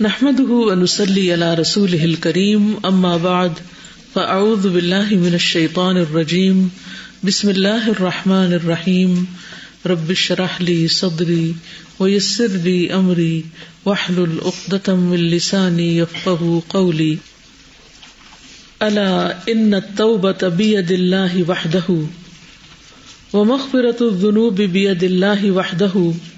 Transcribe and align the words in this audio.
نحمد 0.00 0.40
ونسلی 0.40 1.32
علی 1.32 1.44
رسول 1.58 2.16
کریم 2.16 2.74
اما 2.82 3.16
بعد 3.16 3.60
فاعوذ 4.12 4.66
باللہ 4.66 5.12
من 5.12 5.30
الشیطان 5.30 5.96
الرجیم 5.96 6.68
بسم 7.24 7.48
اللہ 7.48 7.86
الرحمن 7.86 8.52
الرحیم 8.52 9.24
رب 9.86 10.12
شرح 10.16 10.56
لی 10.60 10.86
صدری 10.90 11.52
ویسر 12.00 12.60
لی 12.60 12.92
امری 12.92 13.42
وحلل 13.86 14.38
اقدتم 14.44 15.06
من 15.06 15.26
لسانی 15.26 15.98
یفقہ 15.98 16.58
قولی 16.68 17.16
الا 18.80 19.28
ان 19.48 19.74
التوبة 19.74 20.48
بید 20.56 20.92
اللہ 20.92 21.36
وحدہ 21.48 21.90
ومغفرة 21.90 24.02
الذنوب 24.02 24.60
بید 24.72 25.04
اللہ 25.04 25.52
وحدہ 25.52 25.88
فہو 25.88 26.06
وحدہ 26.06 26.37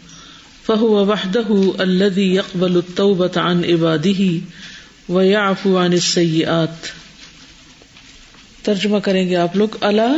فهو 0.71 1.11
وحده 1.11 1.73
الذي 1.79 2.35
يقبل 2.35 2.77
التوبة 2.77 3.41
عن 3.41 3.65
عباده 3.65 4.37
ويعفو 5.09 5.79
عن 5.79 5.93
السيئات۔ 5.93 6.69
ترجمہ 8.65 8.99
کریں 8.99 9.29
گے 9.29 9.37
آپ 9.37 9.57
لوگ 9.57 9.69
اللہ 9.81 10.17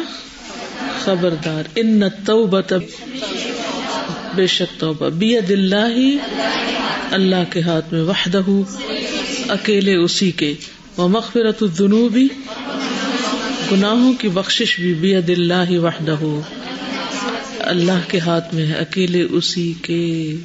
خبردار۔ 1.05 1.62
ان 1.74 2.02
التوبة 2.02 2.79
بے 4.34 4.46
شک 4.46 4.80
توبہ۔ 4.80 5.09
بید 5.09 5.51
اللہ 5.51 6.16
اللہ 7.10 7.52
کے 7.52 7.60
ہاتھ 7.60 7.95
میں 7.95 8.02
وحدہ 8.02 8.43
اکیلے 9.48 9.95
اسی 9.95 10.30
کے۔ 10.30 10.55
ومغفرة 10.98 11.59
الذنوب، 11.60 12.19
گناہوں 13.73 14.12
کی 14.12 14.29
بخشش 14.29 14.80
بھی 14.80 14.95
بید 14.95 15.30
اللہ 15.30 15.79
وحدہ 15.79 16.41
اللہ 17.72 18.08
کے 18.08 18.18
ہاتھ 18.18 18.54
میں 18.54 18.66
ہے، 18.66 18.72
اکیلے 18.72 19.22
اسی 19.22 19.72
کے۔ 19.82 20.36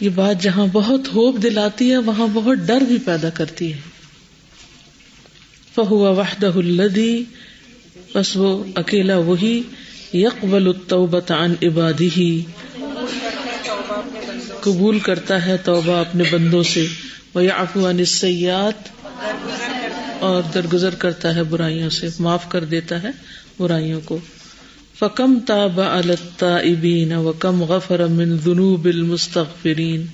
یہ 0.00 0.08
بات 0.08 0.42
جہاں 0.42 0.66
بہت 0.72 1.00
ہوپ 1.14 1.42
دلاتی 1.42 1.90
ہے، 1.90 1.96
وہاں 1.96 2.26
بہت 2.32 2.58
ڈر 2.58 2.80
بھی 2.80 2.98
پیدا 3.04 3.30
کرتی 3.30 3.72
ہے۔ 3.72 3.80
فہو 5.74 5.96
وحدہ 5.96 6.50
الدی 6.56 7.24
بس 8.14 8.36
وہ 8.36 8.64
اکیلا 8.74 9.18
وہی، 9.18 9.62
یقبل 10.12 10.66
التوبت 10.66 11.30
عن 11.30 11.54
عبادی 11.62 12.08
ہی 12.16 12.44
قبول 14.60 14.98
کرتا 14.98 15.46
ہے 15.46 15.56
توبہ 15.56 15.92
اپنے 15.92 16.24
بندوں 16.30 16.62
سے۔ 16.62 16.86
وہ 17.34 17.44
یعفو 17.44 17.90
عن 17.90 18.00
اور 20.20 20.42
درگزر 20.54 20.94
کرتا 20.94 21.34
ہے 21.34 21.42
برائیوں 21.42 21.90
سے، 21.90 22.08
معاف 22.18 22.48
کر 22.48 22.64
دیتا 22.64 23.02
ہے 23.02 23.10
برائیوں 23.58 24.00
کو۔ 24.04 24.18
فکم 25.04 25.38
تاب 25.46 25.80
التائبین 25.80 27.12
وکم 27.12 27.62
غفر 27.62 28.06
من 28.06 28.36
ذنوب 28.36 28.86
المستغفرین 28.86 30.06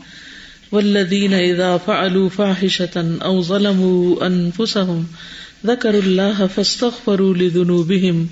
والذین 0.72 1.34
اذا 1.34 1.77
فعلوا 1.77 2.28
فاحشة 2.28 3.05
او 3.22 3.42
ظلموا 3.42 4.27
انفسهم 4.27 5.06
ذکروا 5.66 6.02
الله 6.02 6.47
فاستغفروا 6.47 7.34
لذنوبهم 7.34 8.28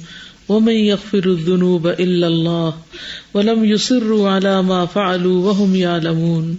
ومن 0.48 0.72
يغفر 0.72 1.30
الذنوب 1.30 1.86
الا 1.86 2.26
الله 2.26 2.74
ولم 3.34 3.64
يصروا 3.64 4.30
على 4.30 4.62
ما 4.62 4.84
فعلوا 4.86 5.40
وهم 5.46 5.74
يعلمون 5.76 6.54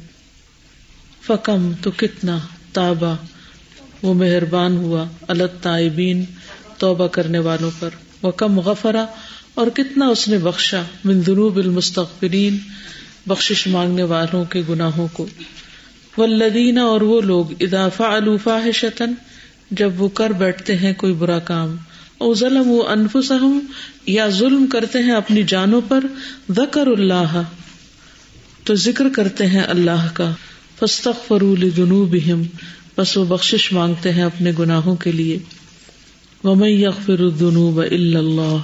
فکم 1.21 1.71
تو 1.83 1.91
کتنا 1.97 2.39
تابا 2.73 3.15
وہ 4.03 4.13
مہربان 4.13 4.77
ہوا 4.77 5.05
التائبین 5.27 6.25
توبہ 6.77 7.07
کرنے 7.07 7.39
والوں 7.39 7.71
پر 7.79 8.05
وکم 8.23 8.59
غفرہ 8.59 9.05
اور 9.53 9.67
کتنا 9.73 10.07
اس 10.07 10.27
نے 10.27 10.37
بخشا 10.37 10.81
من 11.03 11.21
ذنوب 11.21 11.57
المستغفرین 11.57 12.57
بخشش 13.27 13.67
مانگنے 13.67 14.03
والوں 14.03 14.45
کے 14.45 14.61
گناہوں 14.69 15.07
کو۔ 15.13 15.27
والذین 16.17 16.77
اور 16.77 17.01
وہ 17.01 17.21
لوگ، 17.21 17.45
اذا 17.59 17.89
فعلوا 17.89 18.37
فاحشتا 18.43 19.05
جب 19.71 20.01
وہ 20.01 20.07
کر 20.07 20.29
بیٹھتے 20.29 20.77
ہیں 20.77 20.93
کوئی 20.93 21.13
برا 21.13 21.39
کام۔ 21.39 21.75
او 22.17 22.33
ظلم 22.33 22.73
انفسهم 22.87 23.59
یا 24.05 24.29
ظلم 24.29 24.67
کرتے 24.67 24.99
ہیں 24.99 25.11
اپنی 25.11 25.43
جانوں 25.43 25.81
پر 25.87 26.03
ذکر 26.51 26.87
اللہ 26.87 27.41
تو 28.63 28.75
ذکر 28.75 29.09
کرتے 29.15 29.47
ہیں 29.47 29.63
اللہ 29.63 30.07
کا۔ 30.13 30.31
فاستغفروا 30.79 31.55
لذنوبهم، 31.55 32.41
بس 32.97 33.17
وہ 33.17 33.25
بخشش 33.25 33.73
مانگتے 33.73 34.11
ہیں 34.11 34.23
اپنے 34.23 34.51
گناہوں 34.59 34.95
کے 34.95 35.11
لیے۔ 35.11 35.39
ومن 36.43 36.69
یغفر 36.69 37.19
الذنوب 37.19 37.79
الا 37.79 38.19
اللہ 38.19 38.57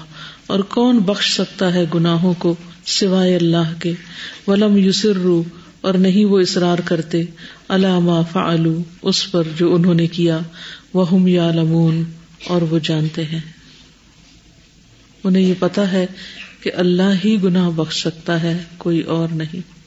اور 0.47 0.59
کون 0.59 0.97
بخش 0.97 1.33
سکتا 1.33 1.73
ہے 1.73 1.85
گناہوں 1.93 2.33
کو 2.37 2.55
سوائے 2.85 3.35
اللہ 3.35 3.73
کے؟ 3.79 3.93
ولم 4.47 4.77
یوسر 4.77 5.17
اور 5.81 5.93
نہیں 5.93 6.25
وہ 6.25 6.39
اصرار 6.39 6.77
کرتے 6.85 7.23
علامہ 7.69 8.21
فعلو 8.31 8.83
اس 9.01 9.31
پر 9.31 9.43
جو 9.57 9.75
انہوں 9.75 9.93
نے 9.93 10.07
کیا 10.07 10.39
وہ 10.93 11.29
یا 11.29 11.51
لمون 11.51 12.03
اور 12.47 12.61
وہ 12.61 12.79
جانتے 12.83 13.25
ہیں۔ 13.25 13.39
انہیں 15.23 15.43
یہ 15.43 15.53
پتا 15.59 15.91
ہے 15.91 16.05
کہ 16.61 16.71
اللہ 16.75 17.25
ہی 17.25 17.43
گناہ 17.43 17.69
بخش 17.69 18.01
سکتا 18.01 18.43
ہے، 18.43 18.63
کوئی 18.77 19.01
اور 19.01 19.27
نہیں۔ 19.29 19.85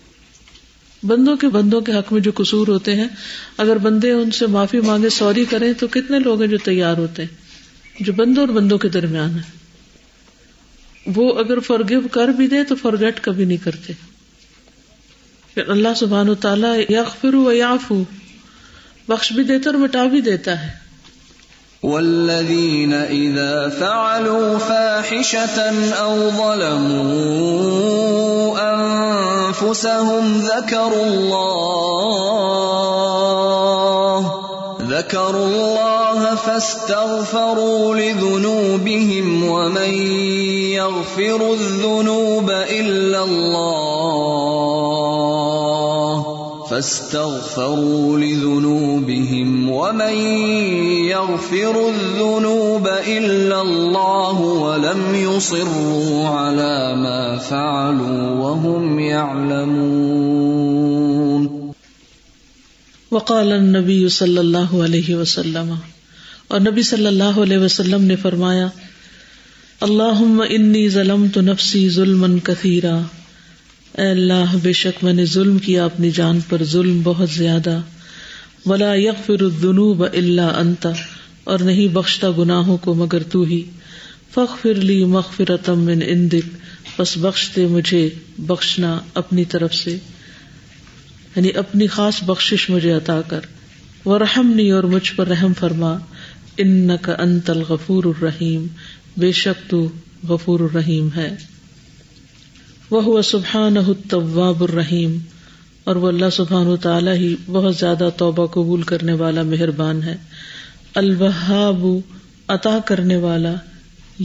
بندوں 1.06 1.36
کے 1.36 1.48
بندوں 1.48 1.80
کے 1.80 1.92
حق 1.92 2.12
میں 2.12 2.20
جو 2.20 2.30
قصور 2.34 2.68
ہوتے 2.68 2.96
ہیں، 2.96 3.08
اگر 3.56 3.78
بندے 3.78 4.10
ان 4.10 4.30
سے 4.30 4.46
معافی 4.46 4.80
مانگے، 4.80 5.08
سوری 5.08 5.44
کریں، 5.44 5.72
تو 5.72 5.86
کتنے 5.88 6.18
لوگ 6.18 6.40
ہیں 6.40 6.48
جو 6.48 6.58
تیار 6.58 6.96
ہوتے 6.96 7.22
ہیں؟ 7.22 7.47
جو 8.00 8.12
بندوں 8.12 8.46
اور 8.46 8.54
بندوں 8.54 8.78
کے 8.78 8.88
درمیان 8.88 9.34
ہے۔ 9.34 9.58
وہ 11.16 11.38
اگر 11.38 11.60
فرگیو 11.60 12.00
کر 12.12 12.28
بھی 12.28 12.46
دے 12.46 12.64
تو 12.64 12.74
فرگیٹ 12.74 13.20
کبھی 13.20 13.44
نہیں 13.44 13.64
کرتے۔ 13.64 13.92
پھر 15.54 15.68
اللہ 15.68 15.94
سبحان 15.96 16.28
و 16.28 16.34
تعالیٰ 16.34 16.76
یغفر 16.88 17.34
و 17.34 17.52
یعفو، 17.52 18.02
بخش 19.08 19.32
بھی 19.32 19.44
دیتا 19.44 19.70
اور 19.70 19.78
مٹا 19.78 20.04
بھی 20.04 20.20
دیتا 20.20 20.66
ہے۔ 20.66 20.88
والذین 21.82 22.94
اذا 22.94 23.68
فعلوا 23.78 24.58
فاحشة 24.58 25.84
او 25.96 26.30
ظلموا 26.30 27.18
انفسهم 29.40 30.40
ذکروا 30.40 31.06
اللہ 31.06 32.18
ذكروا 34.98 35.46
الله 35.46 36.34
فاستغفروا 36.34 37.94
لذنوبهم 37.94 39.48
ومن 39.48 39.92
يغفر 40.74 41.52
الذنوب 41.52 42.50
إلا 42.50 43.24
الله 43.24 44.58
فاستغفروا 46.70 48.18
لذنوبهم 48.18 49.70
ومن 49.70 50.14
يغفر 51.14 51.88
الذنوب 51.88 52.86
إلا 52.86 53.62
الله 53.62 54.40
ولم 54.40 55.14
يصروا 55.14 56.28
على 56.28 56.96
ما 56.96 57.38
فعلوا 57.38 58.30
وهم 58.42 59.00
يعلمون 59.00 60.58
وقال 63.12 63.52
النبی 63.52 64.08
صلی 64.08 64.38
اللہ 64.38 64.74
علیہ 64.74 65.14
وسلم۔ 65.14 65.74
اور 66.48 66.60
نبی 66.60 66.82
صلی 66.82 67.06
اللہ 67.06 67.24
علیہ 67.24 67.58
وسلم 67.58 68.04
نے 68.04 68.16
فرمایا 68.16 68.66
اللہ 69.80 70.42
انی 70.48 70.88
ظلم 70.88 71.26
تو 71.34 71.40
نفسی 71.40 71.90
ظلم 71.90 72.38
کثیرا۔ 72.38 72.98
اے 73.98 74.10
اللہ، 74.10 74.56
بے 74.62 74.72
شک 74.72 75.04
میں 75.04 75.12
نے 75.12 75.24
ظلم 75.24 75.58
کیا، 75.58 75.84
اپنی 75.84 76.10
جان 76.10 76.40
پر 76.48 76.64
ظلم 76.64 77.00
بہت 77.02 77.30
زیادہ۔ 77.30 77.80
ولا 78.66 78.94
یغفر 78.94 79.40
الذنوب 79.40 80.04
الا 80.04 80.46
انت۔ 80.46 80.86
اور 81.44 81.58
نہیں 81.58 81.88
بخشتا 81.88 82.30
گناہوں 82.38 82.76
کو 82.76 82.94
مگر 82.94 83.22
تو 83.22 83.42
ہی۔ 83.42 83.62
فخر 84.34 84.74
لی 84.74 85.04
مغفرتم 85.04 85.80
من 85.80 86.02
عندک۔ 86.02 86.56
بس 87.00 87.16
بخش 87.16 87.50
دے 87.56 87.66
مجھے 87.66 88.10
بخشنا 88.38 88.98
اپنی 89.14 89.44
طرف 89.44 89.74
سے۔ 89.74 89.96
یعنی 91.38 91.50
اپنی 91.54 91.86
خاص 91.86 92.22
بخش 92.22 92.70
مجھے 92.70 92.92
عطا 92.92 93.20
کر۔ 93.28 93.40
وہ 94.04 94.18
رحم 94.18 94.52
نہیں 94.54 94.70
اور 94.70 94.84
مجھ 94.84 95.14
پر 95.14 95.28
رحم 95.28 95.52
فرما۔ 95.54 95.98
ان 96.56 96.90
کا 97.02 97.14
انت 97.18 97.50
الغفور 97.50 98.04
الرحیم 98.04 98.66
بے 99.16 99.32
شک 99.32 99.70
تو 99.70 99.88
غفور 100.28 100.60
الرحیم 100.60 101.08
ہے۔ 101.16 101.36
وہ 102.90 103.22
سبحان 103.22 103.76
الطواب 103.76 104.62
الرحیم 104.62 105.18
اور 105.84 105.96
وہ 105.96 106.08
اللہ 106.08 106.30
سبحان 106.32 106.76
تعالیٰ 106.76 107.14
ہی 107.14 107.36
بہت 107.46 107.76
زیادہ 107.76 108.08
توبہ 108.16 108.46
قبول 108.46 108.82
کرنے 108.82 109.12
والا 109.12 109.42
مہربان 109.42 110.02
ہے۔ 110.02 110.16
البہاب 110.94 111.86
عطا 112.48 112.78
کرنے 112.86 113.16
والا 113.16 113.54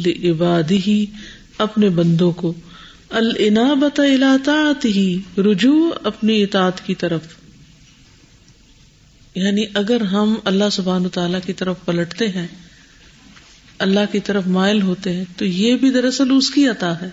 عبادی 0.05 0.79
ہی 0.87 1.05
اپنے 1.57 1.89
بندوں 1.89 2.31
کو۔ 2.31 2.53
العنابت 3.13 3.99
الاطاعت 3.99 4.85
ہی 4.85 5.19
رجوع 5.37 5.91
اپنی 6.03 6.43
اطاعت 6.43 6.85
کی 6.85 6.95
طرف۔ 6.95 7.21
یعنی 9.35 9.65
اگر 9.73 10.01
ہم 10.01 10.35
اللہ 10.43 10.63
سبحان 10.71 11.09
تعالی 11.09 11.37
کی 11.45 11.53
طرف 11.53 11.75
پلٹتے 11.85 12.27
ہیں، 12.27 12.47
اللہ 13.79 13.99
کی 14.11 14.19
طرف 14.19 14.47
مائل 14.47 14.81
ہوتے 14.81 15.13
ہیں، 15.13 15.25
تو 15.37 15.45
یہ 15.45 15.75
بھی 15.75 15.91
دراصل 15.91 16.27
اس 16.31 16.49
کی 16.49 16.67
عطا 16.67 17.01
ہے۔ 17.01 17.09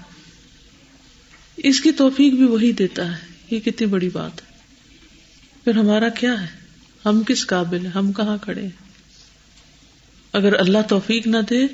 اس 1.56 1.80
کی 1.80 1.92
توفیق 1.92 2.34
بھی 2.34 2.44
وہی 2.44 2.72
دیتا 2.72 3.12
ہے۔ 3.12 3.26
یہ 3.50 3.60
کتنی 3.60 3.86
بڑی 3.86 4.08
بات 4.08 4.42
ہے۔ 4.42 4.58
پھر 5.64 5.74
ہمارا 5.74 6.08
کیا 6.08 6.42
ہے؟ 6.42 6.46
ہم 7.06 7.22
کس 7.26 7.46
قابل 7.46 7.78
ہیں؟ 7.78 7.92
ہم 7.92 8.12
کہاں 8.12 8.38
کھڑے 8.42 8.62
ہیں؟ 8.62 8.90
اگر 10.32 10.60
اللہ 10.60 10.78
توفیق 10.88 11.26
نہ 11.26 11.36
دے، 11.50 11.66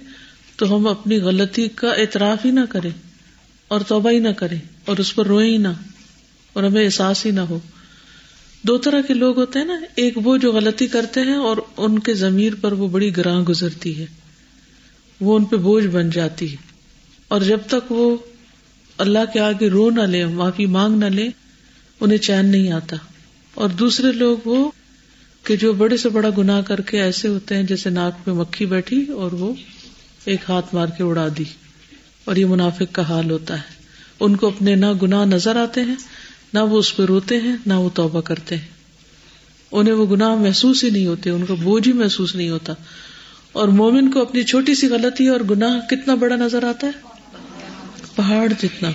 تو 0.56 0.76
ہم 0.76 0.87
اپنی 0.87 1.19
غلطی 1.19 1.69
کا 1.69 1.90
اعتراف 1.90 2.44
ہی 2.44 2.50
نہ 2.50 2.61
کریں۔ 2.70 3.05
اور 3.68 3.80
توبہ 3.80 4.10
ہی 4.10 4.18
نہ 4.18 4.28
کریں 4.28 4.58
اور 4.84 4.96
اس 4.96 5.14
پر 5.14 5.26
روئیں 5.26 5.50
ہی 5.50 5.56
نہ 5.56 5.68
اور 6.52 6.64
ہمیں 6.64 6.84
احساس 6.84 7.26
ہی 7.26 7.30
نہ 7.30 7.40
ہو۔ 7.40 7.58
دو 8.62 8.78
طرح 8.78 9.00
کے 9.00 9.14
لوگ 9.14 9.38
ہوتے 9.38 9.58
ہیں 9.58 9.66
نا، 9.66 9.80
ایک 9.94 10.18
وہ 10.24 10.36
جو 10.36 10.52
غلطی 10.52 10.86
کرتے 10.86 11.20
ہیں 11.20 11.34
اور 11.34 11.56
ان 11.76 11.98
کے 11.98 12.14
ضمیر 12.14 12.52
پر 12.60 12.72
وہ 12.72 12.88
بڑی 12.88 13.16
گراں 13.16 13.40
گزرتی 13.40 13.98
ہے۔ 13.98 14.06
وہ 15.20 15.36
ان 15.36 15.44
پہ 15.44 15.56
بوجھ 15.56 15.86
بن 15.86 16.10
جاتی 16.10 16.50
ہے۔ 16.50 16.56
اور 17.28 17.40
جب 17.40 17.58
تک 17.66 17.92
وہ 17.92 18.16
اللہ 18.98 19.18
کے 19.32 19.40
آگے 19.40 19.68
رو 19.68 19.90
نہ 19.90 20.02
لے 20.02 20.26
معافی 20.26 20.66
مانگ 20.66 20.98
نہ 20.98 21.04
لے 21.04 21.28
انہیں 22.00 22.18
چین 22.18 22.46
نہیں 22.46 22.72
آتا۔ 22.72 22.96
اور 23.54 23.68
دوسرے 23.68 24.12
لوگ 24.12 24.36
وہ 24.44 24.70
کہ 25.44 25.56
جو 25.56 25.72
بڑے 25.72 25.96
سے 25.96 26.08
بڑا 26.08 26.28
گنا 26.38 26.60
کر 26.60 26.80
کے 26.80 27.02
ایسے 27.02 27.28
ہوتے 27.28 27.56
ہیں 27.56 27.62
جیسے 27.62 27.90
ناک 27.90 28.28
میں 28.28 28.34
مکھی 28.34 28.66
بیٹھی 28.66 29.12
اور 29.12 29.32
وہ 29.32 29.54
ایک 30.24 30.40
ہاتھ 30.48 30.74
مار 30.74 30.86
کے 30.86 31.02
اڑا 31.02 31.28
دی۔ 31.38 31.44
اور 32.26 32.37
یہ 32.37 32.46
منافق 32.46 32.94
کا 32.94 33.02
حال 33.02 33.31
ہوتا 33.31 33.55
ہے۔ 33.55 33.75
ان 34.20 34.37
کو 34.37 34.46
اپنے 34.46 34.75
نہ 34.75 34.87
گنا 35.02 35.25
نظر 35.25 35.56
آتے 35.56 35.81
ہیں، 35.81 35.94
نہ 36.52 36.58
وہ 36.58 36.78
اس 36.78 36.96
پہ 36.96 37.02
روتے 37.02 37.40
ہیں، 37.40 37.56
نہ 37.67 37.75
وہ 37.75 37.90
توبہ 37.94 38.20
کرتے 38.20 38.56
ہیں۔ 38.56 38.69
انہیں 39.73 39.94
وہ 39.94 40.17
گناہ 40.17 40.34
محسوس 40.34 40.84
ہی 40.84 40.90
نہیں 40.90 41.06
ہوتے، 41.06 41.31
ان 41.31 41.46
کو 41.46 41.56
بوجھ 41.56 41.88
ہی 41.88 41.93
محسوس 41.93 42.34
نہیں 42.34 42.50
ہوتا۔ 42.50 42.73
اور 43.52 43.69
مومن 43.69 44.11
کو 44.11 44.23
اپنی 44.23 44.43
چھوٹی 44.43 44.75
سی 44.75 44.87
غلطی 44.87 45.28
اور 45.28 45.40
گناہ 45.40 45.88
کتنا 45.88 46.14
بڑا 46.14 46.37
نظر 46.37 46.64
آتا 46.64 46.87
ہے؟ 46.87 46.93
پہاڑ 48.17 48.52
جتنا۔ 48.62 48.90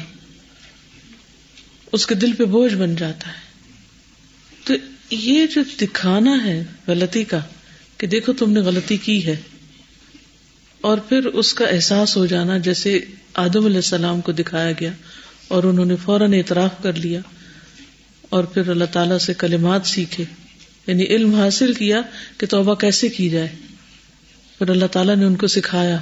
اس 1.91 2.07
کے 2.07 2.15
دل 2.15 2.31
پہ 2.31 2.45
بوجھ 2.45 2.75
بن 2.75 2.95
جاتا 2.95 3.27
ہے۔ 3.27 3.51
تو 4.63 4.73
یہ 5.09 5.47
جو 5.47 5.61
دکھانا 5.81 6.43
ہے 6.45 6.63
غلطی 6.87 7.23
کا 7.23 7.39
کہ 7.97 8.07
دیکھو 8.07 8.33
تم 8.33 8.51
نے 8.51 8.59
غلطی 8.59 8.97
کی 8.97 9.25
ہے، 9.25 9.35
اور 10.81 10.97
پھر 10.97 11.25
اس 11.25 11.53
کا 11.53 11.65
احساس 11.65 12.17
ہو 12.17 12.25
جانا 12.25 12.57
جیسے 12.57 12.99
آدم 13.33 13.65
علیہ 13.65 13.75
السلام 13.75 14.21
کو 14.21 14.31
دکھایا 14.31 14.71
گیا 14.71 14.91
اور 15.47 15.63
انہوں 15.63 15.85
نے 15.85 15.95
فوراً 15.95 16.33
اعتراف 16.33 16.83
کر 16.83 16.93
لیا 16.93 17.19
اور 18.29 18.43
پھر 18.43 18.69
اللہ 18.69 18.85
تعالی 18.91 19.19
سے 19.19 19.33
کلمات 19.33 19.85
سیکھے 19.85 20.23
یعنی 20.87 21.03
علم 21.03 21.35
حاصل 21.35 21.73
کیا 21.73 22.01
کہ 22.37 22.47
توبہ 22.47 22.75
کیسے 22.75 23.09
کی 23.09 23.29
جائے۔ 23.29 23.49
پھر 24.57 24.69
اللہ 24.69 24.85
تعالیٰ 24.85 25.15
نے 25.15 25.25
ان 25.25 25.35
کو 25.35 25.47
سکھایا 25.47 25.97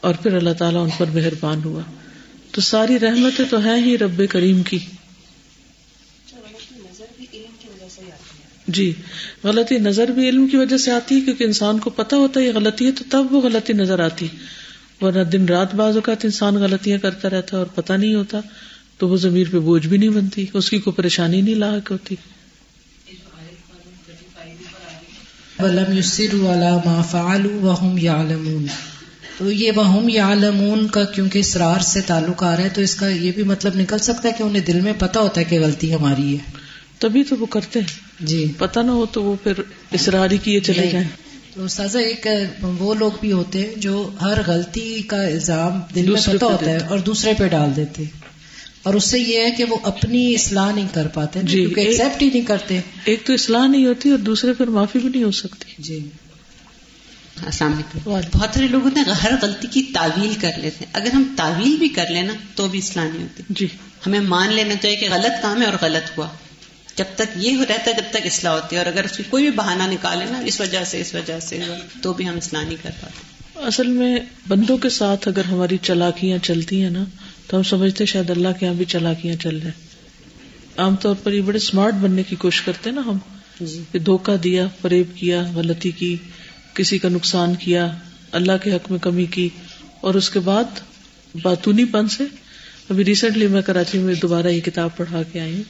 اور 0.00 0.14
پھر 0.14 0.36
اللہ 0.36 0.52
تعالیٰ 0.58 0.82
ان 0.82 0.90
پر 0.98 1.06
مہربان 1.06 1.60
ہوا۔ 1.64 1.82
تو 2.50 2.60
ساری 2.60 2.98
رحمتیں 2.98 3.44
تو 3.50 3.58
ہیں 3.58 3.84
ہی 3.84 3.98
رب 3.98 4.22
کریم 4.30 4.62
کی۔ 4.62 4.78
جی 8.68 8.92
غلطی 9.44 9.78
نظر 9.78 10.08
بھی 10.08 10.28
علم 10.28 10.46
کی 10.46 10.56
وجہ 10.56 10.76
سے 10.76 10.90
آتی 10.90 11.14
ہے، 11.14 11.20
کیونکہ 11.20 11.44
انسان 11.44 11.78
کو 11.78 11.90
پتا 11.90 12.16
ہوتا 12.16 12.40
ہے 12.40 12.44
یہ 12.44 12.52
غلطی 12.54 12.86
ہے 12.86 12.92
تو 12.92 13.04
تب 13.10 13.32
وہ 13.32 13.40
غلطی 13.40 13.72
نظر 13.72 14.00
آتی۔ 14.00 14.28
ورنہ 15.00 15.24
دن 15.24 15.44
رات 15.44 15.74
بعض 15.74 15.94
اوقات 15.94 16.24
انسان 16.24 16.54
غلطیاں 16.54 16.98
کرتا 16.98 17.30
رہتا 17.30 17.56
ہے 17.56 17.58
اور 17.58 17.66
پتا 17.66 17.96
نہیں 17.96 18.14
ہوتا 18.14 18.40
تو 18.98 19.08
وہ 19.08 19.16
زمیر 19.16 19.46
پہ 19.52 19.58
بوجھ 19.58 19.86
بھی 19.86 19.98
نہیں 19.98 20.08
بنتی 20.08 20.46
اس 20.54 20.70
کی 20.70 20.78
کوئی 20.78 20.94
پریشانی 20.94 21.40
نہیں 21.40 21.54
لاحق 21.54 21.90
ہوتی۔ 21.90 22.16
تو 29.38 29.50
یہ 29.50 29.72
وہم 29.76 30.08
یعلمون 30.08 30.88
کا 30.88 31.04
کیونکہ 31.04 31.38
اسرار 31.38 31.80
سے 31.80 32.00
تعلق 32.00 32.42
آ 32.42 32.56
رہا 32.56 32.64
ہے 32.64 32.68
تو 32.68 32.80
اس 32.80 32.94
کا 32.94 33.08
یہ 33.08 33.32
بھی 33.32 33.42
مطلب 33.42 33.76
نکل 33.76 33.98
سکتا 33.98 34.28
ہے 34.28 34.34
کہ 34.38 34.42
انہیں 34.42 34.64
دل 34.64 34.80
میں 34.80 34.92
پتا 34.98 35.20
ہوتا 35.20 35.40
ہے 35.40 35.44
کہ 35.44 35.60
غلطی 35.60 35.94
ہماری 35.94 36.32
ہے۔ 36.32 36.52
تبھی 36.98 37.24
تو 37.24 37.36
وہ 37.36 37.46
کرتے 37.46 37.80
ہیں۔ 37.80 37.86
جی۔ 38.20 38.52
پتا 38.58 38.82
نہ 38.82 38.90
ہو 38.90 39.06
تو 39.06 39.22
وہ 39.22 39.36
پھر 39.42 39.52
اسراری 39.90 40.38
کیے 40.38 40.60
چلے 40.60 40.86
جائیں۔ 40.86 41.08
سزا 41.68 41.98
ایک 41.98 42.26
وہ 42.62 42.94
لوگ 42.94 43.10
بھی 43.20 43.32
ہوتے 43.32 43.58
ہیں 43.58 43.74
جو 43.76 44.10
ہر 44.20 44.38
غلطی 44.46 45.02
کا 45.02 45.22
الزام 45.22 45.80
دل 45.94 46.10
میں 46.10 46.20
پتا 46.26 46.46
ہوتا 46.46 46.70
ہے 46.70 46.76
اور 46.76 46.98
دوسرے 46.98 47.32
پہ 47.38 47.48
ڈال 47.48 47.76
دیتے 47.76 48.02
اور 48.82 48.94
اس 48.94 49.04
سے 49.04 49.18
یہ 49.18 49.40
ہے 49.40 49.50
کہ 49.50 49.64
وہ 49.64 49.76
اپنی 49.82 50.34
اصلاح 50.34 50.72
نہیں 50.72 50.88
کر 50.92 51.06
پاتے 51.06 51.40
جی 51.42 51.72
ایکسپٹ 51.76 52.22
ہی 52.22 52.30
نہیں 52.30 52.44
کرتے۔ 52.44 52.80
ایک 53.04 53.26
تو 53.26 53.32
اصلاح 53.32 53.66
نہیں 53.66 53.86
ہوتی 53.86 54.10
اور 54.10 54.18
دوسرے 54.18 54.52
پھر 54.52 54.66
معافی 54.66 54.98
بھی 54.98 55.08
نہیں 55.08 55.22
ہو 55.22 55.30
سکتی۔ 55.30 55.72
جی۔ 55.78 56.08
السلام 57.46 57.72
علیکم۔ 57.72 57.98
بہت 58.38 58.54
سارے 58.54 58.68
لوگ 58.68 58.82
ہوتے 58.82 59.00
ہیں 59.00 59.12
ہر 59.12 59.32
غلطی 59.42 59.68
کی 59.70 59.82
تعویل 59.82 60.32
کر 60.40 60.50
لیتے 60.56 60.84
ہیں۔ 60.84 60.92
اگر 60.92 61.10
ہم 61.12 61.34
تعویل 61.36 61.76
بھی 61.76 61.88
کر 61.88 62.04
لینا 62.10 62.32
تو 62.54 62.68
بھی 62.68 62.78
اصلاح 62.78 63.04
نہیں 63.04 63.22
ہوتی۔ 63.22 63.42
جی۔ 63.48 63.66
ہمیں 64.06 64.20
مان 64.20 64.52
لینا 64.52 64.74
چاہیے 64.82 64.96
کہ 64.96 65.08
غلط 65.10 65.42
کام 65.42 65.60
ہے 65.62 65.66
اور 65.66 65.74
غلط 65.82 66.18
ہوا۔ 66.18 66.28
جب 67.00 67.14
تک 67.14 67.36
یہ 67.36 67.60
رہتا 67.68 67.90
ہے 67.90 67.92
جب 67.96 68.10
تک 68.10 68.26
اصلاح 68.26 68.52
ہوتی 68.52 68.76
ہے 68.76 68.80
اور 68.80 68.92
اگر 68.92 69.04
اس 69.04 69.16
کی 69.16 69.22
کوئی 69.30 69.42
بھی 69.44 69.50
بہانہ 69.50 69.82
نکالے 69.82 70.24
نا 70.24 70.38
اس 70.38 70.60
وجہ 70.60 70.84
سے 70.84 71.00
اس 71.00 71.14
وجہ 71.14 71.40
سے 71.40 71.58
تو 72.02 72.12
بھی 72.12 72.28
ہم 72.28 72.36
اصلاح 72.36 72.64
نہیں 72.64 72.76
کر 72.82 72.90
پاتے۔ 73.00 73.40
اصل 73.66 73.86
میں 73.86 74.16
بندوں 74.48 74.76
کے 74.76 74.88
ساتھ 74.88 75.28
اگر 75.28 75.44
ہماری 75.44 75.76
چلاکیاں 75.82 76.38
چلتی 76.38 76.82
ہیں 76.82 76.90
نا 76.90 77.04
تو 77.46 77.56
ہم 77.56 77.62
سمجھتے 77.62 78.06
شاید 78.06 78.30
اللہ 78.30 78.48
کے 78.60 78.66
یہاں 78.66 78.74
بھی 78.74 78.84
چلاکیاں 78.84 79.36
چل 79.36 79.58
رہے 79.58 79.70
عام 80.76 80.96
طور 80.96 81.14
پر 81.22 81.32
یہ 81.32 81.40
بڑے 81.40 81.56
اسمارٹ 81.56 81.94
بننے 81.94 82.22
کی 82.22 82.36
کوشش 82.36 82.62
کرتے 82.62 82.90
نا 82.90 83.02
ہم۔ 83.06 83.18
جی۔ 83.60 83.98
دھوکہ 83.98 84.36
دیا 84.36 84.66
فریب 84.82 85.06
کیا 85.14 85.44
غلطی 85.54 85.90
کی 85.90 86.16
کسی 86.74 86.98
کا 86.98 87.08
نقصان 87.08 87.54
کیا 87.54 87.88
اللہ 88.32 88.52
کے 88.62 88.72
حق 88.72 88.90
میں 88.90 88.98
کمی 88.98 89.26
کی۔ 89.26 89.48
اور 90.00 90.14
اس 90.14 90.30
کے 90.30 90.40
بعد 90.40 90.64
باتونی 91.42 91.84
پن 91.84 92.08
سے 92.08 92.24
ابھی 92.90 93.04
ریسنٹلی 93.04 93.46
میں 93.46 93.62
کراچی 93.62 93.98
میں 93.98 94.14
دوبارہ 94.14 94.46
یہ 94.46 94.60
کتاب 94.60 94.96
پڑھا 94.96 95.22
کے 95.32 95.40
آئی 95.40 95.54
ہوں۔ 95.54 95.62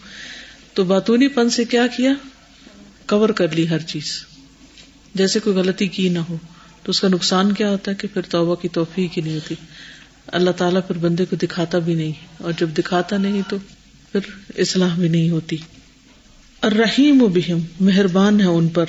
تو 0.74 0.84
باتونی 0.84 1.28
پن 1.28 1.50
سے 1.50 1.64
کیا 1.64 1.86
کیا؟ 1.86 2.12
کور 3.08 3.28
کر 3.28 3.48
لی 3.48 3.68
ہر 3.68 3.78
چیز۔ 3.78 4.24
جیسے 5.14 5.40
کوئی 5.40 5.56
غلطی 5.56 5.86
کی 5.86 6.08
نہ 6.08 6.18
ہو، 6.18 6.36
تو 6.82 6.90
اس 6.90 7.00
کا 7.00 7.08
نقصان 7.08 7.52
کیا 7.52 7.70
ہوتا 7.70 7.90
ہے 7.90 7.96
کہ 7.96 8.08
پھر 8.14 8.22
توبہ 8.22 8.54
کی 8.54 8.68
توفیق 8.68 9.18
ہی 9.18 9.22
نہیں 9.22 9.34
ہوتی۔ 9.34 9.54
اللہ 10.26 10.50
تعالیٰ 10.50 10.80
پھر 10.86 10.98
بندے 10.98 11.24
کو 11.24 11.36
دکھاتا 11.36 11.78
بھی 11.78 11.94
نہیں۔ 11.94 12.12
اور 12.38 12.52
جب 12.60 12.70
دکھاتا 12.78 13.16
نہیں 13.16 13.42
تو 13.48 13.56
پھر 14.12 14.20
اصلاح 14.58 14.94
بھی 14.94 15.08
نہیں 15.08 15.30
ہوتی۔ 15.30 15.56
اور 16.60 16.72
رحیم 16.72 17.22
و 17.22 17.26
بہم، 17.26 17.58
مہربان 17.80 18.40
ہے 18.40 18.46
ان 18.46 18.68
پر۔ 18.68 18.84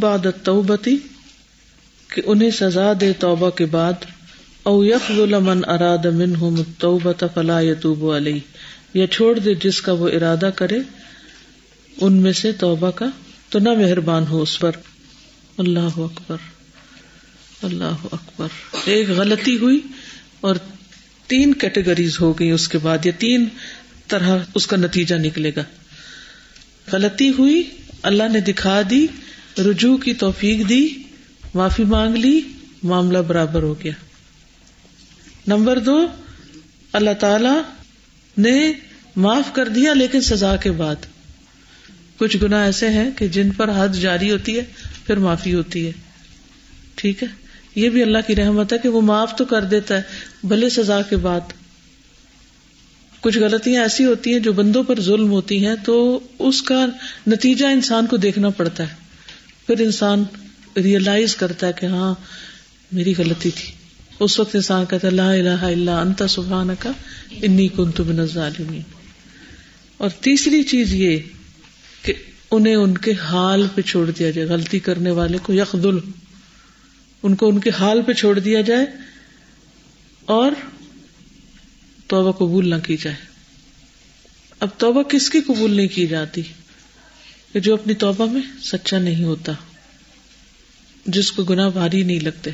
بعد 0.00 0.26
توبتی 0.42 0.96
کہ 2.08 2.22
انہیں 2.24 2.50
سزا 2.50 2.92
دے 3.00 3.12
توبہ 3.12 3.50
کے 3.50 3.66
بعد۔ 3.66 3.92
او 4.62 4.84
من 5.40 5.60
اراد 5.68 6.06
فلا 7.34 7.60
یتوب 7.60 8.10
علیہ۔ 8.10 8.40
یا 8.94 9.06
چھوڑ 9.06 9.38
دے 9.38 9.54
جس 9.54 9.82
کا 9.82 9.92
وہ 9.92 10.08
ارادہ 10.08 10.50
کرے، 10.56 10.78
ان 12.00 12.12
میں 12.12 12.32
سے 12.32 12.52
توبہ 12.52 12.90
کا 12.90 13.06
تو 13.48 13.58
نہ 13.58 13.68
مہربان 13.68 14.26
ہو 14.26 14.42
اس 14.42 14.58
پر۔ 14.58 14.72
اللہ 15.58 15.98
اکبر۔ 15.98 16.36
اللہ 17.62 18.06
اکبر۔ 18.12 18.48
ایک 18.84 19.08
غلطی 19.08 19.56
ہوئی 19.56 19.80
اور 20.40 20.56
تین 21.26 21.54
کیٹیگریز 21.54 22.20
ہو 22.20 22.38
گئی 22.38 22.50
اس 22.50 22.68
کے 22.68 22.78
بعد، 22.78 23.06
یا 23.06 23.12
تین 23.18 23.48
طرح 24.08 24.38
اس 24.54 24.66
کا 24.66 24.76
نتیجہ 24.76 25.14
نکلے 25.14 25.50
گا۔ 25.56 25.64
غلطی 26.92 27.32
ہوئی، 27.38 27.70
اللہ 28.02 28.22
نے 28.32 28.40
دکھا 28.40 28.82
دی، 28.90 29.06
رجوع 29.58 29.96
کی 29.96 30.14
توفیق 30.14 30.68
دی، 30.68 30.88
معافی 31.54 31.84
مانگ 31.84 32.16
لی، 32.16 32.40
معاملہ 32.82 33.18
برابر 33.18 33.62
ہو 33.62 33.74
گیا۔ 33.84 33.92
نمبر 35.46 35.78
دو، 35.78 36.06
اللہ 36.92 37.10
تعالی 37.20 37.62
نے 38.38 38.72
معاف 39.16 39.54
کر 39.54 39.68
دیا 39.68 39.94
لیکن 39.94 40.20
سزا 40.20 40.56
کے 40.56 40.70
بعد۔ 40.72 40.96
کچھ 42.18 42.36
گنا 42.42 42.64
ایسے 42.64 42.88
ہیں 42.88 43.10
کہ 43.10 43.28
جن 43.28 43.50
پر 43.50 43.70
حد 43.76 43.88
جاری 43.88 44.30
ہوتی 44.30 44.58
ہے، 44.58 44.64
پھر 45.06 45.16
معافی 45.16 45.54
ہوتی 45.54 45.86
ہے۔ 45.86 45.92
ٹھیک 46.94 47.22
ہے؟ 47.22 47.28
یہ 47.74 47.90
بھی 47.90 48.02
اللہ 48.02 48.18
کی 48.26 48.36
رحمت 48.36 48.72
ہے 48.72 48.78
کہ 48.78 48.88
وہ 48.88 49.00
معاف 49.00 49.36
تو 49.36 49.44
کر 49.44 49.64
دیتا 49.64 49.96
ہے، 49.96 50.02
بھلے 50.44 50.68
سزا 50.68 51.02
کے 51.02 51.16
بعد۔ 51.16 51.40
کچھ 53.20 53.38
غلطیاں 53.38 53.82
ایسی 53.82 54.04
ہوتی 54.04 54.32
ہیں 54.32 54.40
جو 54.40 54.52
بندوں 54.52 54.82
پر 54.82 55.00
ظلم 55.00 55.30
ہوتی 55.30 55.66
ہیں 55.66 55.74
تو 55.84 56.20
اس 56.38 56.62
کا 56.62 56.86
نتیجہ 57.26 57.66
انسان 57.66 58.06
کو 58.06 58.16
دیکھنا 58.16 58.48
پڑتا 58.48 58.82
ہے۔ 58.82 58.94
پھر 59.66 59.80
انسان 59.80 60.24
ریئلائز 60.76 61.36
کرتا 61.36 61.66
ہے 61.66 61.72
کہ 61.80 61.86
ہاں 61.86 62.14
میری 62.92 63.14
غلطی 63.18 63.50
تھی۔ 63.50 63.72
اس 64.20 64.40
وقت 64.40 64.54
انسان 64.54 64.84
کہتا 64.86 65.08
ہے، 65.08 65.12
لا 65.12 65.32
الہ 65.32 65.62
الا 65.62 66.00
انت 66.00 66.22
سبحان 66.28 66.70
کا 66.78 66.90
انی 67.42 67.68
کنت 67.68 68.00
من 68.00 68.20
الظالمین۔ 68.20 69.01
اور 70.02 70.10
تیسری 70.10 70.62
چیز 70.62 70.94
یہ 70.94 71.18
کہ 72.02 72.12
انہیں 72.50 72.74
ان 72.74 72.98
کے 72.98 73.12
حال 73.12 73.66
پہ 73.74 73.80
چھوڑ 73.82 74.10
دیا 74.10 74.30
جائے، 74.30 74.48
غلطی 74.48 74.78
کرنے 74.78 75.10
والے 75.10 75.38
کو 75.42 75.52
یخدل، 75.52 75.98
ان 77.22 77.34
کو 77.34 77.48
ان 77.48 77.60
کے 77.60 77.70
حال 77.70 78.02
پہ 78.02 78.12
چھوڑ 78.12 78.38
دیا 78.38 78.60
جائے 78.60 78.86
اور 80.24 80.52
توبہ 82.06 82.32
قبول 82.32 82.70
نہ 82.70 82.74
کی 82.84 82.96
جائے۔ 82.96 83.16
اب 84.60 84.68
توبہ 84.78 85.02
کس 85.02 85.30
کی 85.30 85.40
قبول 85.40 85.74
نہیں 85.74 85.88
کی 85.88 86.06
جاتی؟ 86.06 86.42
کہ 87.52 87.60
جو 87.60 87.74
اپنی 87.74 87.94
توبہ 87.94 88.26
میں 88.32 88.42
سچا 88.62 88.98
نہیں 88.98 89.24
ہوتا، 89.24 89.52
جس 91.06 91.32
کو 91.32 91.44
گنا 91.44 91.68
بھاری 91.68 92.02
نہیں 92.02 92.20
لگتے۔ 92.20 92.50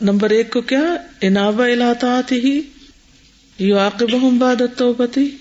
نمبر 0.00 0.30
ایک 0.30 0.52
کو 0.52 0.60
کیا؟ 0.60 0.96
انابا 1.20 1.64
الحاط 1.66 2.32
ہی 2.32 2.60
یو 3.58 3.78
عاقب 3.78 4.14
باد 4.38 4.62
توبتی 4.76 5.36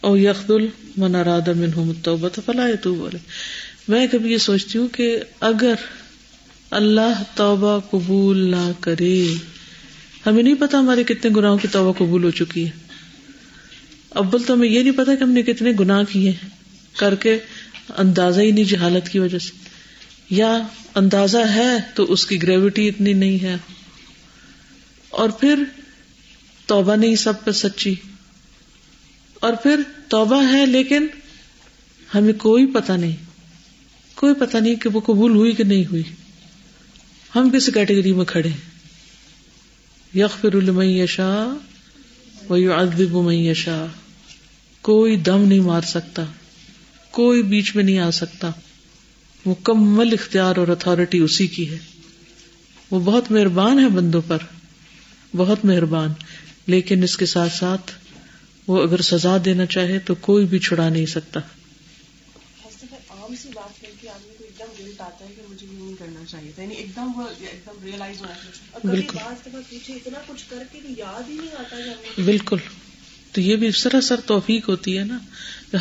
او 0.00 0.16
یخد 0.16 0.50
المن 0.50 1.14
اراد 1.14 1.48
منہم 1.48 1.88
التوبہ 1.88 2.28
فلا 2.46 2.68
یتوب 2.68 3.04
علیہ۔ 3.04 3.18
میں 3.88 4.06
کبھی 4.12 4.32
یہ 4.32 4.38
سوچتی 4.38 4.78
ہوں 4.78 4.88
کہ 4.88 5.18
اگر 5.40 5.74
اللہ 6.70 7.22
توبہ 7.34 7.80
قبول 7.90 8.50
نہ 8.50 8.70
کرے، 8.80 9.34
ہمیں 10.26 10.42
نہیں 10.42 10.54
پتا 10.54 10.78
ہمارے 10.78 11.04
کتنے 11.04 11.30
گناہوں 11.36 11.58
کی 11.58 11.68
توبہ 11.68 11.92
قبول 11.92 12.24
ہو 12.24 12.30
چکی 12.30 12.64
ہے۔ 12.64 12.70
ابل 14.10 14.42
تو 14.42 14.54
ہمیں 14.54 14.68
یہ 14.68 14.82
نہیں 14.82 14.96
پتا 14.96 15.14
کہ 15.14 15.24
ہم 15.24 15.30
نے 15.30 15.42
کتنے 15.42 15.72
گناہ 15.80 16.02
کیے 16.12 16.32
کر 16.96 17.14
کے 17.14 17.38
اندازہ 17.96 18.40
ہی 18.40 18.50
نہیں 18.50 18.64
جہالت 18.64 19.08
کی 19.08 19.18
وجہ 19.18 19.38
سے۔ 19.38 19.68
یا 20.30 20.58
اندازہ 20.94 21.38
ہے 21.54 21.76
تو 21.94 22.12
اس 22.12 22.26
کی 22.26 22.42
گریوٹی 22.42 22.88
اتنی 22.88 23.12
نہیں 23.12 23.42
ہے۔ 23.42 23.56
اور 25.10 25.28
پھر 25.28 25.62
توبہ 26.72 26.96
نہیں، 26.96 27.16
سب 27.16 27.44
پہ 27.44 27.50
سچی۔ 27.50 27.94
اور 29.34 29.52
پھر 29.62 29.80
توبہ 30.08 30.52
ہے 30.52 30.66
لیکن 30.66 31.06
ہمیں 32.14 32.32
کوئی 32.32 32.66
پتا 32.66 32.96
نہیں۔ 32.96 33.16
کوئی 34.14 34.34
پتا 34.34 34.58
نہیں 34.58 34.74
کہ 34.74 34.88
وہ 34.88 35.00
قبول 35.00 35.30
ہوئی 35.30 35.52
کہ 35.52 35.64
نہیں 35.64 35.84
ہوئی۔ 35.86 36.02
ہم 37.34 37.50
کس 37.50 37.70
کیٹیگری 37.74 38.12
میں 38.12 38.24
کھڑے 38.24 38.48
یق 40.14 40.40
فر 40.40 40.82
یشا 40.82 41.56
وہ 42.48 42.56
ادب 42.56 43.32
یشا 43.32 43.86
کوئی 44.82 45.16
دم 45.16 45.44
نہیں 45.44 45.60
مار 45.60 45.80
سکتا، 45.80 46.24
کوئی 47.10 47.42
بیچ 47.42 47.76
میں 47.76 47.84
نہیں 47.84 47.98
آ 47.98 48.10
سکتا۔ 48.10 48.50
مکمل 49.46 50.08
اختیار 50.12 50.56
اور 50.56 50.68
اتارٹی 50.68 51.18
اسی 51.18 51.46
کی 51.46 51.70
ہے۔ 51.70 51.78
وہ 52.90 53.00
بہت 53.00 53.30
مہربان 53.30 53.78
ہے 53.78 53.88
بندوں 53.88 54.22
پر، 54.26 54.38
بہت 55.36 55.64
مہربان۔ 55.64 56.08
لیکن 56.66 57.02
اس 57.02 57.16
کے 57.16 57.26
ساتھ 57.26 57.52
ساتھ 57.52 57.92
وہ 58.66 58.82
اگر 58.82 59.02
سزا 59.02 59.36
دینا 59.44 59.66
چاہے 59.66 59.98
تو 59.98 60.14
کوئی 60.14 60.46
بھی 60.46 60.58
چھڑا 60.58 60.88
نہیں 60.88 61.06
سکتا۔ 61.06 61.40
بالکل۔ 72.24 72.56
تو 73.32 73.40
یہ 73.40 73.56
بھی 73.56 73.70
سراسر 73.70 74.20
توفیق 74.26 74.68
ہوتی 74.68 74.98
ہے 74.98 75.04
نا 75.04 75.18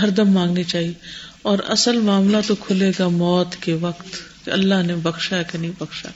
ہر 0.02 0.10
دم 0.10 0.32
مانگنی 0.32 0.64
چاہیے۔ 0.64 0.94
اور 1.42 1.60
اصل 1.68 1.98
معاملہ 1.98 2.38
تو 2.48 2.56
کھلے 2.56 2.92
گا 3.00 3.08
موت 3.08 3.56
کے 3.60 3.74
وقت۔ 3.74 4.06
کہ 4.46 4.52
اللہ 4.52 4.84
نے 4.86 4.96
بخشا 4.96 5.42
کہ 5.42 5.58
نہیں 5.58 5.72
بخشا۔ 5.80 6.10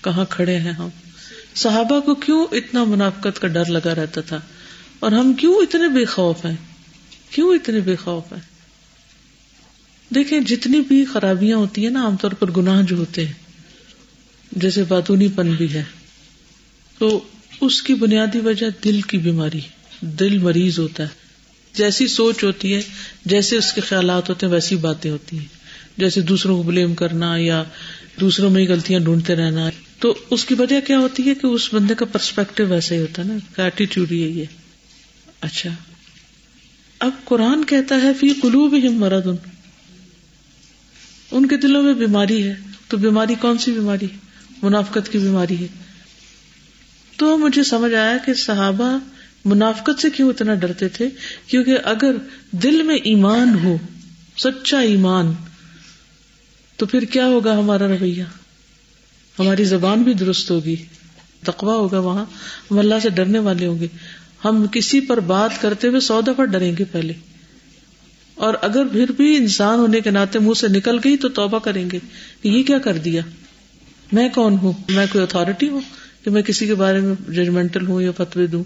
کہاں 0.00 0.24
کھڑے 0.30 0.56
ہیں 0.56 0.72
ہم؟ 0.72 0.88
صحابہ 1.54 2.00
کو 2.00 2.14
کیوں 2.14 2.46
اتنا 2.52 2.84
منافقت 2.84 3.40
کا 3.40 3.48
ڈر 3.48 3.64
لگا 3.64 3.94
رہتا 3.94 4.20
تھا؟ 4.20 4.40
اور 5.00 5.12
ہم 5.12 5.32
کیوں 5.32 5.54
اتنے 5.54 5.88
بے 5.88 6.04
خوف 6.04 6.44
ہیں؟ 6.44 6.56
کیوں 7.30 7.54
اتنے 7.54 7.80
بے 7.80 7.96
خوف 7.96 8.32
ہیں؟ 8.32 8.40
دیکھیں، 10.14 10.40
جتنی 10.40 10.80
بھی 10.80 11.04
خرابیاں 11.04 11.56
ہوتی 11.56 11.82
ہیں 11.82 11.90
نا، 11.90 12.04
عام 12.04 12.16
طور 12.16 12.30
پر 12.30 12.50
گناہ 12.50 12.82
جو 12.82 12.96
ہوتے 12.96 13.26
ہیں، 13.26 13.32
جیسے 14.52 14.82
باتونی 14.82 15.28
پن 15.36 15.50
بھی 15.50 15.74
ہے، 15.74 15.84
تو 16.98 17.20
اس 17.60 17.82
کی 17.82 17.94
بنیادی 17.94 18.40
وجہ 18.40 18.66
دل 18.84 19.00
کی 19.00 19.18
بیماری 19.18 19.60
دل 20.00 20.38
مریض 20.38 20.78
ہوتا 20.78 21.02
ہے۔ 21.02 21.08
جیسی 21.74 22.06
سوچ 22.06 22.44
ہوتی 22.44 22.74
ہے، 22.74 22.82
جیسے 23.24 23.56
اس 23.56 23.72
کے 23.72 23.80
خیالات 23.80 24.28
ہوتے 24.28 24.46
ہیں، 24.46 24.52
ویسی 24.52 24.76
باتیں 24.76 25.10
ہوتی 25.10 25.38
ہیں۔ 25.38 25.60
جیسے 25.96 26.20
دوسروں 26.20 26.56
کو 26.56 26.62
بلیم 26.62 26.94
کرنا 26.94 27.36
یا 27.36 27.64
دوسروں 28.20 28.50
میں 28.50 28.62
ہی 28.62 28.68
غلطیاں 28.68 29.00
ڈھونڈتے 29.00 29.36
رہنا۔ 29.36 29.70
تو 30.00 30.14
اس 30.30 30.44
کی 30.44 30.54
وجہ 30.54 30.80
کیا 30.80 30.98
ہوتی 30.98 31.28
ہے 31.28 31.34
کہ 31.34 31.46
اس 31.46 31.74
بندے 31.74 31.94
کا 31.94 32.04
پرسپیکٹو 32.04 32.66
ویسا 32.66 32.94
ہی 32.94 33.00
ہوتا 33.00 33.22
ہے 33.22 33.28
نا؟ 33.28 33.62
ایٹیٹیوڈ 33.62 34.12
ہی 34.12 34.22
ہے۔ 34.22 34.28
یہ 34.28 34.44
اچھا۔ 35.40 35.70
اب 36.98 37.10
قرآن 37.24 37.64
کہتا 37.64 37.94
ہے، 38.02 38.14
فی 38.14 38.30
قلوب 38.42 38.74
ہم 38.88 38.94
مرد 38.94 39.26
ان 39.26 39.36
ان 41.30 41.46
کے 41.46 41.56
دلوں 41.56 41.82
میں 41.82 41.94
بیماری 41.94 42.48
ہے۔ 42.48 42.54
تو 42.88 42.96
بیماری 42.96 43.34
کون 43.34 43.58
سی 43.58 43.72
بیماری 43.72 44.06
منافقت 44.62 45.12
کی 45.12 45.18
بیماری 45.18 45.58
ہے۔ 45.60 45.66
تو 47.16 47.38
مجھے 47.38 47.62
سمجھ 47.62 47.94
آیا 47.94 48.16
کہ 48.26 48.34
صحابہ 48.34 48.98
منافقت 49.44 50.00
سے 50.00 50.10
کیوں 50.10 50.28
اتنا 50.28 50.54
ڈرتے 50.54 50.88
تھے؟ 50.88 51.08
کیونکہ 51.46 51.78
اگر 51.84 52.12
دل 52.50 52.82
میں 52.82 52.96
ایمان 52.96 53.58
ہو، 53.64 53.76
سچا 54.36 54.80
ایمان، 54.80 55.32
تو 56.76 56.86
پھر 56.86 57.02
کیا 57.02 57.26
ہوگا 57.26 57.58
ہمارا 57.58 57.88
رویہ؟ 57.88 58.24
ہماری 59.38 59.64
زبان 59.64 60.02
بھی 60.02 60.14
درست 60.14 60.50
ہوگی 60.50 60.76
تقوا 61.44 61.74
ہوگا 61.74 61.98
وہاں، 61.98 62.24
ہم 62.70 62.78
اللہ 62.78 62.94
سے 63.02 63.10
ڈرنے 63.10 63.38
والے 63.38 63.66
ہوں 63.66 63.78
گے۔ 63.80 63.86
ہم 64.44 64.66
کسی 64.72 65.00
پر 65.00 65.20
بات 65.20 65.62
کرتے 65.62 65.88
ہوئے 65.88 66.00
سو 66.00 66.20
دفعہ 66.20 66.44
ڈریں 66.44 66.72
گے 66.78 66.84
پہلے۔ 66.84 67.12
اور 68.34 68.54
اگر 68.62 68.86
پھر 68.86 69.12
بھی 69.12 69.36
انسان 69.36 69.78
ہونے 69.78 70.00
کے 70.00 70.10
ناطے 70.10 70.38
منہ 70.38 70.54
سے 70.54 70.68
نکل 70.68 70.98
گئی 71.04 71.16
تو 71.16 71.28
توبہ 71.28 71.58
کریں 71.58 71.90
گے 71.90 71.98
کہ 72.42 72.48
یہ 72.48 72.62
کیا 72.62 72.78
کر 72.78 72.98
دیا؟ 72.98 73.22
میں 74.12 74.28
کون 74.28 74.58
ہوں؟ 74.58 74.72
میں 74.88 75.06
کوئی 75.12 75.24
اتارٹی 75.24 75.68
ہوں 75.68 75.80
کہ 76.24 76.30
میں 76.30 76.42
کسی 76.42 76.66
کے 76.66 76.74
بارے 76.74 77.00
میں 77.00 77.30
ججمنٹل 77.30 77.86
ہوں 77.86 78.00
یا 78.00 78.10
فتوی 78.16 78.46
دوں؟ 78.46 78.64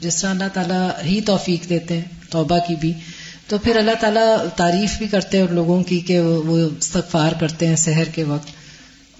جس 0.00 0.20
طرح 0.20 0.30
اللہ 0.30 0.48
تعالیٰ 0.52 0.90
ہی 1.04 1.20
توفیق 1.20 1.68
دیتے 1.68 1.94
ہیں، 1.94 2.04
توبہ 2.30 2.58
کی 2.68 2.74
بھی، 2.80 2.92
تو 3.48 3.58
پھر 3.58 3.76
اللہ 3.76 3.90
تعالیٰ 4.00 4.36
تعریف 4.56 4.98
بھی 4.98 5.08
کرتے 5.08 5.38
ہیں 5.38 5.46
لوگوں 5.50 5.82
کی 5.82 6.00
کہ 6.00 6.20
وہ 6.20 6.58
استغفار 6.78 7.32
کرتے 7.40 7.66
ہیں 7.66 7.76
سحر 7.76 8.04
کے 8.04 8.24
وقت۔ 8.24 8.63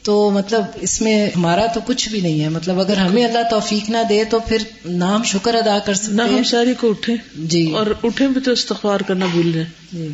تو 0.04 0.30
مطلب 0.30 0.62
اس 0.80 1.00
میں 1.00 1.30
ہمارا 1.36 1.66
تو 1.66 1.80
کچھ 1.86 2.08
بھی 2.08 2.20
نہیں 2.20 2.40
ہے۔ 2.42 2.48
مطلب 2.48 2.80
اگر 2.80 2.96
ہمیں 2.96 3.24
اللہ 3.24 3.38
توفیق 3.50 3.90
نہ 3.90 3.96
دے 4.08 4.24
تو 4.24 4.38
پھر 4.40 4.58
نام 4.84 5.22
شکر 5.22 5.54
ادا 5.54 5.78
کر 5.78 5.94
سکتے 5.94 6.12
نہ 6.12 6.22
ہم 6.22 6.42
ساری 6.42 6.74
کو 6.74 6.90
اٹھے 6.90 7.14
جی۔ 7.34 7.70
اور 7.70 7.86
اٹھے 8.02 8.28
بھی 8.28 8.40
تو 8.40 8.50
استغفار 8.50 9.00
کرنا 9.00 9.26
بھول 9.26 9.52
جائے 9.52 9.66
جی۔ 9.92 10.08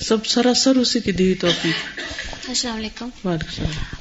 سب 0.00 0.26
سراسر 0.26 0.76
اسی 0.76 1.00
کی 1.00 1.12
دی 1.12 1.34
توفیق۔ 1.34 2.04
السلام 2.48 2.76
علیکم۔ 2.76 3.08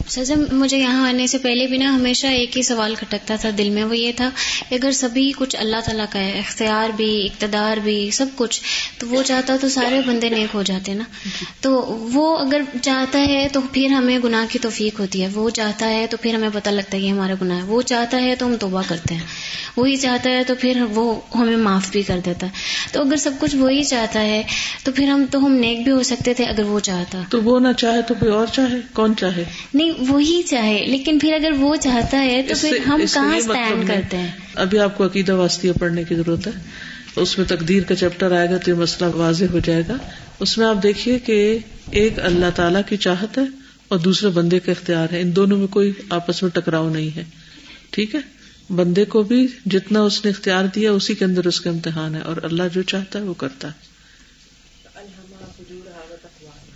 سر 0.07 0.23
مجھے 0.51 0.77
یہاں 0.77 1.07
آنے 1.07 1.27
سے 1.27 1.37
پہلے 1.37 1.67
بھی 1.67 1.77
نا 1.77 1.95
ہمیشہ 1.95 2.27
ایک 2.27 2.57
ہی 2.57 2.61
سوال 2.61 2.95
کھٹکتا 2.95 3.35
تھا 3.35 3.49
دل 3.57 3.69
میں 3.69 3.83
وہ 3.83 3.97
یہ 3.97 4.11
تھا 4.15 4.29
اگر 4.71 4.91
سبھی 4.91 5.31
کچھ 5.37 5.55
اللہ 5.55 5.75
تعالیٰ 5.85 6.05
کا 6.09 6.19
ہے 6.19 6.39
اختیار 6.39 6.89
بھی 6.89 7.25
اقتدار 7.25 7.77
بھی 7.77 8.11
سب 8.11 8.25
کچھ 8.35 8.61
تو 8.99 9.07
وہ 9.07 9.23
چاہتا 9.23 9.55
تو 9.61 9.69
سارے 9.69 10.01
بندے 10.07 10.29
نیک 10.29 10.55
ہو 10.55 10.63
جاتے 10.63 10.93
نا۔ 10.93 11.03
تو 11.61 11.71
وہ 12.13 12.37
اگر 12.37 12.61
چاہتا 12.81 13.19
ہے 13.19 13.47
تو 13.53 13.61
پھر 13.73 13.85
ہمیں 13.85 14.19
گناہ 14.23 14.45
کی 14.49 14.59
توفیق 14.59 14.99
ہوتی 14.99 15.21
ہے۔ 15.21 15.27
وہ 15.33 15.49
چاہتا 15.49 15.89
ہے 15.89 16.07
تو 16.09 16.17
پھر 16.17 16.33
ہمیں 16.33 16.49
پتہ 16.53 16.69
لگتا 16.69 16.97
ہے 16.97 17.01
کہ 17.01 17.07
ہمارا 17.07 17.33
گناہ 17.41 17.57
ہے۔ 17.57 17.63
وہ 17.63 17.81
چاہتا 17.81 18.21
ہے 18.21 18.35
تو 18.35 18.45
ہم 18.45 18.55
توبہ 18.59 18.81
کرتے 18.87 19.13
ہیں۔ 19.15 19.23
وہی 19.77 19.95
چاہتا 19.95 20.29
ہے 20.29 20.43
تو 20.43 20.55
پھر 20.55 20.81
وہ 20.93 21.19
ہمیں 21.35 21.57
معاف 21.57 21.91
بھی 21.91 22.01
کر 22.01 22.19
دیتا 22.25 22.47
ہے۔ 22.47 22.51
تو 22.91 23.01
اگر 23.01 23.15
سب 23.15 23.31
کچھ 23.39 23.55
وہی 23.55 23.83
چاہتا 23.83 24.21
ہے 24.21 24.43
تو 24.83 24.91
پھر 24.91 25.07
ہم 25.07 25.25
تو 25.31 25.45
ہم 25.45 25.53
نیک 25.53 25.83
بھی 25.83 25.91
ہو 25.91 26.03
سکتے 26.03 26.33
تھے 26.33 26.45
اگر 26.45 26.63
وہ 26.63 26.79
چاہتا۔ 26.79 27.21
تو 27.29 27.43
وہ 27.43 27.59
نہ 27.59 27.67
چاہے 27.77 28.01
تو 28.01 28.13
کوئی 28.13 28.32
اور 28.33 28.47
چاہے 28.53 28.77
کون 28.93 29.13
چاہے؟ 29.19 29.43
نہیں 29.73 29.91
وہی 30.07 30.41
چاہے 30.43 30.85
لیکن 30.85 31.19
پھر 31.19 31.33
اگر 31.33 31.51
وہ 31.59 31.75
چاہتا 31.75 32.21
ہے 32.21 32.41
تو 32.49 32.53
پھر 32.61 32.77
ہم 32.87 33.01
کہاں 33.13 33.37
اسٹینڈ 33.37 33.77
مطلب 33.77 33.87
کرتے 33.87 34.17
ہیں؟ 34.17 34.31
ابھی 34.55 34.79
آپ 34.79 34.97
کو 34.97 35.05
عقیدہ 35.05 35.33
واسطیہ 35.33 35.71
پڑھنے 35.79 36.03
کی 36.03 36.15
ضرورت 36.15 36.47
ہے۔ 36.47 36.51
اس 37.15 37.37
میں 37.37 37.45
تقدیر 37.45 37.83
کا 37.83 37.95
چیپٹر 37.95 38.31
آئے 38.31 38.49
گا 38.49 38.57
تو 38.57 38.71
یہ 38.71 38.75
مسئلہ 38.75 39.09
واضح 39.09 39.45
ہو 39.51 39.59
جائے 39.59 39.83
گا۔ 39.87 39.93
اس 40.39 40.57
میں 40.57 40.67
آپ 40.67 40.83
دیکھیے 40.83 41.19
کہ 41.19 41.57
ایک 41.91 42.19
اللہ 42.19 42.45
تعالی 42.55 42.79
کی 42.89 42.97
چاہت 42.97 43.37
ہے 43.37 43.43
اور 43.87 43.99
دوسرے 43.99 44.29
بندے 44.29 44.59
کا 44.59 44.71
اختیار 44.71 45.07
ہے۔ 45.11 45.21
ان 45.21 45.35
دونوں 45.35 45.57
میں 45.57 45.67
کوئی 45.67 45.91
آپس 46.09 46.43
میں 46.43 46.51
ٹکراؤ 46.51 46.89
نہیں 46.89 47.15
ہے۔ 47.15 47.23
ٹھیک 47.89 48.15
ہے؟ 48.15 48.19
بندے 48.69 49.05
کو 49.05 49.23
بھی 49.23 49.47
جتنا 49.65 49.99
اس 50.01 50.25
نے 50.25 50.31
اختیار 50.31 50.65
دیا 50.75 50.91
اسی 50.91 51.15
کے 51.15 51.25
اندر 51.25 51.47
اس 51.47 51.61
کا 51.61 51.69
امتحان 51.69 52.15
ہے 52.15 52.19
اور 52.19 52.37
اللہ 52.43 52.63
جو 52.73 52.81
چاہتا 52.81 53.19
ہے 53.19 53.23
وہ 53.23 53.33
کرتا 53.33 53.67
ہے 53.67 53.93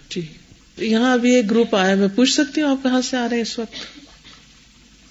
جی 0.10 0.22
یہاں 0.78 1.14
ابھی 1.14 1.36
ایک 1.36 1.52
گروپ 1.52 1.76
آیا، 1.76 1.96
میں 1.96 2.08
پوچھ 2.16 2.34
سکتی 2.34 2.62
ہوں 2.62 2.70
آپ 2.70 2.84
کہاں 2.84 3.02
سے 3.02 3.18
آ 3.18 3.30
رہے 3.30 3.36
ہیں 3.36 3.42
اس 3.42 3.60
وقت؟ 3.60 3.76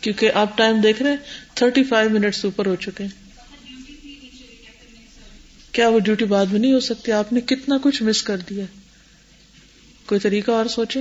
کیونکہ 0.02 0.30
آپ 0.35 0.58
ٹائم 0.58 0.80
دیکھ 0.80 1.02
رہے 1.02 1.16
تھرٹی 1.54 1.85
فائیو 1.85 2.11
منٹ 2.11 2.37
اوپر 2.44 2.66
ہو 2.66 2.76
چکے 2.76 3.04
ہیں۔ 3.04 3.11
کیا 5.73 5.88
وہ 5.88 5.99
ڈیوٹی 5.99 6.25
بعد 6.25 6.46
میں 6.46 6.61
نہیں 6.61 6.73
ہو 6.73 6.80
سکتی؟ 6.80 7.12
آپ 7.12 7.32
نے 7.32 7.40
کتنا 7.40 7.78
کچھ 7.82 8.02
مس 8.02 8.23
کر 8.23 8.37
دیا۔ 8.37 8.64
کوئی 10.06 10.20
طریقہ 10.20 10.50
اور 10.50 10.66
سوچے؟ 10.66 11.00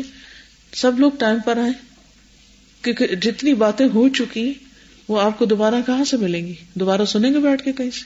سب 0.74 1.00
لوگ 1.00 1.12
ٹائم 1.20 1.38
پر 1.46 1.58
آئے۔ 1.58 1.72
کیونکہ 2.82 3.08
جتنی 3.08 3.54
باتیں 3.54 3.88
ہو 3.94 4.10
چکی، 4.10 4.54
وہ 5.08 5.22
آپ 5.22 5.40
کو 5.40 5.46
دوبارہ 5.46 5.76
کہاں 5.86 6.04
سے 6.04 6.18
ملیں 6.18 6.48
گی؟ 6.48 6.54
دوبارہ 6.74 7.06
سنیں 7.06 7.34
گے 7.34 7.40
بیٹھ 7.40 7.64
کے 7.64 7.74
کہیں 7.74 7.92
سے؟ 7.92 8.06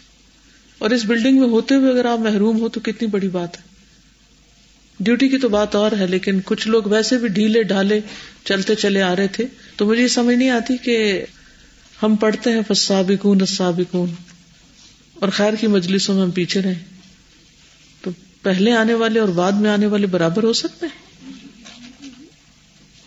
اور 0.77 0.89
اس 0.89 1.05
بلڈنگ 1.05 1.39
میں 1.39 1.47
ہوتے 1.47 1.75
ہوئے 1.75 1.91
اگر 1.91 2.05
آپ 2.05 2.19
محروم 2.19 2.59
ہو 2.59 2.69
تو 2.69 2.79
کتنی 2.79 3.07
بڑی 3.07 3.27
بات 3.27 3.57
ہے۔ 3.57 3.68
ڈیوٹی 4.99 5.29
کی 5.29 5.37
تو 5.37 5.49
بات 5.49 5.75
اور 5.75 5.91
ہے، 5.99 6.07
لیکن 6.07 6.39
کچھ 6.45 6.67
لوگ 6.67 6.83
ویسے 6.83 7.17
بھی 7.17 7.27
ڈھیلے 7.27 7.63
ڈھالے 7.63 7.99
چلتے 8.45 8.75
چلے 8.75 9.01
آ 9.01 9.15
رہے 9.15 9.27
تھے۔ 9.27 9.45
تو 9.75 9.85
مجھے 9.85 10.03
یہ 10.03 10.07
سمجھ 10.07 10.35
نہیں 10.35 10.49
آتی 10.49 10.77
کہ 10.77 11.25
ہم 12.03 12.15
پڑھتے 12.15 12.51
ہیں 12.51 12.61
فسابقون 12.73 13.37
السابقون۔ 13.41 14.09
اور 15.13 15.29
خیر 15.29 15.53
کی 15.53 15.67
مجلسوں 15.67 16.15
میں 16.15 16.23
ہم 16.23 16.31
پیچھے 16.31 16.61
رہے 16.61 16.73
تو 18.01 18.11
پہلے 18.41 18.71
آنے 18.71 18.93
والے 18.93 19.19
اور 19.19 19.29
بعد 19.29 19.51
میں 19.51 19.69
آنے 19.69 19.85
والے 19.85 20.07
برابر 20.07 20.43
ہو 20.43 20.53
سکتے 20.53 20.85
ہیں؟ 20.85 21.09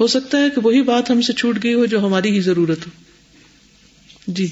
ہو 0.00 0.06
سکتا 0.06 0.38
ہے 0.38 0.50
کہ 0.50 0.60
وہی 0.64 0.82
بات 0.82 1.10
ہم 1.10 1.20
سے 1.20 1.32
چھوٹ 1.32 1.58
گئی 1.62 1.74
ہو 1.74 1.86
جو 1.86 2.06
ہماری 2.06 2.30
ہی 2.30 2.40
ضرورت 2.40 2.86
ہو۔ 2.86 2.90
جی۔ 4.26 4.48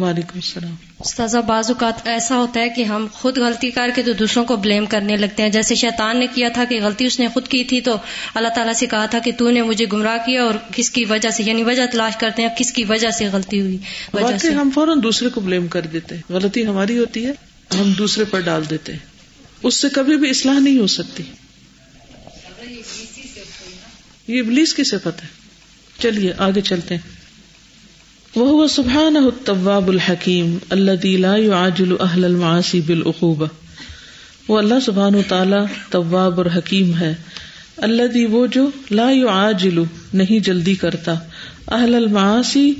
وعلیکم 0.00 0.32
السلام۔ 0.34 0.74
استاذہ 1.00 1.38
بعض 1.38 1.70
اوقات 1.70 2.08
ایسا 2.08 2.36
ہوتا 2.36 2.60
ہے 2.60 2.68
کہ 2.68 2.84
ہم 2.84 3.06
خود 3.12 3.38
غلطی 3.38 3.70
کر 3.70 3.90
کے 3.94 4.02
تو 4.02 4.12
دوسروں 4.12 4.44
کو 4.44 4.56
بلیم 4.56 4.86
کرنے 4.86 5.16
لگتے 5.16 5.42
ہیں۔ 5.42 5.50
جیسے 5.50 5.74
شیطان 5.74 6.18
نے 6.18 6.26
کیا 6.34 6.48
تھا 6.48 6.64
کہ 6.64 6.80
غلطی 6.82 7.04
اس 7.04 7.20
نے 7.20 7.28
خود 7.28 7.48
کی 7.48 7.64
تھی 7.64 7.80
تو 7.80 7.96
اللہ 8.34 8.48
تعالیٰ 8.48 8.74
سے 8.74 8.86
کہا 8.86 9.06
تھا 9.06 9.18
کہ 9.18 9.32
تو 9.38 9.50
نے 9.50 9.62
مجھے 9.62 9.86
گمراہ 9.92 10.16
کیا 10.26 10.42
اور 10.42 10.54
کس 10.72 10.90
کی 10.90 11.04
وجہ 11.04 11.30
سے 11.30 11.42
یعنی 11.42 11.62
وجہ 11.62 11.82
تلاش 11.92 12.16
کرتے 12.16 12.42
ہیں 12.42 12.48
کس 12.58 12.72
کی 12.72 12.84
وجہ 12.84 13.10
سے 13.10 13.26
غلطی 13.26 13.60
ہوئی 13.60 13.78
وجہ 14.14 14.38
سے۔ 14.38 14.50
ہم 14.50 14.70
فوراً 14.74 15.02
دوسرے 15.02 15.28
کو 15.28 15.40
بلیم 15.40 15.66
کر 15.66 15.80
دیتے 15.80 16.14
ہیں۔ 16.14 16.32
غلطی 16.32 16.66
ہماری 16.66 16.98
ہوتی 16.98 17.26
ہے 17.26 17.32
ہم 17.80 17.92
دوسرے 17.92 18.24
پر 18.24 18.40
ڈال 18.40 18.62
دیتے 18.70 18.92
ہیں۔ 18.92 18.98
اس 19.62 19.74
سے 19.74 19.88
کبھی 19.88 20.16
بھی 20.16 20.30
اصلاح 20.30 20.58
نہیں 20.58 20.78
ہو 20.78 20.86
سکتی۔ 20.86 21.22
یہ 24.26 24.40
ابلیس 24.40 24.74
کی 24.74 24.84
صفت 24.84 25.22
ہے۔ 25.22 25.28
چلیے 25.98 26.32
آگے 26.38 26.60
چلتے 26.60 26.94
ہیں۔ 26.94 27.19
وہ 28.36 28.66
سبحان 28.66 29.16
الطواب 29.16 29.88
الحکیم 29.88 30.58
اللہ 30.70 31.06
لا 31.06 31.36
يعاجل 31.36 31.92
اہل 32.00 32.24
المعاصی 32.24 32.80
بالعقوبہ۔ 32.80 33.46
وہ 34.48 34.58
اللہ 34.58 34.74
سبحان 34.86 35.12
تعالی 35.28 35.56
طواب 35.90 36.40
اور 36.40 36.46
حکیم 36.56 36.98
ہے۔ 36.98 37.14
اللہ 37.76 38.06
دی 38.06 38.26
وہ 38.26 38.46
جو 38.46 38.70
لا 38.90 39.10
يعاجل 39.10 39.82
نہیں 40.14 40.38
جلدی 40.38 40.74
کرتا۔ 40.74 41.12
اہل 41.68 41.94
المعاصی 41.94 42.72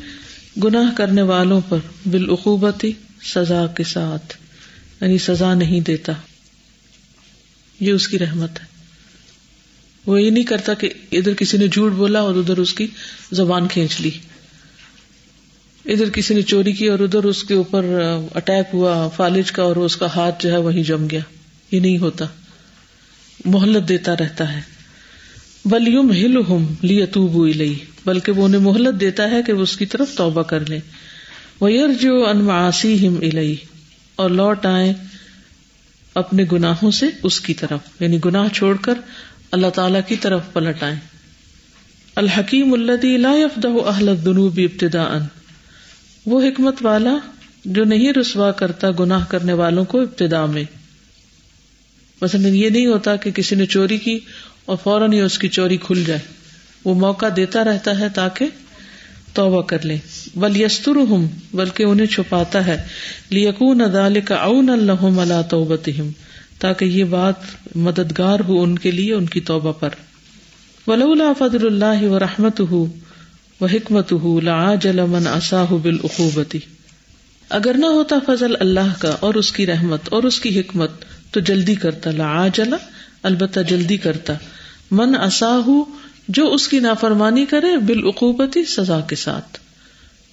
گناہ 0.64 0.94
کرنے 0.96 1.22
والوں 1.22 1.60
پر 1.68 1.78
بالعقوبتی 2.10 2.92
سزا 3.22 3.66
کے 3.66 3.84
ساتھ۔ 3.84 4.34
یعنی 5.00 5.18
سزا 5.18 5.54
نہیں 5.54 5.80
دیتا۔ 5.80 6.12
یہ 7.80 7.92
اس 7.92 8.08
کی 8.08 8.18
رحمت 8.18 8.60
ہے۔ 8.60 8.64
وہ 10.06 10.22
یہ 10.22 10.30
نہیں 10.30 10.44
کرتا 10.44 10.74
کہ 10.74 10.88
ادھر 11.12 11.34
کسی 11.34 11.58
نے 11.58 11.68
جھوٹ 11.68 11.92
بولا 11.92 12.20
اور 12.20 12.34
ادھر 12.34 12.58
اس 12.58 12.74
کی 12.74 12.86
زبان 13.32 13.68
کھینچ 13.68 14.00
لی۔ 14.00 14.10
ادھر 15.84 16.10
کسی 16.10 16.34
نے 16.34 16.42
چوری 16.42 16.72
کی 16.72 16.86
اور 16.86 16.98
ادھر 16.98 17.24
اس 17.24 17.44
کے 17.44 17.54
اوپر 17.54 17.84
اٹیک 18.34 18.66
ہوا 18.74 19.08
فالج 19.08 19.52
کا 19.52 19.62
اور 19.62 19.76
اس 19.76 19.96
کا 19.96 20.06
ہاتھ 20.16 20.42
جو 20.42 20.52
ہے 20.52 20.56
وہیں 20.56 20.82
جم 20.82 21.06
گیا۔ 21.10 21.20
یہ 21.70 21.80
نہیں 21.80 21.98
ہوتا۔ 21.98 22.24
محلت 23.44 23.88
دیتا 23.88 24.12
رہتا 24.12 24.52
ہے۔ 24.52 24.60
بلیم 25.64 26.10
ہل 26.10 26.36
ہم 26.48 26.74
لی 26.82 27.06
لئی 27.52 27.78
بلکہ 28.06 28.32
وہ 28.32 28.44
انہیں 28.44 28.60
محلت 28.60 29.00
دیتا 29.00 29.30
ہے 29.30 29.42
کہ 29.42 29.52
وہ 29.52 29.62
اس 29.62 29.76
کی 29.76 29.86
طرف 29.86 30.08
توبہ 30.14 30.42
کر 30.42 30.66
لیں۔ 30.68 30.80
وہ 31.60 31.70
جو 32.00 32.28
انماسی 32.28 33.08
ہم 33.08 33.16
الئی 33.16 33.56
اور 34.16 34.30
لوٹ 34.30 34.66
آئے 34.66 34.92
اپنے 36.14 36.44
گناہوں 36.52 36.90
سے 36.90 37.06
اس 37.22 37.40
کی 37.40 37.54
طرف۔ 37.54 38.02
یعنی 38.02 38.18
گناہ 38.24 38.48
چھوڑ 38.48 38.76
کر 38.76 38.94
اللہ 39.52 39.66
تعالی 39.66 39.98
کی 40.08 40.16
طرف 40.16 40.40
پلٹ 40.52 40.82
آئے 40.82 40.96
الحکیم 42.16 42.72
اللہ 42.72 43.18
لا 43.18 43.34
يفدح 43.34 43.68
اہل 43.86 44.08
الذنوب 44.08 44.60
ابتدا 44.72 45.18
وہ 46.26 46.42
حکمت 46.42 46.74
والا 46.82 47.18
جو 47.64 47.84
نہیں 47.84 48.12
رسوا 48.12 48.50
کرتا 48.50 48.88
گناہ 49.00 49.24
کرنے 49.28 49.52
والوں 49.52 49.84
کو 49.84 50.00
ابتدا 50.00 50.46
میں۔ 50.46 50.64
مثلا 52.22 52.48
یہ 52.48 52.68
نہیں 52.68 52.86
ہوتا 52.86 53.16
کہ 53.16 53.30
کسی 53.30 53.56
نے 53.56 53.66
چوری 53.66 53.98
کی 53.98 54.18
اور 54.64 54.76
فوراً 54.84 55.12
ہی 55.12 55.20
اس 55.20 55.38
کی 55.38 55.48
چوری 55.48 55.76
کھل 55.76 56.04
جائے۔ 56.06 56.20
وہ 56.84 56.94
موقع 56.94 57.26
دیتا 57.36 57.64
رہتا 57.64 57.98
ہے 57.98 58.08
تاکہ 58.14 58.46
توبہ 59.34 59.62
کر 59.62 59.84
لیں 59.84 59.98
بل 60.36 60.60
یستر 60.60 60.96
ہوں 60.96 61.28
بلکہ 61.52 61.82
انہیں 61.82 62.06
چھپاتا 62.06 62.66
ہے۔ 62.66 62.82
لیکون 63.30 63.80
ادال 63.80 64.20
کا 64.20 64.34
اون 64.34 64.70
اللہ 64.70 65.02
اللہ 65.02 65.42
توبت 65.50 65.88
تاکہ 66.58 66.84
یہ 66.84 67.04
بات 67.04 67.34
مددگار 67.74 68.40
ہو 68.40 68.62
ان 68.62 68.78
کے 68.78 68.90
لیے، 68.90 69.14
ان 69.14 69.26
کی 69.26 69.40
توبہ 69.40 69.72
پر۔ 69.72 69.88
ولولا 70.86 71.32
فضل 71.38 71.66
اللہ 71.66 72.06
و 72.06 72.18
رحمت 72.18 72.60
ہُو 72.60 72.86
وہ 73.60 73.68
حکمت 73.72 74.12
جل 74.80 75.00
من 75.06 75.26
اصاح 75.26 75.74
بالعقوبتی 75.82 76.58
اگر 77.48 77.74
نہ 77.78 77.86
ہوتا 77.86 78.16
فضل 78.26 78.54
اللہ 78.60 78.94
کا 78.98 79.16
اور 79.20 79.34
اس 79.34 79.52
کی 79.52 79.66
رحمت 79.66 80.00
اور 80.10 80.22
اس 80.22 80.40
کی 80.40 80.60
حکمت، 80.60 80.90
تو 81.30 81.40
جلدی 81.40 81.74
کرتا، 81.74 82.10
لا 82.10 82.48
جلا 82.54 82.76
البتہ 83.22 83.60
جلدی 83.60 83.96
کرتا۔ 83.96 84.32
من 84.90 85.14
اصاہ 85.20 85.68
جو 86.28 86.52
اس 86.52 86.68
کی 86.68 86.78
نافرمانی 86.78 87.46
کرے 87.46 87.76
بالعقوبتی 87.76 88.64
سزا 88.64 89.00
کے 89.00 89.16
ساتھ۔ 89.16 89.58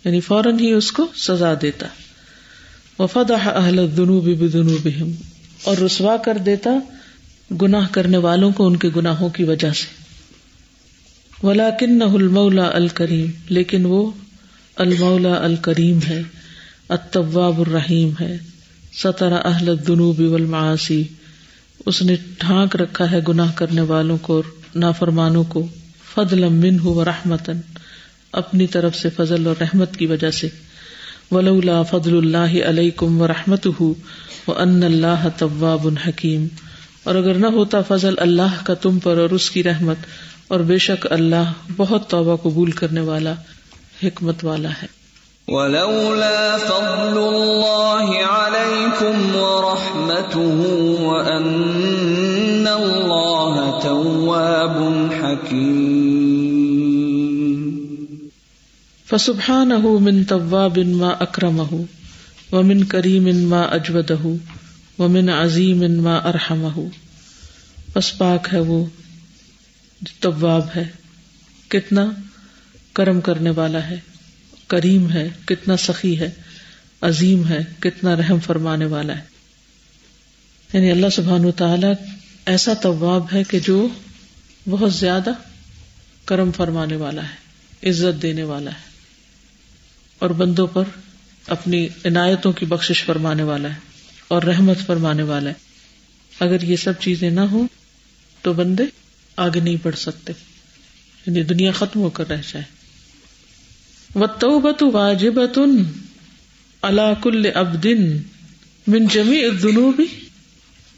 یعنی 0.04 0.20
فوراً 0.20 0.60
ہی 0.60 0.74
اس 0.74 0.92
کو 0.92 1.08
سزا 1.16 1.54
دیتا۔ 1.62 1.88
وفد 3.00 3.32
اہل 3.32 3.88
دنوب 3.98 4.26
بدنوب 4.26 4.88
اور 5.64 5.78
رسوا 5.78 6.18
کر 6.18 6.38
دیتا 6.38 6.70
گناہ 7.62 7.88
کرنے 7.92 8.18
والوں 8.18 8.52
کو 8.52 8.68
ان 8.68 8.78
کے 8.78 8.90
گناہوں 8.96 9.30
کی 9.30 9.44
وجہ 9.44 9.74
سے۔ 9.74 10.07
ولاکن 11.44 12.02
المولا 12.02 12.70
الکریم، 12.74 13.32
لیکن 13.50 13.86
وہ 13.86 14.12
المولا 14.76 15.44
الکریم 15.44 16.00
ہے 16.10 16.24
الطواب 16.90 17.60
الرحیم 17.60 18.10
ہے 18.22 18.38
سطر 18.94 19.32
اہل 19.32 19.70
الدنوب 19.70 20.20
والمعاصی۔ 20.20 21.04
اس 21.86 22.02
نے 22.02 22.16
ڈھانک 22.40 22.76
رکھا 22.76 23.12
ہے 23.12 23.20
گناہ 23.28 23.52
کرنے 23.56 23.82
والوں 23.82 24.18
کو 24.18 24.44
نافرمانوں 24.76 25.44
کو 25.44 25.68
فضل 26.16 26.50
من 26.50 26.80
ہو 26.80 27.06
رحمتن 27.06 27.60
اپنی 28.32 28.68
طرف 28.68 28.96
سے 28.96 29.10
فضل 29.10 29.48
اور 29.48 29.56
رحمت 29.62 29.98
کی 29.98 30.06
وجہ 30.06 30.32
سے۔ 30.32 30.48
ولولا 31.32 31.84
فضل 31.84 32.18
اللہ 32.18 32.64
علیہ 32.66 32.92
کم 32.96 33.22
و 33.22 33.28
رحمت 33.28 33.68
ہُو 33.80 33.94
و 34.48 34.54
ان 34.58 34.84
اللہ 34.84 35.28
طواب 35.38 35.86
الحکیم 35.86 36.48
اور 37.04 37.16
اگر 37.16 37.34
نہ 37.34 37.48
ہوتا 37.48 37.82
فضل 37.82 38.14
اللہ 38.18 38.66
کا 38.66 38.74
تم 38.74 39.00
پر 39.00 39.18
اور 39.18 39.30
اس 39.30 39.52
کی 39.52 39.64
رحمت 39.64 39.98
اور 40.48 40.60
بے 40.60 40.78
شک 40.78 41.08
اللہ 41.10 41.54
بہت 41.78 42.10
توبہ 42.10 42.36
قبول 42.36 42.72
کرنے 42.72 43.02
والا 43.02 43.34
حکمت 44.04 44.46
والا 44.46 44.70
ہے۔ 44.70 44.88
ولولا 45.48 46.58
فضل 46.58 47.18
الله 47.18 48.08
عليكم 48.24 49.36
ورحمته 49.36 50.58
وأن 51.02 52.68
الله 52.68 53.80
تواب 53.84 54.78
حكيم 55.22 56.18
فسبحانه 59.10 59.98
من 60.00 60.24
تواب 60.24 60.80
ما 60.80 61.12
أكرمه 61.22 61.82
ومن 62.52 62.84
كريم 62.84 63.26
ما 63.50 63.62
أجوده 63.76 64.36
ومن 65.00 65.30
عظيم 65.30 65.82
ما 66.04 66.18
أرحمه 66.30 66.88
پس 67.94 68.18
پاک 68.18 68.54
ہے 68.54 68.60
وہ 68.60 68.86
طواب 70.20 70.68
ہے۔ 70.76 70.84
کتنا 71.68 72.12
کرم 72.94 73.22
کرنے 73.22 73.50
والا 73.50 73.90
ہے۔ 73.90 74.00
کریم 74.68 75.12
ہے، 75.12 75.30
کتنا 75.46 75.78
سخی 75.78 76.20
ہے۔ 76.20 76.32
عظیم 77.02 77.48
ہے، 77.48 77.60
کتنا 77.80 78.16
رحم 78.16 78.40
فرمانے 78.40 78.86
والا 78.86 79.16
ہے۔ 79.16 79.22
یعنی 80.74 80.92
اللہ 80.92 81.10
سبحان 81.10 81.46
و 81.46 81.52
تعالی 81.52 81.88
ایسا 82.46 82.74
طواب 82.74 83.26
ہے 83.34 83.44
کہ 83.44 83.60
جو 83.60 83.88
بہت 84.70 84.94
زیادہ 84.94 85.30
کرم 86.26 86.52
فرمانے 86.52 86.96
والا 86.96 87.22
ہے، 87.24 87.48
عزت 87.90 88.22
دینے 88.22 88.44
والا 88.44 88.72
ہے۔ 88.72 88.88
اور 90.20 90.30
بندوں 90.30 90.68
پر 90.68 90.84
اپنی 91.48 91.88
عنایتوں 92.06 92.54
کی 92.54 92.66
بخش 92.66 93.04
فرمانے 93.06 93.44
والا 93.44 93.70
ہے 93.70 93.80
اور 94.28 94.44
رحمت 94.44 94.78
فرمانے 94.86 95.24
والا 95.24 95.50
ہے۔ 95.50 95.56
اگر 96.40 96.62
یہ 96.62 96.76
سب 96.76 96.94
چیزیں 97.00 97.30
نہ 97.30 97.40
ہوں 97.40 97.68
تو 98.42 98.54
بندے 98.54 98.84
آگے 99.38 99.60
نہیں 99.60 99.76
بڑھ 99.84 99.96
سکتے۔ 99.96 100.34
یعنی 101.26 101.44
دنیا 101.44 101.72
ختم 101.72 102.00
ہو 102.00 102.10
کر 102.10 102.30
رہ 102.30 102.38
جائے۔ 102.38 102.64
و 104.16 104.72
تو 104.72 104.92
واجب 104.92 105.54
تن 105.54 105.84
اللہ 106.82 107.22
کل 107.24 107.46
اب 107.56 107.84
دن 107.84 108.18
من 108.88 109.08
جمی 109.08 109.42
جنوبی 109.62 110.06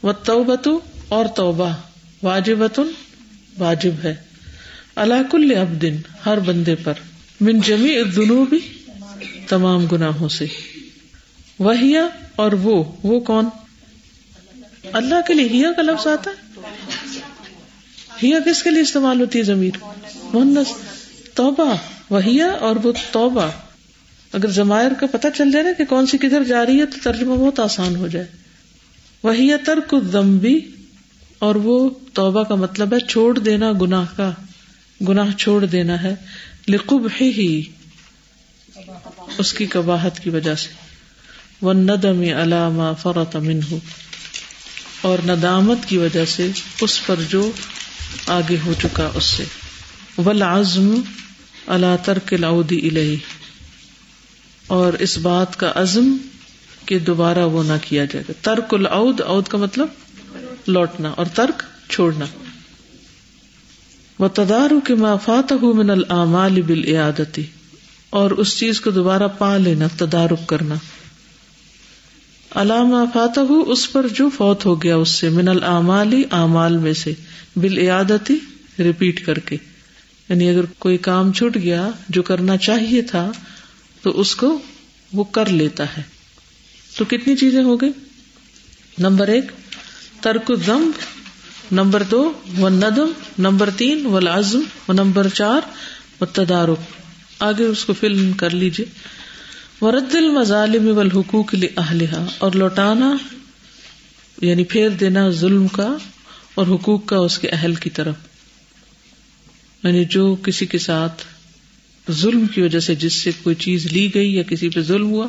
و 0.02 0.12
تو 0.62 0.80
اور 1.08 1.26
توبہ۔ 1.26 1.76
واجب 2.22 2.66
تن 2.66 2.90
واجب 3.58 4.04
ہے۔ 4.04 4.14
اللہ 4.96 5.30
کل 5.30 5.52
اب 5.60 5.82
دن 5.82 5.96
ہر 6.26 6.38
بندے 6.38 6.74
پر۔ 6.74 6.92
من 7.40 7.60
جمی 7.60 7.94
جنوبی 8.14 8.58
تمام 9.48 9.86
گناہوں 9.86 10.28
سے۔ 10.28 10.46
وہی 11.58 11.94
اور 12.36 12.52
وہ 12.52 12.92
وہ 13.02 13.20
کون؟ 13.20 13.48
اللہ 14.92 15.14
کے 15.26 15.34
لیے 15.34 15.48
ہیا 15.48 15.72
کا 15.72 15.82
لفظ 15.82 16.06
آتا 16.06 16.30
ہے۔ 16.30 16.50
ہیا 18.22 18.38
کس 18.46 18.62
کے 18.62 18.70
لیے 18.70 18.82
استعمال 18.82 19.20
ہوتی 19.20 19.38
ہے 19.38 19.44
ضمیر؟ 19.44 19.84
مونس 20.32 20.72
توبہ، 21.34 21.74
وہیا 22.10 22.46
اور 22.46 22.76
وہ 22.76 22.92
توبہ. 23.12 23.50
اگر 24.32 24.50
زمائر 24.50 24.90
کا 25.00 25.06
پتہ 25.06 25.26
چل 25.36 25.52
جائے 25.52 25.64
نا 25.64 25.70
کہ 25.78 25.84
کون 25.84 26.06
سی 26.06 26.18
کدھر 26.18 26.44
جا 26.44 26.66
رہی 26.66 26.80
ہے 26.80 26.86
تو 26.86 26.96
ترجمہ 27.02 27.34
بہت 27.34 27.60
آسان 27.60 27.96
ہو 27.96 28.08
جائے. 28.08 28.26
وہی 29.22 29.50
ترک 29.66 29.94
دمبی 30.12 30.60
اور 31.38 31.54
وہ 31.54 31.90
توبہ 32.12 32.42
کا 32.42 32.54
مطلب 32.54 32.94
ہے 32.94 32.98
چھوڑ 33.00 33.38
دینا 33.38 33.72
گناہ 33.80 34.06
کا. 34.16 34.30
گناہ 35.08 35.30
چھوڑ 35.38 35.64
دینا 35.64 36.02
ہے. 36.02 36.14
لقب 36.68 37.08
ہی 37.20 37.62
اس 39.38 39.52
کی 39.52 39.66
کباہت 39.66 40.20
کی 40.20 40.30
وجہ 40.30 40.54
سے. 40.54 40.68
وہ 41.62 41.72
ندم 41.72 42.20
علامہ 42.20 42.92
فرت 43.02 43.36
امن 43.36 43.60
ہو 43.70 43.78
اور 45.00 45.18
ندامت 45.26 45.78
کی 45.86 45.98
وجہ 45.98 46.24
سے 46.24 46.50
اس 46.80 47.06
پر 47.06 47.16
جو 47.28 47.50
آگے 48.26 48.56
ہو 48.66 48.74
چکا 48.82 49.10
اس 49.14 49.24
سے۔ 49.24 49.44
ولازم 50.18 50.94
اللہ 51.66 51.96
ترک 52.04 52.32
لاؤدی 52.32 52.88
الہی 52.88 53.16
اور 54.66 54.92
اس 54.92 55.18
بات 55.18 55.58
کا 55.58 55.72
عزم 55.74 56.16
کہ 56.86 56.98
دوبارہ 56.98 57.38
وہ 57.38 57.62
نہ 57.62 57.72
کیا 57.82 58.04
جائے 58.04 58.24
گا۔ 58.28 58.32
ترک 58.42 58.74
العود، 58.74 59.20
عود 59.20 59.48
کا 59.48 59.58
مطلب 59.58 59.88
لوٹنا 60.66 61.08
اور 61.08 61.26
ترک 61.26 61.62
چھوڑنا۔ 61.90 62.24
وہ 64.18 64.28
تدارو 64.28 64.80
کے 64.80 64.94
مافات 64.94 65.52
من 65.52 65.90
العمال 65.90 66.62
بالعیادتی 66.62 67.42
اور 68.10 68.30
اس 68.30 68.58
چیز 68.58 68.80
کو 68.80 68.90
دوبارہ 68.90 69.28
پا 69.38 69.56
لینا، 69.56 69.86
تدارک 69.96 70.46
کرنا۔ 70.46 70.74
علامہ 72.54 72.96
فاتح 73.14 73.52
اس 73.66 73.92
پر 73.92 74.08
جو 74.08 74.28
فوت 74.28 74.66
ہو 74.66 74.82
گیا 74.82 74.96
اس 74.96 75.08
سے، 75.08 75.28
من 75.28 75.48
العمالی 75.48 76.22
اعمال 76.30 76.76
میں 76.76 76.92
سے۔ 76.92 77.14
بالعیادتی 77.56 78.36
ریپیٹ 78.78 79.26
کر 79.26 79.38
کے۔ 79.38 79.56
یعنی 80.28 80.50
اگر 80.50 80.64
کوئی 80.78 80.98
کام 80.98 81.32
چھٹ 81.32 81.56
گیا 81.56 81.90
جو 82.08 82.22
کرنا 82.22 82.56
چاہیے 82.56 83.02
تھا، 83.02 83.32
تو 84.02 84.20
اس 84.20 84.36
کو 84.36 84.58
وہ 85.12 85.24
کر 85.24 85.46
لیتا 85.46 85.96
ہے۔ 85.96 86.02
تو 86.96 87.04
کتنی 87.04 87.36
چیزیں 87.36 87.62
ہو 87.62 87.80
گئی 87.80 87.90
نمبر 88.98 89.28
ایک، 89.28 89.44
ترک 90.20 90.50
دم 90.66 90.90
نمبر 91.72 92.02
دو 92.02 92.32
و 92.58 92.68
ندم 92.68 93.12
نمبر 93.38 93.70
تین 93.76 94.06
و 94.06 94.20
لازم 94.20 94.60
و 94.88 94.92
نمبر 94.92 95.28
چار 95.28 95.60
و 96.20 96.24
تدارک 96.24 96.78
آگے 97.38 97.64
اس 97.64 97.84
کو 97.84 97.92
فلم 97.92 98.32
کر 98.32 98.50
لیجیے 98.50 98.86
ورد 99.80 100.14
المظالم 100.14 100.96
والحقوق 100.96 101.54
لأہلہا۔ 101.54 102.26
اور 102.38 102.52
لوٹانا 102.52 103.16
یعنی 104.40 104.64
پھیر 104.64 104.88
دینا 104.88 105.30
ظلم 105.30 105.68
کا 105.68 105.96
اور 106.54 106.66
حقوق 106.66 107.06
کا 107.06 107.16
اس 107.16 107.38
کے 107.38 107.48
اہل 107.48 107.74
کی 107.74 107.90
طرف۔ 107.90 108.14
یعنی 109.84 110.04
جو 110.04 110.34
کسی 110.34 110.66
کے 110.66 110.78
ساتھ 110.78 111.22
ظلم 112.10 112.46
کی 112.46 112.62
وجہ 112.62 112.80
سے 112.80 112.94
جس 112.94 113.12
سے 113.12 113.30
کوئی 113.42 113.56
چیز 113.56 113.86
لی 113.86 114.14
گئی 114.14 114.34
یا 114.34 114.42
کسی 114.42 114.68
پہ 114.68 114.80
ظلم 114.80 115.10
ہوا 115.10 115.26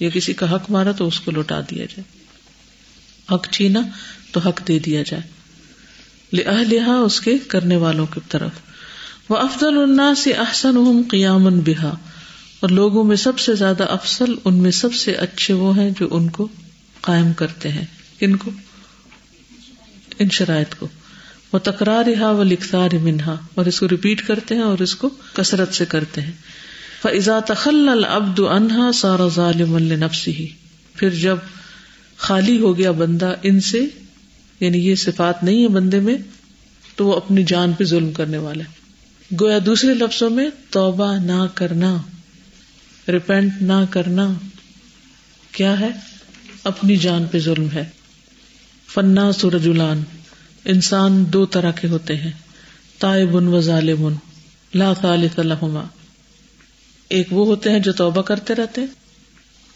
یا 0.00 0.10
کسی 0.10 0.32
کا 0.32 0.54
حق 0.54 0.70
مارا 0.70 0.92
تو 0.92 1.06
اس 1.06 1.20
کو 1.20 1.30
لوٹا 1.30 1.60
دیا 1.60 1.84
جائے۔ 1.84 2.02
حق 3.34 3.48
چھینا 3.50 3.80
تو 4.32 4.40
حق 4.40 4.68
دے 4.68 4.78
دیا 4.78 5.02
جائے۔ 5.02 5.34
لہا 6.64 6.94
اس 6.94 7.20
کے 7.20 7.38
کرنے 7.38 7.76
والوں 7.76 8.06
کی 8.06 8.20
طرف۔ 8.28 8.50
وہ 9.28 9.36
افضل 9.36 9.78
النا 9.78 10.14
سے 10.14 10.32
احسن 10.32 11.02
قیام 11.10 11.44
بحا 11.44 11.94
اور 12.60 12.68
لوگوں 12.68 13.04
میں 13.04 13.16
سب 13.16 13.38
سے 13.38 13.54
زیادہ 13.54 13.84
افسل 13.84 14.34
ان 14.44 14.54
میں 14.54 14.70
سب 14.70 14.94
سے 14.94 15.12
اچھے 15.12 15.54
وہ 15.54 15.78
ہیں 15.78 15.90
جو 15.90 16.08
ان 16.10 16.30
کو 16.30 16.48
قائم 17.00 17.32
کرتے 17.32 17.68
ہیں۔ 17.68 17.84
کن 18.20 18.36
کو؟ 18.36 18.50
ان 20.18 20.30
شرائط 20.30 20.74
کو۔ 20.74 20.88
وہ 21.52 21.58
تکرار 21.58 22.08
رہا 22.08 22.30
و 22.30 22.42
لکھتار 22.42 22.94
منہا 23.02 23.36
اور 23.54 23.66
اس 23.66 23.80
کو 23.80 23.88
ریپیٹ 23.88 24.26
کرتے 24.26 24.54
ہیں 24.54 24.62
اور 24.62 24.78
اس 24.78 24.94
کو 24.94 25.10
کثرت 25.32 25.74
سے 25.74 25.84
کرتے 25.84 26.20
ہیں۔ 26.20 26.32
فضا 27.02 27.40
تخل 27.40 27.88
العبد 27.88 28.40
انہا 28.40 28.92
سارا 28.92 29.28
ظالم 29.28 29.78
نفسی 29.78 30.48
پھر 30.94 31.10
جب 31.10 31.36
خالی 32.16 32.60
ہو 32.60 32.78
گیا 32.78 32.90
بندہ 32.90 33.34
ان 33.42 33.60
سے 33.60 33.86
یعنی 34.60 34.78
یہ 34.78 34.94
صفات 34.94 35.44
نہیں 35.44 35.62
ہے 35.62 35.68
بندے 35.68 36.00
میں، 36.00 36.16
تو 36.96 37.06
وہ 37.06 37.16
اپنی 37.16 37.42
جان 37.42 37.72
پہ 37.72 37.84
ظلم 37.84 38.12
کرنے 38.12 38.38
والا 38.38 38.64
ہے۔ 38.64 38.84
گویا 39.40 39.58
دوسرے 39.66 39.94
لفظوں 39.94 40.30
میں 40.30 40.50
توبہ 40.70 41.16
نہ 41.16 41.46
کرنا 41.54 41.96
ریپینٹ 43.08 43.52
نہ 43.60 43.84
کرنا، 43.90 44.32
کیا 45.52 45.80
ہے؟ 45.80 45.88
اپنی 46.64 46.96
جان 46.96 47.24
پہ 47.30 47.38
ظلم 47.38 47.68
ہے۔ 47.74 47.84
فنا 48.94 49.32
سورجولان 49.32 50.02
انسان 50.64 51.24
دو 51.32 51.46
طرح 51.46 51.70
کے 51.70 51.88
ہوتے 51.88 52.16
ہیں 52.16 52.32
تائے 52.98 53.26
بن 53.26 53.46
و 53.46 53.60
ظالم 53.60 54.08
لا 54.74 54.92
ثالث 55.02 55.38
لہما 55.38 55.82
ایک 57.08 57.32
وہ 57.32 57.46
ہوتے 57.46 57.70
ہیں 57.70 57.78
جو 57.78 57.92
توبہ 57.92 58.22
کرتے 58.22 58.54
رہتے 58.54 58.80
ہیں، 58.80 58.88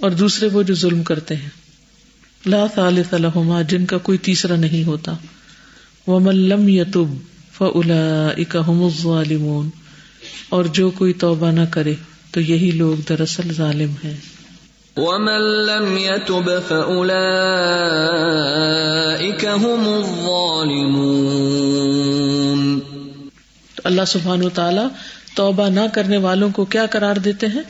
اور 0.00 0.10
دوسرے 0.10 0.48
وہ 0.48 0.62
جو 0.62 0.74
ظلم 0.74 1.02
کرتے 1.02 1.36
ہیں۔ 1.36 1.48
لا 2.46 2.66
ثالث 2.74 3.12
لہما 3.12 3.62
جن 3.62 3.86
کا 3.86 3.98
کوئی 3.98 4.18
تیسرا 4.18 4.56
نہیں 4.56 4.84
ہوتا۔ 4.84 5.14
ومن 6.06 6.36
لم 6.36 6.68
یتب 6.68 7.14
فاولئک 7.52 8.56
هم 8.68 8.82
الظالمون۔ 8.82 9.70
اور 10.48 10.64
جو 10.64 10.90
کوئی 10.90 11.12
توبہ 11.12 11.50
نہ 11.50 11.60
کرے، 11.70 11.94
تو 12.30 12.40
یہی 12.40 12.70
لوگ 12.70 12.96
دراصل 13.08 13.54
ظالم 13.54 13.94
ہیں۔ 14.04 14.16
ومن 14.98 15.40
لم 15.40 15.98
يتب 15.98 16.68
فأولئك 16.68 19.44
هم 19.44 19.94
الظالمون 19.94 22.80
تو 23.74 23.82
اللہ 23.84 24.02
سبحانہ 24.06 24.44
و 24.44 24.48
تعالی 24.48 24.80
توبہ 25.34 25.68
نہ 25.68 25.80
کرنے 25.92 26.16
والوں 26.16 26.50
کو 26.50 26.64
کیا 26.64 26.86
قرار 26.86 27.16
دیتے 27.16 27.46
ہیں؟ 27.46 27.62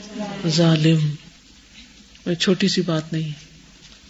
ظالم۔ 0.47 2.33
چھوٹی 2.33 2.67
سی 2.67 2.81
بات 2.81 3.13
نہیں 3.13 3.23
ہے، 3.23 3.31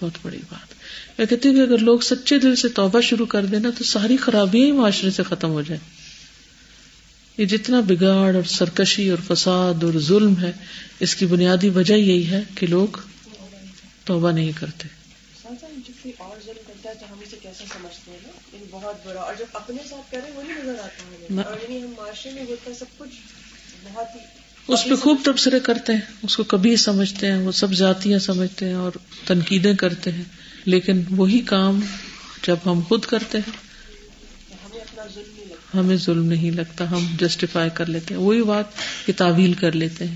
بہت 0.01 0.11
بڑی 0.23 0.37
بات۔ 0.37 0.73
میں 1.17 1.27
کہتی 1.27 1.49
ہوں 1.49 1.55
کہ 1.55 1.61
اگر 1.61 1.77
لوگ 1.77 1.99
سچے 1.99 2.39
دل 2.39 2.55
سے 2.55 2.69
توبہ 2.69 3.01
شروع 3.01 3.25
کر 3.25 3.45
دینا 3.45 3.69
تو 3.77 3.83
ساری 3.83 4.17
خرابیاں 4.17 4.65
ہی 4.65 4.71
معاشرے 4.71 5.11
سے 5.11 5.23
ختم 5.23 5.49
ہو 5.49 5.61
جائیں۔ 5.61 5.98
یہ 7.39 7.45
جتنا 7.45 7.79
بگاڑ 7.79 8.35
اور 8.35 8.43
سرکشی 8.43 9.09
اور 9.09 9.35
فساد 9.35 9.83
اور 9.83 9.93
ظلم 9.99 10.33
ہے 10.41 10.51
اس 10.99 11.15
کی 11.15 11.25
بنیادی 11.25 11.69
وجہ 11.69 11.93
یہی 11.93 12.27
ہے 12.27 12.43
کہ 12.55 12.67
لوگ 12.67 12.87
توبہ 14.05 14.31
نہیں 14.31 14.51
کرتے۔ 14.55 14.87
اس 24.67 24.83
پہ 24.83 24.95
خوب 24.95 25.21
تبصرے 25.25 25.59
کرتے 25.59 25.93
ہیں 25.93 26.01
اس 26.23 26.37
کو 26.37 26.43
کبھی 26.43 26.75
سمجھتے 26.75 27.27
ہیں 27.27 27.39
وہ 27.39 27.51
سب 27.51 27.73
ذاتیاں 27.73 28.19
سمجھتے 28.19 28.65
ہیں 28.65 28.73
اور 28.73 28.91
تنقیدیں 29.25 29.73
کرتے 29.73 30.11
ہیں۔ 30.11 30.23
لیکن 30.65 31.01
وہی 31.11 31.39
کام 31.39 31.79
جب 32.47 32.57
ہم 32.65 32.81
خود 32.87 33.05
کرتے 33.05 33.37
ہیں۔ 33.37 33.69
ہمیں 35.73 35.97
ظلم 35.97 36.25
نہیں 36.25 36.51
لگتا 36.51 36.91
ہم 36.91 37.07
جسٹیفائی 37.19 37.69
کر 37.73 37.85
لیتے 37.85 38.13
ہیں۔ 38.13 38.21
وہی 38.21 38.41
بات 38.41 38.65
کہ 39.05 39.13
تعویل 39.17 39.53
کر 39.53 39.71
لیتے 39.71 40.07
ہیں۔ 40.07 40.15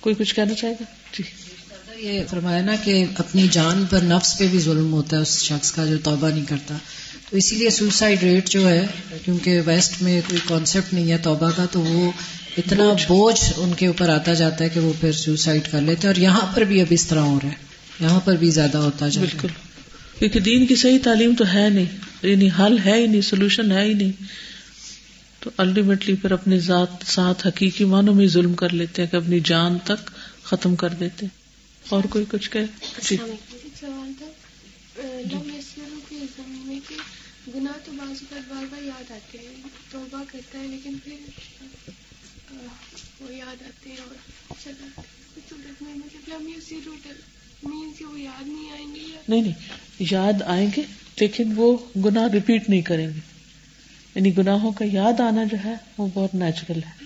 کوئی 0.00 0.14
کچھ 0.14 0.34
کہنا 0.34 0.54
چاہے 0.54 0.72
گا؟ 0.72 0.84
جی۔ 1.18 1.24
یہ 2.08 2.22
فرمایا 2.30 2.62
نا 2.62 2.76
کہ 2.84 3.04
اپنی 3.18 3.46
جان 3.50 3.84
پر 3.90 3.98
نفس 4.02 4.38
پہ 4.38 4.46
بھی 4.46 4.58
ظلم 4.58 4.92
ہوتا 4.92 5.16
ہے 5.16 5.22
اس 5.22 5.42
شخص 5.42 5.72
کا 5.72 5.84
جو 5.84 5.98
توبہ 5.98 6.28
نہیں 6.28 6.44
کرتا۔ 6.44 6.76
تو 7.30 7.36
اسی 7.36 7.56
لیے 7.56 7.70
سوسائڈ 7.70 8.22
ریٹ 8.22 8.48
جو 8.48 8.68
ہے 8.68 8.86
کیونکہ 9.24 9.60
ویسٹ 9.66 10.02
میں 10.02 10.20
کوئی 10.28 10.40
کانسیپٹ 10.48 10.94
نہیں 10.94 11.10
ہے 11.12 11.18
توبہ 11.18 11.50
کا 11.56 11.66
تو 11.72 11.80
وہ 11.80 12.10
اتنا 12.56 12.92
بوجھ۔ 13.08 13.52
ان 13.56 13.72
کے 13.74 13.86
اوپر 13.86 14.08
آتا 14.08 14.34
جاتا 14.34 14.64
ہے 14.64 14.68
کہ 14.68 14.80
وہ 14.80 14.92
پھر 15.00 15.12
سوسائڈ 15.12 15.68
کر 15.72 15.80
لیتے 15.80 16.08
ہیں۔ 16.08 16.14
اور 16.14 16.22
یہاں 16.22 16.46
پر 16.54 16.60
بھی 16.60 16.80
اب 16.80 16.86
اس 16.90 17.06
طرح 17.06 17.20
ہو 17.20 17.40
رہا 17.42 17.48
ہے۔ 17.48 17.54
یہاں 18.00 18.20
پر 18.20 18.36
بھی 18.36 18.50
زیادہ 18.50 18.78
ہوتا 18.78 19.08
جائے 19.08 19.26
بالکل۔ 19.30 19.67
کیونکہ 20.18 20.40
دین 20.40 20.66
کی 20.66 20.76
صحیح 20.76 20.98
تعلیم 21.04 21.34
تو 21.34 21.44
ہے 21.54 21.68
نہیں 21.68 21.96
یعنی 22.22 22.48
حل 22.58 22.78
ہے 22.84 23.00
ہی 23.00 23.06
نہیں 23.06 23.20
سولوشن 23.20 23.72
ہے 23.72 23.84
ہی 23.84 23.94
نہیں۔ 23.94 24.12
تو 25.40 25.50
الٹیمیٹلی 25.56 26.16
پھر 26.16 26.30
اپنی 26.30 26.58
ذات 26.58 26.88
ساتھ 27.06 27.46
حقیقی 27.46 27.84
معنوں 27.84 28.14
میں 28.14 28.26
ظلم 28.26 28.54
کر 28.54 28.72
لیتے 28.72 29.02
ہیں 29.02 29.10
کہ 29.10 29.16
اپنی 29.16 29.40
جان 29.40 29.78
تک 29.84 30.10
ختم 30.42 30.76
کر 30.76 30.88
دیتے 30.88 31.26
ہیں۔ 31.26 31.38
اور 31.88 32.04
کوئی 32.04 32.24
کچھ 32.28 32.50
کہ 32.50 32.60
جی۔ 33.02 33.16
گنا 37.54 37.72
تو 37.84 37.92
بعض 37.92 38.22
بار 38.32 38.64
بار 38.70 38.82
یاد 38.82 39.10
آتے 39.10 39.38
ہیں 39.38 39.62
توبہ 39.90 40.22
کرتا 40.26 40.58
ہے 40.58 40.66
لیکن 40.66 40.96
پھر 41.04 41.14
وہ 43.20 43.34
یاد 43.34 43.62
آتے 43.62 43.90
ہیں 43.90 43.96
اور 43.96 44.14
چلا 44.64 46.38
نہیں 49.28 49.42
نہیں۔ 49.42 49.52
یاد 49.98 50.42
آئیں 50.46 50.68
گے، 50.76 50.82
لیکن 51.20 51.52
وہ 51.56 51.76
گنا 51.96 52.28
ریپیٹ 52.32 52.70
نہیں 52.70 52.82
کریں 52.82 53.06
گے۔ 53.06 53.20
یعنی 54.14 54.36
گناہوں 54.38 54.72
کا 54.72 54.84
یاد 54.92 55.20
آنا 55.20 55.44
جو 55.44 55.56
ہے، 55.64 55.74
وہ 55.98 56.08
بہت 56.14 56.34
نیچرل 56.34 56.78
ہے۔ 56.78 57.04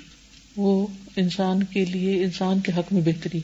وہ 0.56 0.86
انسان 1.16 1.62
کے 1.62 1.84
لیے، 1.84 2.24
انسان 2.24 2.60
کے 2.60 2.72
حق 2.76 2.92
میں 2.92 3.02
بہتری 3.04 3.40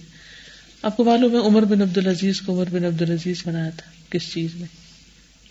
آپ 0.83 0.97
کو 0.97 1.05
معلوم 1.05 1.33
ہے، 1.33 1.39
عمر 1.39 1.63
بن 1.63 1.83
عبد 1.83 1.99
العزیز 1.99 2.41
کو 2.41 2.53
عمر 2.53 2.65
بن 2.71 2.85
عبد 2.85 3.03
العزیز 3.03 3.43
بنایا 3.47 3.71
تھا، 3.71 3.91
کس 4.11 4.33
چیز 4.33 4.55
میں؟ 4.55 4.69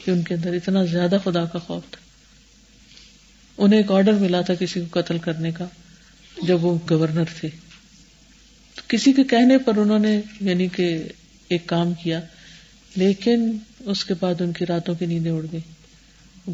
کہ 0.05 0.11
ان 0.11 0.21
کے 0.21 0.33
اندر 0.33 0.53
اتنا 0.53 0.83
زیادہ 0.83 1.17
خدا 1.23 1.45
کا 1.45 1.59
خوف 1.59 1.83
تھا۔ 1.91 2.01
انہیں 3.57 3.79
ایک 3.79 3.91
آرڈر 3.91 4.13
ملا 4.13 4.41
تھا 4.41 4.53
کسی 4.55 4.81
کو 4.81 5.01
قتل 5.01 5.17
کرنے 5.17 5.51
کا، 5.51 5.65
جب 6.41 6.65
وہ 6.65 6.77
گورنر 6.89 7.23
تھے۔ 7.39 7.49
کسی 8.87 9.13
کے 9.13 9.23
کہنے 9.23 9.57
پر 9.57 9.77
انہوں 9.77 9.99
نے 9.99 10.21
یعنی 10.41 10.67
کہ 10.67 11.03
ایک 11.49 11.67
کام 11.67 11.93
کیا، 11.93 12.21
لیکن 12.95 13.57
اس 13.87 14.05
کے 14.05 14.13
بعد 14.19 14.41
ان 14.41 14.53
کی 14.53 14.65
راتوں 14.65 14.95
کی 14.95 15.05
نیندیں 15.05 15.31
اڑ 15.31 15.45
گئی 15.51 15.59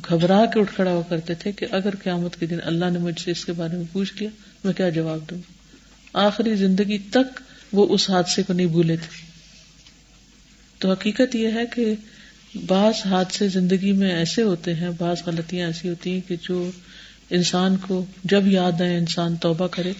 گھبرا 0.09 0.45
کے 0.45 0.59
اٹھ 0.59 0.75
کھڑا 0.75 0.91
ہوا 0.91 1.01
کرتے 1.01 1.33
تھے 1.35 1.51
کہ 1.51 1.65
اگر 1.71 1.95
قیامت 1.95 2.39
کے 2.39 2.45
دن 2.45 2.57
اللہ 2.63 2.85
نے 2.89 2.99
مجھ 2.99 3.19
سے 3.19 3.31
اس 3.31 3.45
کے 3.45 3.53
بارے 3.53 3.77
میں 3.77 3.85
پوچھ 3.91 4.13
لیا، 4.19 4.29
میں 4.63 4.73
کیا 4.73 4.89
جواب 4.89 5.19
دوں؟ 5.29 5.37
آخری 6.13 6.55
زندگی 6.55 6.97
تک 6.97 7.41
وہ 7.71 7.87
اس 7.89 8.09
حادثے 8.09 8.43
کو 8.43 8.53
نہیں 8.53 8.67
بھولے 8.67 8.97
تھے۔ 8.97 9.25
تو 10.79 10.91
حقیقت 10.91 11.35
یہ 11.35 11.47
ہے 11.47 11.65
کہ 11.75 11.95
بعض 12.67 12.93
حادثے 13.05 13.47
زندگی 13.47 13.91
میں 13.91 14.11
ایسے 14.11 14.43
ہوتے 14.43 14.73
ہیں، 14.73 14.89
بعض 14.97 15.17
غلطیاں 15.25 15.67
ایسی 15.67 15.89
ہوتی 15.89 16.11
ہیں 16.11 16.21
کہ 16.27 16.35
جو 16.41 16.71
انسان 17.29 17.77
کو 17.77 18.05
جب 18.23 18.47
یاد 18.47 18.81
آئے، 18.81 18.97
انسان 18.97 19.35
توبہ 19.35 19.67
کرے، 19.67 19.93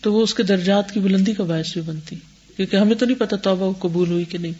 تو 0.00 0.12
وہ 0.12 0.22
اس 0.22 0.34
کے 0.34 0.42
درجات 0.42 0.92
کی 0.92 1.00
بلندی 1.00 1.32
کا 1.32 1.44
باعث 1.44 1.72
بھی 1.72 1.80
بنتی۔ 1.80 2.16
کیونکہ 2.56 2.76
ہمیں 2.76 2.96
تو 2.96 3.06
نہیں 3.06 3.20
پتا 3.20 3.36
توبہ 3.36 3.72
قبول 3.72 4.08
ہوئی 4.08 4.24
کہ 4.24 4.38
نہیں۔ 4.38 4.52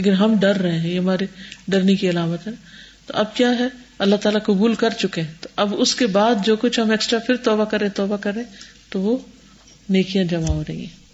لیکن 0.00 0.14
ہم 0.14 0.34
ڈر 0.40 0.56
رہے 0.56 0.78
ہیں، 0.78 0.90
یہ 0.90 0.98
ہمارے 0.98 1.26
ڈرنے 1.68 1.94
کی 1.94 2.10
علامت 2.10 2.46
ہے۔ 2.46 2.52
تو 3.06 3.14
اب 3.16 3.36
کیا 3.36 3.50
ہے؟ 3.50 3.68
اللہ 3.98 4.16
تعالیٰ 4.16 4.42
قبول 4.44 4.74
کر 4.74 4.90
چکے 4.90 5.22
ہیں۔ 5.22 5.34
تو 5.40 5.48
اب 5.56 5.74
اس 5.78 5.94
کے 5.94 6.06
بعد 6.06 6.34
جو 6.44 6.56
کچھ 6.56 6.80
ہم 6.80 6.90
ایکسٹرا 6.90 7.18
پھر 7.18 7.36
توبہ 7.36 7.64
کریں 7.64 7.88
توبہ 7.88 8.16
کریں، 8.16 8.42
تو 8.88 9.00
وہ 9.00 9.18
نیکیاں 9.88 10.24
جمع 10.24 10.46
ہو 10.46 10.64
رہی 10.68 10.84
ہیں۔ 10.84 11.10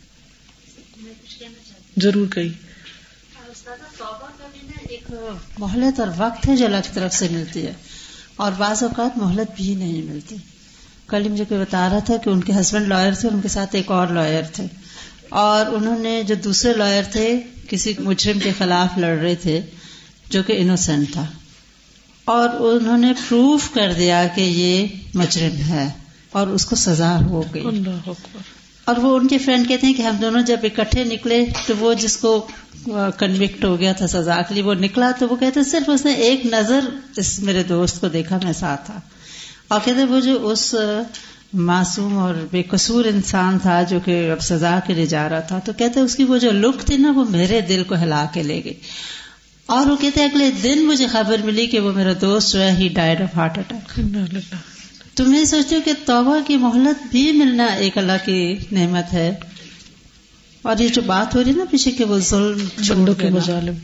ضرور 1.96 2.26
کہی 2.26 2.52
ایک 4.88 5.12
مہلت 5.58 6.00
اور 6.00 6.08
وقت 6.16 6.48
ہے 6.48 6.56
جو 6.56 6.64
اللہ 6.64 6.76
کی 6.76 6.90
طرف 6.92 7.14
سے 7.14 7.28
ملتی 7.30 7.66
ہے۔ 7.66 7.72
اور 8.36 8.52
بعض 8.52 8.82
اوقات 8.82 9.18
مہلت 9.18 9.50
بھی 9.56 9.74
نہیں 9.74 10.02
ملتی۔ 10.02 10.36
کل 11.06 11.28
مجھے 11.28 11.44
کوئی 11.48 11.60
بتا 11.60 11.88
رہا 11.88 11.98
تھا 11.98 12.16
کہ 12.16 12.30
ان 12.30 12.40
کے 12.40 12.52
ہسبینڈ 12.60 12.88
لائر 12.88 13.12
تھے، 13.12 13.28
ان 13.28 13.40
کے 13.40 13.48
ساتھ 13.48 13.76
ایک 13.76 13.90
اور 13.90 14.06
لائر 14.06 14.42
تھے۔ 14.42 14.66
اور 15.28 15.66
انہوں 15.66 15.98
نے 15.98 16.22
جو 16.22 16.34
دوسرے 16.34 16.72
لائر 16.72 17.02
تھے 17.12 17.40
کسی 17.68 17.92
مجرم 17.98 18.38
کے 18.38 18.50
خلاف 18.58 18.98
لڑ 18.98 19.18
رہے 19.18 19.34
تھے 19.34 19.60
جو 20.30 20.42
کہ 20.42 20.54
انوسینٹ 20.58 21.12
تھا۔ 21.12 21.26
اور 22.24 22.48
انہوں 22.48 22.98
نے 22.98 23.12
پروف 23.28 23.70
کر 23.70 23.92
دیا 23.92 24.26
کہ 24.34 24.40
یہ 24.40 24.86
مجرم 25.14 25.56
ہے 25.56 25.88
اور 26.32 26.46
اس 26.46 26.66
کو 26.66 26.76
سزا 26.76 27.18
ہو 27.20 27.42
گئی۔ 27.54 27.64
اور 28.84 28.96
وہ 28.96 29.16
ان 29.16 29.28
کے 29.28 29.38
فرینڈ 29.38 29.68
کہتے 29.68 29.86
ہیں 29.86 29.94
کہ 29.94 30.02
ہم 30.02 30.16
دونوں 30.16 30.42
جب 30.42 30.56
اکٹھے 30.62 31.04
نکلے 31.04 31.46
تو 31.66 31.74
وہ 31.78 31.94
جس 31.94 32.16
کو 32.16 32.46
کنوکٹ 33.18 33.64
ہو 33.64 33.80
گیا 33.80 33.92
تھا 33.92 34.06
سزا 34.06 34.42
کے 34.42 34.54
لیے 34.54 34.62
وہ 34.62 34.74
نکلا 34.74 35.10
تو 35.18 35.28
وہ 35.28 35.36
کہتے 35.36 35.64
صرف 35.64 35.90
اس 35.90 36.04
نے 36.04 36.12
ایک 36.12 36.46
نظر 36.46 36.80
اس 37.16 37.38
میرے 37.38 37.62
دوست 37.62 38.00
کو 38.00 38.08
دیکھا 38.08 38.38
میں 38.42 38.52
ساتھ 38.52 38.86
تھا۔ 38.86 39.00
اور 39.68 39.80
کہتے 39.84 40.04
وہ 40.04 40.20
جو 40.20 40.48
اس 40.48 40.74
معصوم 41.56 42.18
اور 42.18 42.34
بے 42.50 42.62
قصور 42.62 43.04
انسان 43.04 43.58
تھا 43.58 43.82
جو 43.82 44.00
کہ 44.04 44.30
اب 44.30 44.40
سزا 44.40 44.78
کے 44.86 44.94
لیے 44.94 45.06
جا 45.06 45.28
رہا 45.28 45.40
تھا 45.40 45.58
تو 45.58 45.72
کہتے 45.72 46.00
اس 46.00 46.16
کی 46.16 46.24
وہ 46.24 46.38
جو 46.38 46.50
لک 46.50 46.86
تھی 46.86 46.96
نا 46.96 47.12
وہ 47.12 47.24
میرے 47.30 47.60
دل 47.60 47.82
کو 47.86 47.94
ہلا 47.94 48.26
کے 48.34 48.42
لے 48.42 48.60
گئی۔ 48.64 48.74
اور 49.66 49.86
وہ 49.86 49.96
کہتے 49.96 50.24
اگلے 50.24 50.50
دن 50.62 50.86
مجھے 50.86 51.06
خبر 51.06 51.38
ملی 51.44 51.66
کہ 51.66 51.80
وہ 51.80 51.92
میرا 51.92 52.12
دوست 52.20 52.52
جو 52.52 52.60
ہے 52.60 52.72
he 52.72 52.88
died 52.88 53.20
of 53.20 53.36
heart 53.36 53.58
attack 53.58 54.00
تو 55.14 55.24
میں 55.24 55.44
سوچتی 55.44 55.74
ہوں 55.74 55.82
کہ 55.82 55.92
توبہ 56.04 56.38
کی 56.46 56.56
مہلت 56.56 57.06
بھی 57.10 57.32
ملنا 57.32 57.64
ایک 57.64 57.98
اللہ 57.98 58.24
کی 58.24 58.56
نعمت 58.72 59.12
ہے۔ 59.12 59.34
اور 60.62 60.76
یہ 60.80 60.88
جو 60.88 61.02
بات 61.02 61.34
ہو 61.34 61.44
رہی 61.44 61.50
ہے 61.50 61.56
نا 61.56 61.64
پیچھے 61.70 61.90
کہ 61.90 62.04
وہ 62.04 62.18
ظلم 62.18 62.66
کے 63.14 63.30
مظالم۔ 63.30 63.74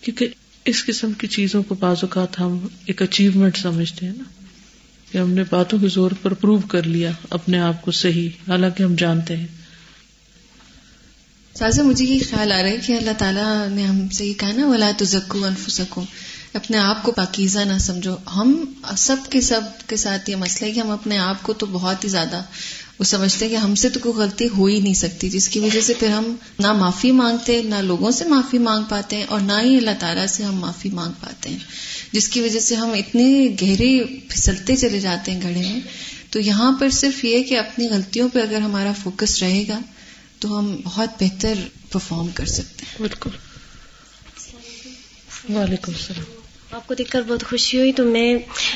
کیونکہ 0.00 0.28
اس 0.64 0.84
قسم 0.86 1.12
کی 1.12 1.26
چیزوں 1.26 1.62
کو 1.62 1.74
بعض 1.74 1.96
اوقات 2.02 2.40
ہم 2.40 2.66
ایک 2.86 3.02
اچیومنٹ 3.02 3.56
سمجھتے 3.56 4.06
ہیں 4.06 4.12
نا۔ 4.18 4.24
کہ 5.12 5.18
ہم 5.18 5.30
نے 5.30 5.42
باتوں 5.50 5.78
کے 5.78 5.88
زور 5.88 6.10
پر 6.22 6.34
پروو 6.34 6.58
کر 6.58 6.82
لیا 6.82 7.10
اپنے 7.30 7.58
آپ 7.58 7.82
کو 7.82 7.90
صحیح، 7.90 8.28
حالانکہ 8.48 8.82
ہم 8.82 8.94
جانتے 8.94 9.36
ہیں۔ 9.36 9.46
سازا، 11.54 11.82
مجھے 11.82 12.04
یہ 12.04 12.18
خیال 12.30 12.52
آ 12.52 12.62
رہا 12.62 12.68
ہے 12.68 12.76
کہ 12.86 12.92
اللہ 12.92 13.10
تعالیٰ 13.18 13.68
نے 13.68 13.84
ہم 13.84 14.08
سے 14.08 14.26
یہ 14.26 14.34
کہا 14.34 14.52
نا، 14.52 14.66
ولا 14.66 14.90
تو 14.98 15.04
زکو 15.04 15.44
انفسکو 15.44 16.04
اپنے 16.54 16.78
آپ 16.78 17.02
کو 17.02 17.12
پاکیزہ 17.12 17.58
نہ 17.58 17.78
سمجھو۔ 17.78 18.16
ہم 18.36 18.64
سب 18.96 19.16
کے 19.30 19.40
سب 19.40 19.60
کے 19.86 19.96
ساتھ 19.96 20.30
یہ 20.30 20.36
مسئلہ 20.36 20.68
ہے 20.68 20.74
کہ 20.74 20.80
ہم 20.80 20.90
اپنے 20.90 21.18
آپ 21.18 21.42
کو 21.42 21.52
تو 21.52 21.66
بہت 21.66 22.04
ہی 22.04 22.08
زیادہ 22.08 22.42
وہ 23.00 23.04
سمجھتے 23.04 23.44
ہیں 23.44 23.52
کہ 23.52 23.56
ہم 23.56 23.74
سے 23.74 23.88
تو 23.88 24.00
کوئی 24.00 24.14
غلطی 24.14 24.48
ہو 24.56 24.64
ہی 24.64 24.80
نہیں 24.80 24.94
سکتی، 24.94 25.30
جس 25.30 25.48
کی 25.48 25.60
وجہ 25.60 25.80
سے 25.80 25.94
پھر 25.98 26.08
ہم 26.08 26.34
نہ 26.58 26.72
معافی 26.72 27.10
مانگتے 27.10 27.56
ہیں 27.56 27.62
نہ 27.62 27.74
لوگوں 27.74 28.10
سے 28.10 28.24
معافی 28.24 28.58
مانگ 28.58 28.84
پاتے 28.88 29.16
ہیں 29.16 29.24
اور 29.24 29.40
نہ 29.40 29.52
ہی 29.52 29.76
اللہ 29.76 29.90
تعالیٰ 29.98 30.26
سے 30.26 30.44
ہم 30.44 30.54
معافی 30.54 30.90
مانگ 30.90 31.12
پاتے 31.20 31.48
ہیں، 31.48 31.58
جس 32.12 32.28
کی 32.28 32.40
وجہ 32.40 32.60
سے 32.60 32.74
ہم 32.74 32.90
اتنے 32.90 33.48
گہرے 33.62 34.04
پھسلتے 34.28 34.76
چلے 34.76 35.00
جاتے 35.00 35.32
ہیں 35.32 35.40
گھڑے 35.40 35.60
میں۔ 35.60 35.80
تو 36.30 36.40
یہاں 36.40 36.72
پر 36.80 36.90
صرف 36.90 37.24
یہ 37.24 37.42
کہ 37.42 37.58
اپنی 37.58 37.88
غلطیوں 37.88 38.28
پہ 38.28 38.38
اگر 38.38 38.60
ہمارا 38.60 38.92
فوکس 39.02 39.42
رہے 39.42 39.64
گا 39.68 39.78
تو 40.38 40.58
ہم 40.58 40.76
بہت 40.84 41.08
بہتر 41.20 41.54
پرفارم 41.90 42.28
کر 42.34 42.46
سکتے 42.46 42.84
ہیں۔ 42.88 42.98
بالکل۔ 42.98 43.30
وعلیکم 45.54 45.92
السلام۔ 45.96 46.39
آپ 46.72 46.86
کو 46.86 46.94
دیکھ 46.94 47.10
کر 47.10 47.22
بہت 47.28 47.44
خوشی 47.44 47.78
ہوئی۔ 47.78 47.92
تو 47.92 48.04
میں 48.04 48.34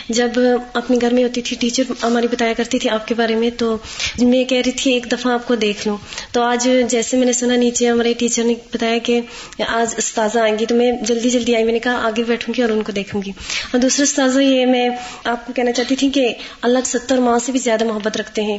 جب 0.09 0.31
اپنے 0.75 0.97
گھر 1.01 1.15
میں 1.15 1.25
ہوتی 1.25 1.43
تھی، 1.43 1.57
ٹیچر 1.61 1.83
ہماری 2.03 2.27
بتایا 2.27 2.53
کرتی 2.53 2.79
تھی 2.79 2.91
آپ 2.91 3.09
کے 3.09 3.15
بارے 3.15 3.35
میں۔ 3.35 3.51
تو 3.51 3.77
میں 4.19 4.45
کہہ 4.45 4.63
رہی 4.67 4.73
تھی، 4.73 4.93
ایک 4.93 5.13
دفعہ 5.13 5.33
آپ 5.33 5.49
کو 5.49 5.55
دیکھ 5.55 5.89
لوں۔ 5.89 5.97
تو 6.33 6.43
آج 6.43 6.69
جیسے 6.89 7.17
میں 7.17 7.27
نے 7.27 7.33
سنا، 7.33 7.57
نیچے 7.57 7.89
ہمارے 7.89 8.13
ٹیچر 8.13 8.45
نے 8.45 8.55
بتایا 8.75 8.99
کہ 8.99 9.21
آج 9.69 9.95
استاذہ 9.97 10.39
آئیں 10.39 10.59
گی۔ 10.59 10.67
تو 10.67 10.75
میں 10.75 10.93
جلدی 11.03 11.31
جلدی 11.31 11.55
آئی۔ 11.55 11.65
میں 11.65 11.73
نے 11.73 11.79
کہا، 11.79 12.01
آگے 12.03 12.23
بیٹھوں 12.25 12.55
گی 12.57 12.63
اور 12.63 12.71
ان 12.71 12.83
کو 12.83 12.93
دیکھوں 12.93 13.23
گی۔ 13.27 13.31
اور 13.73 13.81
دوسرا 13.81 14.03
استاذہ 14.03 14.41
یہ 14.41 14.67
میں 14.67 14.89
آپ 15.25 15.47
کو 15.47 15.53
کہنا 15.53 15.73
چاہتی 15.73 15.97
تھی 15.97 16.11
کہ 16.11 16.35
اللہ 16.63 16.79
ستر 16.85 17.19
ماہ 17.19 17.39
سے 17.39 17.53
بھی 17.53 17.61
زیادہ 17.61 17.85
محبت 17.85 18.17
رکھتے 18.17 18.43
ہیں۔ 18.43 18.59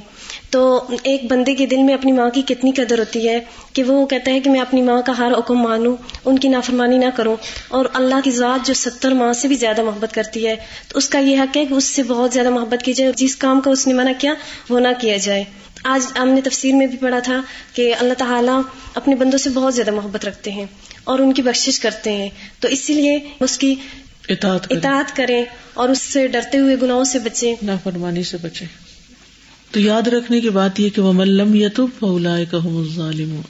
تو 0.49 0.87
ایک 1.03 1.31
بندے 1.31 1.55
کے 1.55 1.65
دل 1.65 1.77
میں 1.77 1.93
اپنی 1.93 2.11
ماں 2.11 2.29
کی 2.29 2.41
کتنی 2.41 2.71
قدر 2.71 2.99
ہوتی 2.99 3.29
ہے 3.29 3.39
کہ 3.73 3.83
وہ 3.83 4.05
کہتا 4.05 4.31
ہے 4.31 4.39
کہ 4.39 4.49
میں 4.49 4.61
اپنی 4.61 4.81
ماں 4.81 5.01
کا 5.01 5.13
ہر 5.17 5.31
حکم 5.37 5.55
مانوں، 5.55 5.95
ان 6.25 6.39
کی 6.39 6.47
نافرمانی 6.47 6.97
نہ 6.97 7.05
کروں۔ 7.15 7.35
اور 7.67 7.85
اللہ 7.93 8.15
کی 8.23 8.31
ذات 8.31 8.67
جو 8.67 8.73
ستر 8.73 9.11
ماں 9.11 9.24
ماہ 9.25 9.33
سے 9.33 9.47
بھی 9.47 9.55
زیادہ 9.55 9.83
محبت 9.83 10.13
کرتی 10.13 10.47
ہے 10.47 10.55
تو 10.87 10.97
اس 10.97 11.09
کا 11.09 11.19
یہ 11.19 11.39
حق 11.39 11.57
ہے 11.57 11.65
کہ 11.65 11.73
اس 11.73 11.83
سے 11.83 12.03
بہت 12.03 12.33
زیادہ 12.33 12.49
محبت 12.49 12.85
کی 12.85 12.93
جائے 12.93 13.11
جس 13.15 13.35
کام 13.35 13.61
کا 13.61 13.71
اس 13.71 13.87
نے 13.87 13.93
منع 13.93 14.11
کیا 14.19 14.33
وہ 14.69 14.79
نہ 14.79 14.87
کیا 15.01 15.17
جائے۔ 15.17 15.43
آج 15.83 16.17
ہم 16.19 16.29
نے 16.29 16.41
تفسیر 16.41 16.75
میں 16.75 16.87
بھی 16.87 16.97
پڑھا 16.97 17.19
تھا 17.19 17.41
کہ 17.73 17.95
اللہ 17.99 18.13
تعالیٰ 18.13 18.61
اپنے 18.93 19.15
بندوں 19.15 19.39
سے 19.39 19.49
بہت 19.49 19.75
زیادہ 19.75 19.91
محبت 19.91 20.25
رکھتے 20.25 20.51
ہیں 20.51 20.65
اور 21.03 21.19
ان 21.19 21.33
کی 21.33 21.41
بخشش 21.41 21.79
کرتے 21.79 22.11
ہیں۔ 22.11 22.29
تو 22.59 22.67
اسی 22.67 22.93
لیے 22.93 23.19
اس 23.39 23.57
کی 23.57 23.75
اطاعت 24.29 24.67
کریں, 24.67 24.79
اطاعت 24.79 25.15
کریں 25.15 25.45
اور 25.73 25.89
اس 25.89 26.01
سے 26.01 26.27
ڈرتے 26.27 26.57
ہوئے 26.57 26.75
گناہوں 26.81 27.03
سے 27.03 27.19
بچیں۔ 27.19 27.55
نافرمانی 27.61 28.23
سے 28.23 28.37
بچیں۔ 28.41 28.67
تو 29.71 29.79
یاد 29.79 30.07
رکھنے 30.07 30.41
کی 30.41 30.49
بات 30.49 30.79
یہ 30.79 30.89
کہ 30.89 31.01
وہ 31.01 31.13
ملم 31.13 31.55
یتب 31.55 31.85
فولا 31.99 32.37
ظالم 32.95 33.41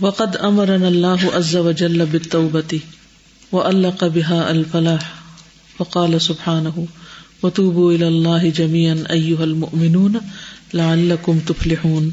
وقد 0.00 0.36
امرن 0.40 0.84
اللہ 0.84 1.26
عز 1.32 1.56
وجل 1.56 2.04
بالتوبتی 2.04 2.78
و 3.54 3.62
اللہ 3.62 3.96
قبحا 3.98 4.40
الفلاح 4.48 5.10
وقال 5.80 6.20
سبحانه 6.20 6.86
وتوبوا 7.42 7.92
الى 7.92 8.08
الله 8.08 8.48
جميعا 8.48 8.94
ايها 9.10 9.42
المؤمنون 9.42 10.16
لعلكم 10.74 11.38
تفلحون 11.46 12.08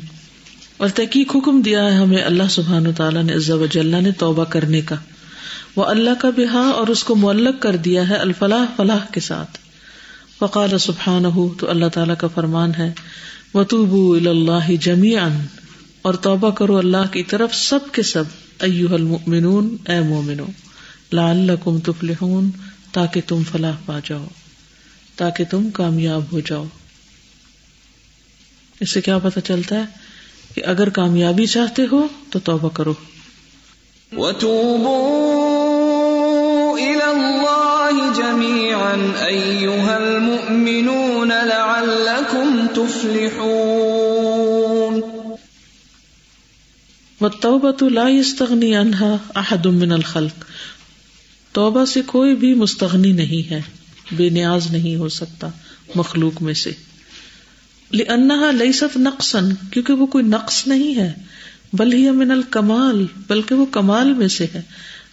اور 0.78 0.90
تحقیق 0.90 1.36
حکم 1.36 1.62
دیا 1.62 1.86
ہے 1.86 1.92
ہمیں 1.92 2.22
اللہ 2.24 2.50
سبحانہ 2.50 2.94
تعالیٰ 2.98 3.24
نے 3.24 3.34
عز 3.34 3.50
وجل 3.52 4.04
نے 4.04 4.12
توبہ 4.12 4.44
کرنے 4.44 4.82
کا 4.82 4.96
وہ 5.76 5.86
اللہ 5.86 6.20
کا 6.20 6.30
بہا 6.30 6.68
اور 6.70 6.88
اس 6.88 7.04
کو 7.04 7.16
معلق 7.16 7.62
کر 7.62 7.76
دیا 7.76 8.10
ہے 8.10 8.16
الفلاح 8.16 8.66
فلاح 8.76 9.06
کے 9.12 9.20
ساتھ 9.20 9.58
فقال 10.40 10.78
سبحان 10.78 11.26
ہو 11.26 11.54
تو 11.60 11.70
اللہ 11.70 11.86
تعالیٰ 11.94 12.16
کا 12.20 12.28
فرمان 12.28 12.72
ہے 12.78 12.92
وطوب 13.54 13.94
اللہ 14.28 14.72
جمی 14.82 15.16
اور 16.02 16.14
توبہ 16.14 16.50
کرو 16.50 16.78
اللہ 16.78 17.12
کی 17.12 17.24
طرف 17.24 17.56
سب 17.56 17.80
کے 17.92 18.04
سب 18.04 18.24
ایوہ 18.60 18.94
المؤمنون، 18.94 19.78
اے 19.88 20.00
مومنو۔ 20.02 20.46
لعلکم 21.14 21.80
تفلحون 21.80 22.52
تاکہ 22.92 23.22
تم 23.28 23.44
فلاح 23.52 23.76
پا 23.86 24.00
جاؤ 24.06 24.26
تاکہ 25.16 25.44
تم 25.46 25.70
کامیاب 25.70 26.22
ہو 26.32 26.40
جاؤ۔ 26.40 26.66
اس 28.80 28.92
سے 28.92 29.02
کیا 29.02 29.18
پتہ 29.18 29.40
چلتا 29.40 29.76
ہے 29.76 29.84
کہ 30.56 30.66
اگر 30.66 30.90
کامیابی 30.90 31.46
چاہتے 31.46 31.84
ہو 31.92 32.08
تو 32.30 32.40
توبہ 32.40 32.70
کرو۔ 32.70 32.94
جميعا 38.16 38.96
أيها 39.30 39.96
المؤمنون 39.96 41.30
لعلكم 41.30 42.68
تفلحون۔ 42.76 43.42
والتوبة 47.22 47.88
لا 47.90 48.10
يستغني 48.10 48.74
عنها 48.74 49.16
أحد 49.36 49.66
من 49.66 49.92
الخلق 49.92 50.46
توبہ 51.54 51.86
سے 51.86 52.02
کوئی 52.06 52.36
بھی 52.36 52.54
مستغنی 52.54 53.12
نہیں 53.12 53.52
ہے، 53.52 53.62
بے 54.12 54.30
نیاز 54.30 54.72
نہیں 54.72 54.96
ہو 54.96 55.10
سکتا 55.10 55.50
مخلوق 55.96 56.42
میں 56.42 56.54
سے۔ 56.54 56.72
لأنها 57.92 58.52
ليست 58.52 58.98
نقصا، 58.98 59.40
کیونکہ 59.72 59.94
وہ 59.94 60.06
کوئی 60.06 60.24
نقص 60.24 60.68
نہیں 60.68 60.96
ہے۔ 60.96 61.14
بل 61.74 61.94
ہی 61.94 62.12
من 62.12 62.32
الکمال 62.32 63.06
بلکہ 63.28 63.56
وہ 63.56 63.66
کمال 63.66 64.14
میں 64.14 64.28
سے 64.28 64.46
ہے۔ 64.54 64.62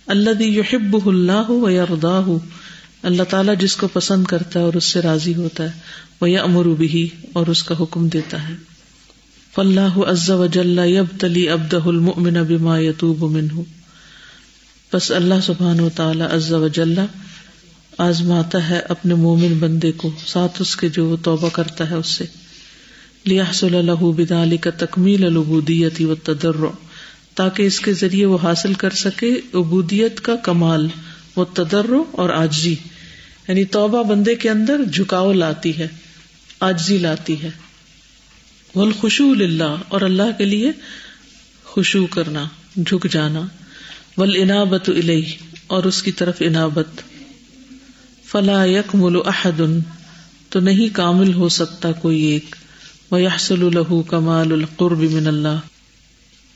اللہ 0.07 0.42
يحبه 0.42 1.01
اللہ 1.07 1.51
ويرضاه، 1.51 2.37
اللہ 3.03 3.22
تعالیٰ 3.22 3.55
جس 3.59 3.77
کو 3.77 3.88
پسند 3.88 4.24
کرتا 4.24 4.61
ہے 4.61 4.64
اور 4.64 4.74
اس 4.74 4.85
سے 4.85 5.01
راضی 5.01 5.35
ہوتا 5.35 5.64
ہے 5.64 5.81
وہ 6.20 6.31
یا 6.31 6.42
امر 6.42 6.64
بھی 6.64 7.09
اور 7.33 7.46
اس 7.46 7.62
کا 7.62 7.74
حکم 7.81 8.09
دیتا 8.09 8.48
ہے۔ 8.48 8.55
فلاح 9.55 9.98
عز 10.07 10.31
و 10.31 10.46
جل 10.46 10.79
یب 10.85 11.20
تلی 11.20 11.48
ابد 11.48 11.74
المن 11.87 12.33
بما 12.33 12.79
یتوب 12.79 13.31
منہ 13.31 13.78
بس 14.92 15.11
اللہ 15.11 15.35
سبحان 15.42 15.81
و 15.81 15.88
تعالی 15.88 16.24
عز 16.31 16.53
و 16.53 16.68
جل 16.68 16.98
آزماتا 17.98 18.68
ہے 18.68 18.81
اپنے 18.88 19.14
مومن 19.14 19.59
بندے 19.59 19.92
کو، 19.92 20.12
ساتھ 20.27 20.62
اس 20.62 20.77
کے 20.77 20.88
جو 20.88 21.07
وہ 21.07 21.16
توبہ 21.22 21.48
کرتا 21.48 21.90
ہے 21.90 21.94
اس 21.94 22.07
سے۔ 22.07 22.24
لیاحصل 23.24 23.74
اللہ 23.74 23.92
بدالی 23.92 24.57
کا 24.57 24.70
تکمیل 24.70 25.24
العبودیتی 25.24 26.05
و 26.05 26.14
تدر 26.14 26.66
تاکہ 27.35 27.62
اس 27.62 27.81
کے 27.81 27.92
ذریعے 27.92 28.27
وہ 28.27 28.38
حاصل 28.42 28.74
کر 28.74 28.90
سکے 28.90 29.40
عبودیت 29.55 30.20
کا 30.20 30.37
کمال 30.37 30.88
وہ 31.37 31.44
تدرو 31.55 32.05
اور 32.12 32.31
آجزی۔ 32.31 32.77
یعنی 33.48 33.64
توبہ 33.64 34.03
بندے 34.03 34.35
کے 34.35 34.51
اندر 34.51 34.85
جھکاؤ 34.85 35.33
لاتی 35.33 35.79
ہے، 35.79 35.88
آجزی 36.61 36.98
لاتی 36.98 37.42
ہے۔ 37.42 37.51
خوشو 39.01 39.31
اللہ 39.31 39.77
اور 39.88 40.01
اللہ 40.01 40.38
کے 40.38 40.44
لیے 40.44 40.70
خوشو 41.64 42.07
کرنا، 42.07 42.44
جھک 42.77 43.07
جانا۔ 43.11 43.40
ول 44.18 44.37
انابت 44.37 44.90
اور 45.66 45.85
اس 45.85 46.02
کی 46.02 46.12
طرف 46.12 46.37
انابت 46.40 47.00
فلا 48.26 48.64
یک 48.64 48.94
ملو 48.94 49.22
احدن 49.26 49.78
تو 50.48 50.61
نہیں 50.61 50.88
کامل 50.94 51.35
ہو 51.35 51.48
سکتا 51.48 51.92
کوئی 51.92 52.20
ایک۔ 52.22 52.57
وہ 53.11 53.22
یحسل 53.22 53.62
الح 53.62 53.94
کمال 54.09 54.52
القرب 54.52 54.98
من 54.98 55.26
اللہ 55.26 55.59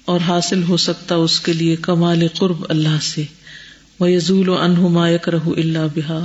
اور 0.04 0.20
حاصل 0.20 0.62
ہو 0.62 0.76
سکتا 0.76 1.14
اس 1.14 1.40
کے 1.40 1.52
لیے 1.52 1.76
کمال 1.76 2.28
قرب 2.38 2.64
اللہ 2.68 3.00
سے۔ 3.02 3.24
وہ 4.00 4.10
یزول 4.10 4.48
و 4.48 4.58
انہما 4.58 5.08
یک 5.08 5.28
رہ 5.28 5.46
اللہ 5.46 6.24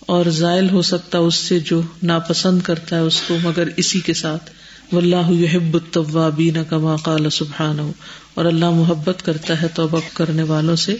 اور 0.00 0.26
زائل 0.26 0.70
ہو 0.70 0.82
سکتا 0.82 1.18
اس 1.18 1.34
سے 1.34 1.60
جو 1.60 1.82
ناپسند 2.02 2.60
کرتا 2.60 2.96
ہے 2.96 3.00
اس 3.00 3.22
کو 3.26 3.36
مگر 3.42 3.68
اسی 3.76 4.00
کے 4.00 4.14
ساتھ۔ 4.14 4.50
و 4.92 4.98
اللہ 4.98 5.30
یحب 5.30 5.74
الطوابین 5.74 6.56
کما 6.68 6.96
قال 6.96 7.30
سبحان 7.30 7.92
اور 8.34 8.44
اللہ 8.44 8.70
محبت 8.70 9.22
کرتا 9.24 9.62
ہے 9.62 9.66
توبہ 9.74 10.00
کرنے 10.14 10.42
والوں 10.42 10.76
سے۔ 10.76 10.96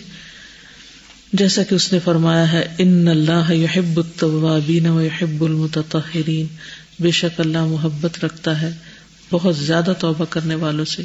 جیسا 1.33 1.63
کہ 1.63 1.75
اس 1.75 1.93
نے 1.93 1.99
فرمایا 1.99 2.53
ہے، 2.53 2.75
ان 2.79 3.09
اللہ 3.09 3.53
یحب 3.53 3.97
الطوابین 3.97 4.87
و 4.87 5.03
یحب 5.03 5.45
المتطہرین۔ 5.45 6.47
بے 7.01 7.11
شک 7.11 7.41
اللہ 7.41 7.65
محبت 7.65 8.25
رکھتا 8.25 8.63
ہے 8.63 8.71
بہت 9.31 9.57
زیادہ 9.57 9.93
توبہ 9.99 10.25
کرنے 10.31 10.55
والوں 10.55 10.85
سے، 10.85 11.03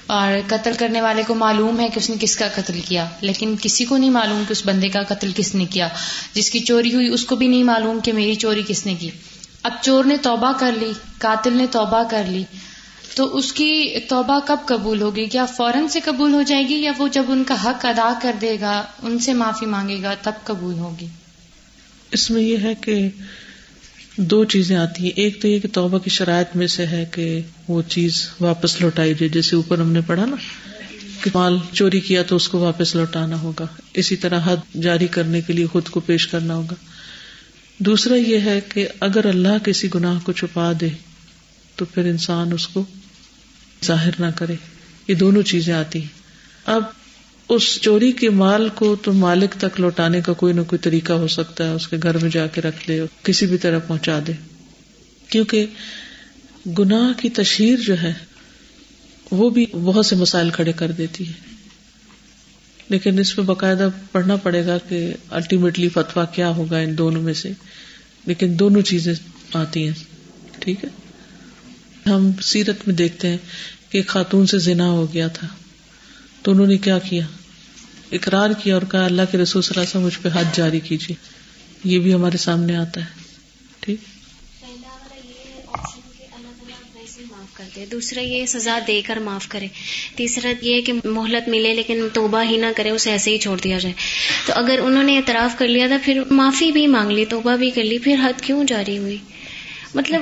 اور 0.08 0.32
قتل 0.48 0.72
کرنے 0.80 1.02
والے 1.02 1.24
کو 1.28 1.36
معلوم 1.36 1.80
ہے 1.80 1.88
کہ 1.88 2.00
اس 2.00 2.10
نے 2.10 2.16
کس 2.20 2.36
کا 2.36 2.48
قتل 2.56 2.82
کیا، 2.86 3.10
لیکن 3.22 3.56
کسی 3.62 3.86
کو 3.86 3.98
نہیں 3.98 4.10
معلوم 4.10 4.44
کہ 4.48 4.52
اس 4.52 4.66
بندے 4.66 4.90
کا 4.90 5.02
قتل 5.04 5.32
کس 5.36 5.56
نے 5.56 5.66
کیا۔ 5.66 5.88
جس 6.34 6.52
کی 6.52 6.60
چوری 6.60 6.94
ہوئی 6.94 7.08
اس 7.08 7.26
کو 7.26 7.36
بھی 7.36 7.48
نہیں 7.48 7.64
معلوم 7.64 8.00
کہ 8.00 8.14
میری 8.14 8.36
چوری 8.36 8.64
کس 8.68 8.86
نے 8.86 8.96
کی۔ 9.00 9.10
اب 9.64 9.72
چور 9.82 10.06
نے 10.06 10.18
توبہ 10.18 10.52
کر 10.60 10.72
لی، 10.80 10.92
قاتل 11.18 11.58
نے 11.58 11.66
توبہ 11.72 12.04
کر 12.10 12.24
لی۔ 12.28 12.44
تو 13.16 13.38
اس 13.38 13.54
کی 13.54 13.96
توبہ 14.10 14.40
کب 14.46 14.58
قبول 14.66 15.02
ہوگی؟ 15.02 15.26
کیا 15.26 15.46
فوراً 15.46 15.88
سے 15.88 16.00
قبول 16.00 16.34
ہو 16.34 16.42
جائے 16.42 16.68
گی 16.68 16.76
یا 16.76 16.92
وہ 16.98 17.08
جب 17.08 17.24
ان 17.28 17.44
کا 17.44 17.64
حق 17.64 17.86
ادا 17.86 18.14
کر 18.22 18.36
دے 18.42 18.58
گا، 18.62 18.84
ان 19.04 19.20
سے 19.20 19.34
معافی 19.34 19.66
مانگے 19.66 20.02
گا، 20.04 20.14
تب 20.22 20.32
قبول 20.44 20.74
ہوگی۔ 20.74 21.08
اس 22.12 22.32
میں 22.32 22.42
یہ 22.42 22.58
ہے 22.58 22.76
کہ 22.76 23.10
دو 24.18 24.46
چیزیں 24.46 24.76
آتی 24.76 25.04
ہیں۔ 25.04 25.12
ایک 25.16 25.42
تو 25.42 25.48
یہ 25.48 25.60
کہ 25.60 25.68
توبہ 25.74 25.98
کی 25.98 26.10
شرائط 26.10 26.56
میں 26.56 26.68
سے 26.68 26.88
ہے 26.88 27.06
کہ 27.12 27.42
وہ 27.68 27.82
چیز 27.90 28.30
واپس 28.40 28.82
لوٹائی 28.82 29.14
جائے۔ 29.14 29.30
جیسے 29.30 29.56
اوپر 29.56 29.80
ہم 29.80 29.92
نے 29.92 30.00
پڑھا 30.08 30.26
نا 30.26 30.36
کہ 31.22 31.32
مال 31.34 31.58
چوری 31.72 32.00
کیا 32.00 32.24
تو 32.24 32.36
اس 32.36 32.48
کو 32.48 32.60
واپس 32.60 32.96
لوٹانا 32.96 33.42
ہوگا۔ 33.42 33.66
اسی 33.94 34.16
طرح 34.16 34.40
حد 34.46 34.76
جاری 34.84 35.08
کرنے 35.08 35.42
کے 35.42 35.54
لیے 35.54 35.66
خود 35.66 35.90
کو 35.90 36.00
پیش 36.00 36.28
کرنا 36.28 36.56
ہوگا۔ 36.56 36.76
دوسرا 37.78 38.16
یہ 38.16 38.40
ہے 38.40 38.60
کہ 38.70 38.88
اگر 39.00 39.26
اللہ 39.26 39.66
کسی 39.66 39.88
گناہ 39.96 40.20
کو 40.24 40.32
چھپا 40.32 40.72
دے 40.82 40.88
تو 41.76 41.86
پھر 41.86 42.06
انسان 42.06 42.52
اس 42.52 42.68
کو 42.68 42.86
ظاہر 43.86 44.12
نہ 44.20 44.26
کرے۔ 44.36 44.56
یہ 45.08 45.16
دونوں 45.16 45.42
چیزیں 45.42 45.74
آتی 45.74 46.00
ہیں۔ 46.02 46.08
اب 46.66 46.84
اس 47.50 47.82
چوری 47.82 48.12
کے 48.12 48.30
مال 48.30 48.70
کو 48.76 48.96
تو 48.96 49.14
مالک 49.14 49.52
تک 49.52 49.80
لوٹانے 49.80 50.22
کا 50.22 50.34
کوئی 50.34 50.54
نہ 50.54 50.62
کوئی 50.62 50.80
طریقہ 50.80 51.14
ہو 51.14 51.28
سکتا 51.28 51.64
ہے، 51.64 51.70
اس 51.70 51.88
کے 51.88 51.98
گھر 52.04 52.18
میں 52.18 52.30
جا 52.30 52.48
کے 52.48 52.62
رکھ 52.62 52.90
لے، 52.90 53.02
کسی 53.24 53.46
بھی 53.46 53.58
طرح 53.58 53.80
پہنچا 53.80 54.20
دے۔ 54.28 54.32
کیونکہ 55.30 55.66
گناہ 56.80 57.22
کی 57.22 57.30
تشہیر 57.30 57.78
جو 57.78 58.02
ہے، 58.02 58.14
وہ 59.32 59.50
بھی 59.50 59.66
بہت 59.72 60.06
سے 60.06 60.16
مسائل 60.16 60.50
کھڑے 60.50 60.72
کر 60.72 60.92
دیتی 60.92 61.28
ہے۔ 61.28 61.34
لیکن 62.90 63.20
اس 63.20 63.38
میں 63.38 63.46
باقاعدہ 63.46 63.90
پڑھنا 64.12 64.36
پڑے 64.36 64.66
گا 64.66 64.78
کہ 64.78 65.14
الٹیمیٹلی 65.30 65.90
فتوا 65.90 66.26
کیا 66.26 66.50
ہوگا 66.50 66.78
ان 66.78 66.98
دونوں 66.98 67.22
میں 67.22 67.34
سے۔ 67.34 67.52
لیکن 68.26 68.60
دونوں 68.60 68.82
چیزیں 68.82 69.14
آتی 69.54 69.84
ہیں۔ 69.84 69.94
ٹھیک 70.60 70.86
ہے؟ 70.86 70.90
ہم 72.10 72.32
سیرت 72.42 72.88
میں 72.88 72.96
دیکھتے 72.96 73.30
ہیں 73.30 73.38
کہ 73.90 74.02
خاتون 74.08 74.46
سے 74.46 74.58
زنا 74.58 74.90
ہو 74.90 75.14
گیا 75.14 75.28
تھا۔ 75.28 75.48
تو 76.46 76.52
انہوں 76.52 76.68
نے 76.68 76.78
کیا 76.78 77.00
کیا؟ 77.00 77.26
اقرار 78.12 78.50
کیا 78.64 78.74
اور 78.74 78.82
کہا، 78.92 79.06
اللہ 79.06 79.22
کے 79.32 79.38
رسول 79.38 79.62
صلی 79.62 79.72
اللہ 79.76 79.82
علیہ 79.82 79.90
وسلم، 79.90 80.06
مجھ 80.06 80.20
پہ 80.22 80.30
ہاتھ 80.30 80.58
جاری 80.58 80.80
کیجیے 80.80 81.16
یہ 81.84 82.00
بھی 82.00 82.14
ہمارے 82.14 82.38
سامنے 82.38 82.76
آتا 82.76 83.02
ہے۔ 83.02 83.06
ٹھیک؟ 83.80 84.00
دوسرا 87.92 88.22
یہ 88.22 88.46
سزا 88.46 88.80
دے 88.88 89.02
کر 89.06 89.18
معاف 89.18 89.48
کرے۔ 89.48 89.68
تیسرا 90.16 90.54
یہ 90.62 90.82
کہ 90.82 90.94
مہلت 91.04 91.50
ملے 91.50 91.74
لیکن 91.74 92.08
توبہ 92.14 92.44
ہی 92.50 92.58
نہ 92.58 92.66
کرے، 92.76 92.90
اسے 92.90 93.12
ایسے 93.12 93.32
ہی 93.32 93.38
چھوڑ 93.38 93.58
دیا 93.64 93.78
جائے۔ 93.78 93.96
تو 94.46 94.54
اگر 94.56 94.80
انہوں 94.84 95.04
نے 95.04 95.18
اعتراف 95.18 95.58
کر 95.58 95.68
لیا 95.68 95.88
تھا 95.88 95.98
پھر 96.04 96.22
معافی 96.32 96.72
بھی 96.72 96.88
مانگ 96.88 97.12
لی، 97.12 97.26
توبہ 97.26 97.56
بھی 97.56 97.72
کر 97.72 97.84
لی، 97.84 97.98
پھر 97.98 98.16
حد 98.24 98.42
کیوں 98.42 98.64
جاری 98.64 98.98
ہوئی؟ 98.98 99.18
مطلب 99.96 100.22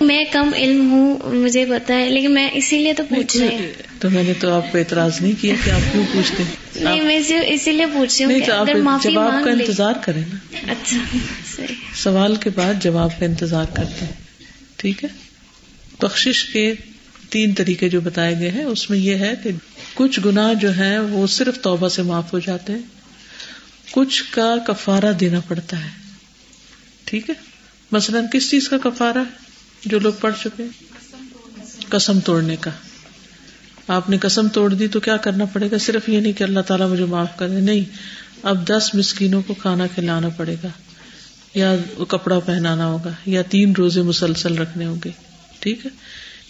میں 0.00 0.24
کم 0.32 0.50
علم 0.54 0.90
ہوں 0.90 1.34
مجھے 1.34 1.64
پتا 1.64 1.94
ہے 1.94 2.10
لیکن 2.10 2.34
میں 2.34 2.50
اسی 2.52 2.78
لیے 2.78 2.92
تو 2.92 3.02
پوچھ 3.08 3.36
رہی 3.36 3.56
ہوں۔ 3.56 3.66
تو 3.98 4.10
میں 4.10 4.22
نے 4.22 4.32
تو 4.40 4.52
آپ 4.52 4.72
کو 4.72 4.78
اعتراض 4.78 5.20
نہیں 5.20 5.32
کیا 5.40 5.54
کہ 5.64 5.70
آپ 5.70 5.80
کیوں 5.92 6.04
پوچھتے 6.12 6.42
نہیں 6.76 7.00
میں 7.00 7.16
اسی 7.46 7.72
لیے 7.72 7.86
پوچھ 7.86 8.22
رہی 8.22 8.34
ہوں 8.34 8.98
جواب 9.02 9.44
کا 9.44 9.50
انتظار 9.50 9.92
کریں 10.04 10.22
نا۔ 10.32 10.72
اچھا 10.72 11.62
سوال 11.94 12.36
کے 12.36 12.50
بعد 12.50 12.74
جواب 12.82 13.10
کا 13.18 13.24
انتظار 13.24 13.64
کرتے 13.74 14.04
ہیں۔ 14.04 14.12
ٹھیک 14.76 15.04
ہے؟ 15.04 15.08
بخش 16.02 16.44
کے 16.52 16.74
تین 17.30 17.54
طریقے 17.54 17.88
جو 17.88 18.00
بتائے 18.00 18.34
گئے 18.40 18.50
ہیں 18.50 18.64
اس 18.64 18.90
میں 18.90 18.98
یہ 18.98 19.14
ہے 19.14 19.34
کہ 19.42 19.50
کچھ 19.94 20.20
گنا 20.24 20.52
جو 20.52 20.76
ہے 20.76 20.98
وہ 20.98 21.26
صرف 21.26 21.60
توبہ 21.60 21.88
سے 21.88 22.02
معاف 22.02 22.32
ہو 22.32 22.38
جاتے 22.38 22.72
ہیں۔ 22.72 22.82
کچھ 23.90 24.24
کا 24.30 24.56
کفارہ 24.66 25.12
دینا 25.12 25.40
پڑتا 25.40 25.84
ہے۔ 25.84 25.90
ٹھیک 27.04 27.30
ہے؟ 27.30 27.51
مثلاً 27.92 28.24
کس 28.32 28.50
چیز 28.50 28.68
کا 28.68 28.78
کفارہ 28.78 29.18
ہے 29.18 29.42
جو 29.84 29.98
لوگ 29.98 30.12
پڑھ 30.20 30.34
چکے 30.44 30.62
قسم 31.88 32.20
توڑنے 32.20 32.56
کا۔ 32.56 32.70
آپ 33.88 34.10
نے 34.10 34.18
قسم 34.18 34.48
توڑ 34.48 34.74
دی 34.74 34.88
تو 34.88 35.00
کیا 35.00 35.16
کرنا 35.16 35.44
پڑے 35.44 35.70
گا؟ 35.70 35.78
صرف 35.78 36.08
یہ 36.08 36.20
نہیں 36.20 36.32
کہ 36.32 36.44
اللہ 36.44 36.60
تعالیٰ 36.60 36.88
مجھے 36.88 37.04
معاف 37.04 37.36
کر 37.36 37.48
دے 37.48 37.60
نہیں، 37.60 37.84
اب 38.42 38.68
دس 38.68 38.90
مسکینوں 38.94 39.42
کو 39.46 39.54
کھانا 39.54 39.86
کھلانا 39.86 40.28
پڑے 40.28 40.56
گا، 40.62 40.68
یا 41.54 41.76
کپڑا 42.08 42.38
پہنانا 42.38 42.86
ہوگا، 42.86 43.10
یا 43.26 43.42
تین 43.42 43.72
روزے 43.78 44.02
مسلسل 44.02 44.58
رکھنے 44.58 44.86
ہوں 44.86 44.96
گے۔ 45.04 45.10
ٹھیک 45.58 45.86
ہے؟ 45.86 45.90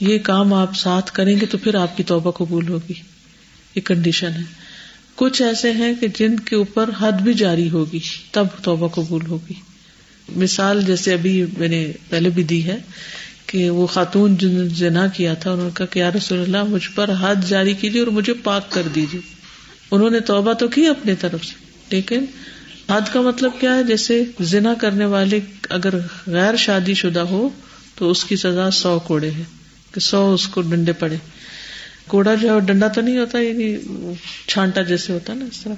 یہ 0.00 0.18
کام 0.18 0.55
آپ 0.55 0.76
ساتھ 0.76 1.12
کریں 1.12 1.40
گے 1.40 1.46
تو 1.46 1.59
پھر 1.59 1.75
آپ 1.75 1.96
کی 1.96 2.02
توبہ 2.02 2.31
قبول 2.31 2.69
ہوگی۔ 2.69 2.94
یہ 3.75 3.81
کنڈیشن 3.81 4.31
ہے۔ 4.31 4.42
کچھ 5.16 5.42
ایسے 5.42 5.73
ہیں 5.73 5.94
کہ 6.00 6.08
جن 6.08 6.40
کے 6.40 6.56
اوپر 6.56 6.90
حد 7.00 7.12
بھی 7.12 7.35
جاری 7.35 7.71
ہوگی، 7.71 8.00
تب 8.31 8.46
توبہ 8.62 8.88
قبول 8.88 9.27
ہوگی۔ 9.27 9.71
مثال 10.29 10.83
جیسے 10.83 11.12
ابھی 11.12 11.44
میں 11.58 11.68
نے 11.68 11.92
پہلے 12.08 12.31
بھی 12.31 12.42
دی 12.42 12.64
ہے 12.64 12.79
کہ 13.46 13.70
وہ 13.70 13.87
خاتون 13.87 14.37
جن 14.37 14.68
جنا 14.68 15.06
کیا 15.06 15.35
تھا، 15.35 15.50
انہوں 15.50 15.64
نے 15.64 15.70
کہا 15.77 15.87
کہ 15.87 16.04
رسول 16.04 16.40
اللہ، 16.40 16.64
مجھ 16.64 16.90
پر 16.94 17.08
ہاتھ 17.08 17.38
جاری 17.48 17.75
کیجیے 17.75 18.00
اور 18.00 18.08
مجھے 18.08 18.33
پاک 18.33 18.70
کر 18.70 18.83
دیجیے 18.94 19.20
انہوں 19.90 20.10
نے 20.10 20.20
توبہ 20.20 20.52
تو 20.52 20.68
کی 20.68 20.87
اپنی 20.87 21.14
طرف 21.14 21.44
سے، 21.44 21.54
لیکن 21.90 22.25
حد 22.90 23.12
کا 23.12 23.20
مطلب 23.20 23.50
کیا 23.60 23.75
ہے؟ 23.77 23.85
جیسے 23.85 24.25
زنا 24.40 24.75
کرنے 24.75 25.04
والے 25.04 25.40
اگر 25.68 25.94
غیر 26.27 26.56
شادی 26.56 26.94
شدہ 26.94 27.20
ہو 27.20 27.48
تو 27.94 28.10
اس 28.10 28.25
کی 28.25 28.37
سزا 28.37 28.70
سو 28.70 28.98
کوڑے 28.98 29.31
ہے 29.31 29.42
کہ 29.92 30.00
سو 30.00 30.35
اس 30.35 30.48
کو 30.48 30.60
ڈنڈے 30.60 30.92
پڑے۔ 30.92 31.16
کوڑا 32.06 32.35
جو 32.35 32.54
ہے 32.54 32.60
ڈنڈا 32.60 32.88
تو 32.88 33.00
نہیں 33.00 33.18
ہوتا 33.18 33.38
یعنی 33.38 33.77
چھانٹا 34.46 34.83
جیسے 34.83 35.12
ہوتا 35.12 35.35
نا، 35.35 35.44
اس 35.44 35.60
طرح۔ 35.60 35.75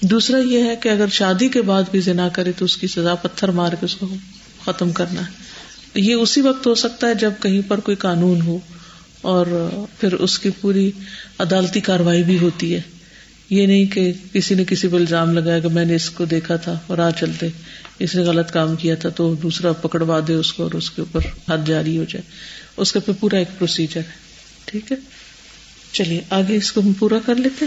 دوسرا 0.00 0.38
یہ 0.38 0.62
ہے 0.62 0.76
کہ 0.76 0.88
اگر 0.88 1.08
شادی 1.08 1.48
کے 1.48 1.62
بعد 1.62 1.82
بھی 1.90 2.00
زنا 2.00 2.28
کرے 2.28 2.52
تو 2.52 2.64
اس 2.64 2.76
کی 2.76 2.86
سزا 2.86 3.14
پتھر 3.14 3.48
مار 3.48 3.72
کے 3.72 3.84
اس 3.84 3.94
کو 3.94 4.14
ختم 4.64 4.92
کرنا 4.92 5.20
ہے۔ 5.20 5.30
یہ 5.94 6.14
اسی 6.14 6.40
وقت 6.40 6.66
ہو 6.66 6.74
سکتا 6.74 7.08
ہے 7.08 7.14
جب 7.14 7.32
کہیں 7.42 7.60
پر 7.68 7.80
کوئی 7.80 7.96
قانون 7.96 8.40
ہو 8.40 8.58
اور 9.20 9.46
پھر 10.00 10.12
اس 10.12 10.38
کی 10.38 10.50
پوری 10.60 10.90
عدالتی 11.38 11.80
کاروائی 11.80 12.22
بھی 12.22 12.38
ہوتی 12.38 12.74
ہے۔ 12.74 12.80
یہ 13.50 13.66
نہیں 13.66 13.84
کہ 13.84 14.12
کسی 14.32 14.54
نے 14.54 14.64
کسی 14.64 14.88
پہ 14.88 14.96
الزام 14.96 15.32
لگایا 15.34 15.58
کہ 15.58 15.68
میں 15.68 15.84
نے 15.84 15.94
اس 15.94 16.10
کو 16.10 16.24
دیکھا 16.24 16.56
تھا 16.56 16.78
اور 16.86 16.98
آ 16.98 17.10
چلتے۔ 17.10 17.48
اس 17.98 18.14
نے 18.14 18.22
غلط 18.22 18.50
کام 18.50 18.76
کیا 18.76 18.94
تھا 18.94 19.08
تو 19.08 19.34
دوسرا 19.34 19.72
پکڑوا 19.72 20.20
دے 20.28 20.34
اس 20.34 20.52
کو 20.52 20.62
اور 20.62 20.72
اس 20.72 20.90
کے 20.90 21.02
اوپر 21.02 21.20
حد 21.50 21.66
جاری 21.66 21.98
ہو 21.98 22.04
جائے۔ 22.08 22.30
اس 22.76 22.92
کا 22.92 23.00
پھر 23.00 23.12
پورا 23.20 23.36
ایک 23.36 23.48
پروسیجر 23.58 24.00
ہے۔ 24.00 24.28
ٹھیک 24.64 24.92
ہے۔ 24.92 24.96
چلیے، 25.92 26.20
آگے 26.30 26.56
اس 26.56 26.72
کو 26.72 26.80
ہم 26.80 26.92
پورا 26.92 27.18
کر 27.26 27.34
لیتے 27.34 27.64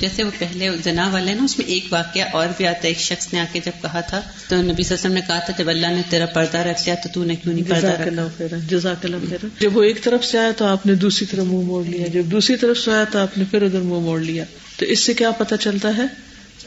جیسے 0.00 0.22
وہ 0.24 0.30
پہلے 0.38 0.68
جنا 0.84 1.08
والے 1.08 1.34
نا 1.34 1.44
اس 1.44 1.58
میں 1.58 1.66
ایک 1.66 1.86
واقعہ 1.90 2.22
اور 2.32 2.46
بھی 2.56 2.66
آتا 2.66 2.82
ہے۔ 2.82 2.88
ایک 2.88 2.98
شخص 2.98 3.32
نے 3.32 3.40
آ 3.40 3.44
کے 3.52 3.60
جب 3.64 3.82
کہا 3.82 4.00
تھا 4.00 4.20
تو 4.48 4.62
نبی 4.62 4.82
وسلم 4.90 5.12
نے 5.12 5.20
کہا 5.26 5.38
تھا 5.38 5.52
جب 5.58 5.68
اللہ 5.68 5.86
نے 5.86 6.02
تیرا 6.10 6.26
پردہ 6.26 6.58
رکھ 6.58 6.82
لیا 6.84 6.94
تو 6.94 7.08
تو 7.14 7.24
نے 7.24 7.36
کیوں 7.36 7.54
نہیں 7.54 7.70
پردہ 7.70 7.86
رکھا؟ 7.86 8.56
جزاک 8.68 9.04
اللہ 9.04 9.16
جب 9.60 9.76
وہ 9.76 9.82
ایک 9.82 10.04
طرف 10.04 10.24
سے 10.24 10.38
آیا 10.38 10.50
تو 10.56 10.64
آپ 10.64 10.86
نے 10.86 10.94
دوسری 10.94 11.26
طرف 11.26 11.44
منہ 11.44 11.66
موڑ 11.66 11.84
لیا۔ 11.84 12.06
جب 12.06 12.24
دوسری 12.24 12.56
طرف 12.56 12.78
سے 12.78 12.92
آیا 12.92 13.04
تو 13.04 13.18
آپ 13.18 13.38
نے 13.38 13.44
پھر 13.50 13.62
ادھر 13.62 13.80
منہ 13.80 14.00
موڑ 14.00 14.20
لیا۔ 14.20 14.44
تو 14.76 14.86
اس 14.86 15.00
سے 15.00 15.14
کیا 15.14 15.30
پتا 15.30 15.56
چلتا 15.56 15.88
ہے 15.96 16.02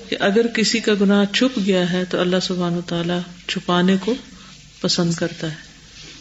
کہ 0.10 0.18
اگر 0.20 0.48
کسی 0.48 0.80
کا 0.80 0.92
گناہ 1.02 1.34
چھپ 1.34 1.60
گیا 1.66 1.92
ہے 1.92 2.06
تو 2.06 2.20
اللہ 2.20 2.38
سبحان 2.42 2.78
و 2.78 2.82
تعالیٰ 2.82 3.20
چھپانے 3.48 3.96
کو 4.06 4.16
پسند 4.82 5.14
کرتا 5.14 5.48
ہے۔ 5.48 5.56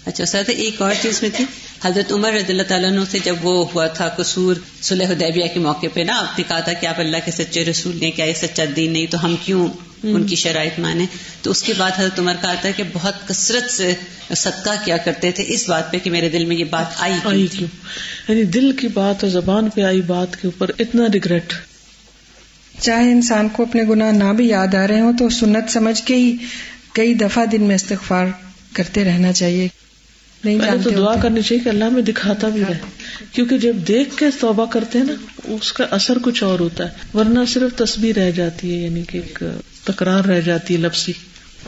اچھا 0.07 0.25
سر 0.25 0.43
ایک 0.47 0.83
اور 0.83 0.93
چیز 1.03 1.23
میں 1.23 1.31
تھی۔ 1.37 1.45
حضرت 1.85 2.13
عمر 2.13 2.33
رضی 2.33 2.53
اللہ 2.53 2.63
تعالیٰ 2.63 2.91
سے 3.11 3.19
جب 3.25 3.37
وہ 3.43 3.67
ہوا 3.75 3.87
تھا 3.87 4.09
قصور 4.09 4.55
صلح 4.83 5.05
حدیبیہ 5.05 5.45
کے 5.55 5.61
موقع 5.61 5.87
پہ 5.95 6.01
نا 6.01 6.19
آپ 6.19 6.39
نے 6.39 6.45
کہا 6.49 6.61
تھا 6.61 6.73
کہ 6.73 6.87
آپ 6.87 7.01
اللہ 7.01 7.17
کے 7.25 7.31
سچے 7.31 7.65
رسول 7.65 7.99
نے 8.01 8.11
کیا 8.11 8.25
یہ 8.25 8.35
سچا 8.35 8.65
دین 8.77 8.93
نہیں 8.93 9.07
تو 9.07 9.25
ہم 9.25 9.35
کیوں 9.45 9.69
ان 10.03 10.27
کی 10.27 10.37
شرائط 10.37 10.79
مانے 10.79 11.07
تو 11.43 11.51
اس 11.51 11.63
کے 11.63 11.73
بعد 11.77 11.91
حضرت 11.97 12.19
عمر 12.19 12.35
کہا 12.41 12.55
تھا 12.55 12.71
کہ 12.71 12.83
بہت 12.93 13.29
کثرت 13.29 13.71
سے 13.71 13.95
صدقہ 14.37 14.71
کیا 14.85 14.97
کرتے 14.97 15.33
تھے 15.33 15.45
اس 15.47 15.69
بات 15.69 15.93
پہ 15.93 15.99
کہ 15.99 16.11
میرے 16.11 16.29
دل 16.29 16.45
میں 16.45 16.57
یہ 16.57 16.65
بات 16.65 16.87
آئی 16.99 17.13
آئی 17.25 17.47
کیوں؟ 17.47 17.69
یعنی 18.29 18.45
دل 18.45 18.73
کی 18.73 18.89
بات 18.89 19.25
اور 19.25 19.31
زبان 19.31 19.71
پہ 19.71 19.83
آئی 19.83 20.01
بات 20.01 20.43
کے 20.43 20.49
اوپر 20.49 20.71
اتنا 20.79 21.05
ریگریٹ 21.13 21.53
چاہے 22.81 23.13
انسان 23.13 23.49
کو 23.49 23.63
اپنے 23.63 23.83
گناہ 23.83 24.13
نہ 24.13 24.33
بھی 24.33 24.49
یاد 24.49 24.75
آ 24.75 24.87
رہے 24.87 25.01
ہوں 25.01 25.13
تو 25.19 25.29
سنت 25.29 25.71
سمجھ 25.71 26.03
کے 26.03 26.15
ہی 26.15 26.37
کئی 26.93 27.15
دفعہ 27.15 27.47
دن 27.47 27.63
میں 27.63 27.75
استغفار 27.75 28.27
کرتے 28.73 29.05
رہنا 29.05 29.33
چاہیے۔ 29.33 29.69
نہیں 30.45 30.83
تو 30.85 30.91
دعا 30.91 31.15
کرنی 31.23 31.43
چاہیے 31.43 31.63
کہ 31.65 31.69
اللہ 31.69 31.89
میں 31.89 32.03
دکھاتا 32.03 32.49
بھی 32.49 32.63
رہے 32.69 32.79
کیونکہ 33.33 33.59
جب 33.59 33.77
دیکھ 33.89 34.17
کے 34.17 34.27
توبہ 34.41 34.67
کرتے 34.67 34.99
ہیں 34.99 35.05
نا 35.05 35.13
اس 35.45 35.73
کا 35.73 35.85
اثر 35.91 36.19
کچھ 36.23 36.43
اور 36.45 36.59
ہوتا 36.61 36.85
ہے 36.85 37.19
ورنہ 37.19 37.39
صرف 37.49 37.79
تصویر 37.79 38.17
رہ 38.17 38.31
جاتی 38.31 38.75
ہے 38.75 38.79
یعنی 38.79 39.03
کہ 39.03 39.19
ایک 39.19 39.43
تکرار 39.85 40.25
رہ 40.25 40.41
جاتی 40.41 40.75
ہے 40.75 40.79
لفظی۔ 40.79 41.13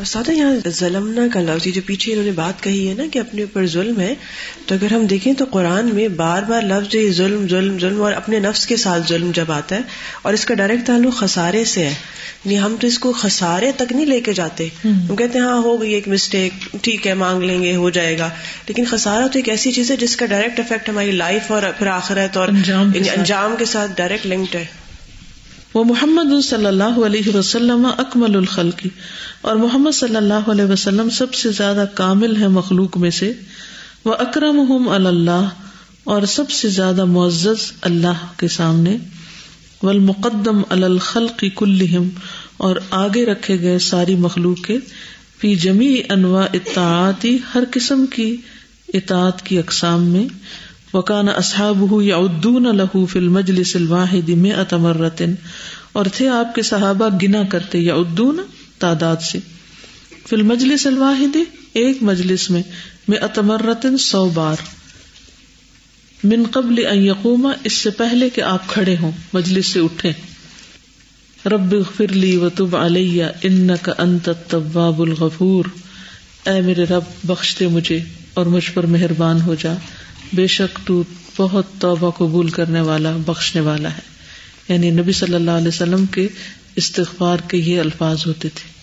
سادہ 0.06 0.32
یہاں 0.32 0.68
ظلم 0.68 1.20
کا 1.32 1.40
لفظ 1.40 1.68
جو 1.74 1.80
پیچھے 1.86 2.12
انہوں 2.12 2.24
نے 2.24 2.30
بات 2.30 2.62
کہی 2.62 2.88
ہے 2.88 2.94
نا 2.94 3.02
کہ 3.12 3.18
اپنے 3.18 3.42
اوپر 3.42 3.66
ظلم 3.66 4.00
ہے 4.00 4.14
تو 4.66 4.74
اگر 4.74 4.92
ہم 4.92 5.06
دیکھیں 5.06 5.32
تو 5.32 5.44
قرآن 5.50 5.94
میں 5.94 6.08
بار 6.08 6.42
بار 6.42 6.62
لفظ 6.62 7.16
ظلم 7.16 7.48
ظلم 7.48 7.78
ظلم 7.78 8.02
اور 8.02 8.12
اپنے 8.12 8.38
نفس 8.38 8.66
کے 8.66 8.76
ساتھ 8.76 9.08
ظلم 9.08 9.30
جب 9.34 9.52
آتا 9.52 9.76
ہے 9.76 9.80
اور 10.22 10.32
اس 10.32 10.44
کا 10.44 10.54
ڈائریکٹ 10.54 10.86
تعلق 10.86 11.18
خسارے 11.18 11.64
سے 11.64 11.80
ہے۔ 11.80 11.94
یعنی 12.44 12.58
ہم 12.58 12.76
تو 12.80 12.86
اس 12.86 12.98
کو 12.98 13.12
خسارے 13.12 13.72
تک 13.76 13.92
نہیں 13.92 14.06
لے 14.06 14.20
کے 14.20 14.32
جاتے۔ 14.32 14.68
ہم۔ 14.84 15.16
کہتے 15.16 15.38
ہیں 15.38 15.46
ہاں 15.46 15.62
ہو 15.62 15.80
گئی 15.82 15.92
ایک 15.92 16.08
مسٹیک 16.08 16.76
ٹھیک 16.82 17.06
ہے 17.06 17.14
مانگ 17.14 17.42
لیں 17.42 17.62
گے 17.62 17.76
ہو 17.76 17.90
جائے 17.90 18.18
گا۔ 18.18 18.30
لیکن 18.68 18.84
خسارا 18.90 19.26
تو 19.26 19.38
ایک 19.38 19.48
ایسی 19.48 19.72
چیز 19.72 19.90
ہے 19.90 19.96
جس 19.96 20.16
کا 20.16 20.26
ڈائریکٹ 20.26 20.60
افیکٹ 20.60 20.88
ہماری 20.88 21.10
لائف 21.10 21.52
اور 21.52 21.62
پھر 21.78 21.86
آخرت 21.86 22.36
اور 22.36 22.48
یعنی 22.66 23.08
انجام 23.10 23.54
کے 23.58 23.64
ساتھ 23.64 23.90
ڈائریکٹ 23.96 24.26
لنکڈ 24.26 24.54
ہے۔ 24.54 24.83
وہ 25.74 25.84
محمد 25.84 26.44
صلی 26.44 26.66
اللہ 26.66 26.98
علیہ 27.06 27.36
وسلم 27.36 27.86
اکمل 27.98 28.36
الخلقی 28.36 28.88
اور 29.40 29.56
محمد 29.56 29.90
صلی 29.94 30.16
اللہ 30.16 30.50
علیہ 30.50 30.64
وسلم 30.64 31.10
سب 31.10 31.34
سے 31.34 31.50
زیادہ 31.50 31.84
کامل 31.94 32.36
ہے 32.36 32.48
مخلوق 32.48 32.96
میں 32.96 33.10
سے۔ 33.10 33.32
وہ 34.04 34.14
اکرم 34.14 34.88
اللہ، 34.88 35.48
اور 36.04 36.22
سب 36.22 36.50
سے 36.50 36.68
زیادہ 36.68 37.04
معزز 37.04 37.72
اللہ 37.80 38.26
کے 38.36 38.48
سامنے۔ 38.48 38.96
والمقدم 39.82 40.62
الخلق 40.70 41.44
کلہم، 41.56 42.08
اور 42.56 42.76
آگے 42.90 43.26
رکھے 43.26 43.60
گئے 43.60 43.78
ساری 43.78 44.14
مخلوق 44.14 44.64
کے۔ 44.66 44.78
فی 45.40 45.54
جمی 45.54 46.02
انواع 46.08 46.46
اطاعتی 46.54 47.38
ہر 47.54 47.62
قسم 47.70 48.06
کی 48.06 48.36
اطاعت 48.94 49.42
کی 49.42 49.58
اقسام 49.58 50.02
میں۔ 50.02 50.28
وکان 50.94 51.28
اصحاب 51.28 52.02
یا 52.02 52.16
ادون 52.16 52.76
لہو 52.76 53.06
فل 53.06 53.28
مجلس 53.28 53.76
الواحد 53.76 54.28
میں 54.28 54.52
اتمرتن 54.52 55.34
اور 55.92 56.06
تھے 56.16 56.28
آپ 56.28 56.54
کے 56.54 56.62
صحابہ 56.62 57.08
گنا 57.22 57.42
کرتے 57.42 57.78
یا 57.78 57.94
ادون 57.94 58.40
تعداد 58.78 59.16
سے۔ 59.16 59.38
فل 60.28 60.42
مجلس 60.42 60.86
الواحد 60.86 61.36
ایک 61.72 62.02
مجلس 62.02 62.50
میں 62.50 62.62
میں 63.08 63.18
اتمرتن 63.18 63.98
سو 63.98 64.28
بار۔ 64.28 64.56
من 66.24 66.42
قبل 66.50 66.86
ان 66.90 66.98
یقوما 66.98 67.52
اس 67.64 67.72
سے 67.72 67.90
پہلے 67.90 68.30
کہ 68.30 68.40
آپ 68.40 68.68
کھڑے 68.68 68.96
ہوں، 68.96 69.12
مجلس 69.32 69.66
سے 69.66 69.80
اٹھے 69.80 70.12
رب 71.46 71.74
اغفر 71.78 72.08
لی 72.08 72.36
وتب 72.36 72.76
علیہ 72.76 73.24
انک 73.42 73.90
انت 73.98 74.28
التواب 74.28 75.02
الغفور۔ 75.02 75.64
اے 76.46 76.60
میرے 76.60 76.84
رب 76.84 77.02
بخشتے 77.24 77.68
مجھے 77.68 78.00
اور 78.34 78.46
مجھ 78.46 78.70
پر 78.70 78.86
مہربان 78.86 79.40
ہو 79.40 79.54
جا۔ 79.54 79.74
بے 80.34 80.46
شک 80.46 80.86
تو 80.86 81.02
بہت 81.36 81.64
توبہ 81.78 82.10
قبول 82.10 82.48
کرنے 82.48 82.80
والا، 82.80 83.16
بخشنے 83.26 83.60
والا 83.60 83.90
ہے۔ 83.90 84.00
یعنی 84.68 84.90
نبی 84.90 85.12
صلی 85.12 85.34
اللہ 85.34 85.50
علیہ 85.50 85.68
وسلم 85.68 86.06
کے 86.06 86.28
استغفار 86.76 87.38
کے 87.48 87.56
یہ 87.56 87.80
الفاظ 87.80 88.26
ہوتے 88.26 88.48
تھے۔ 88.48 88.74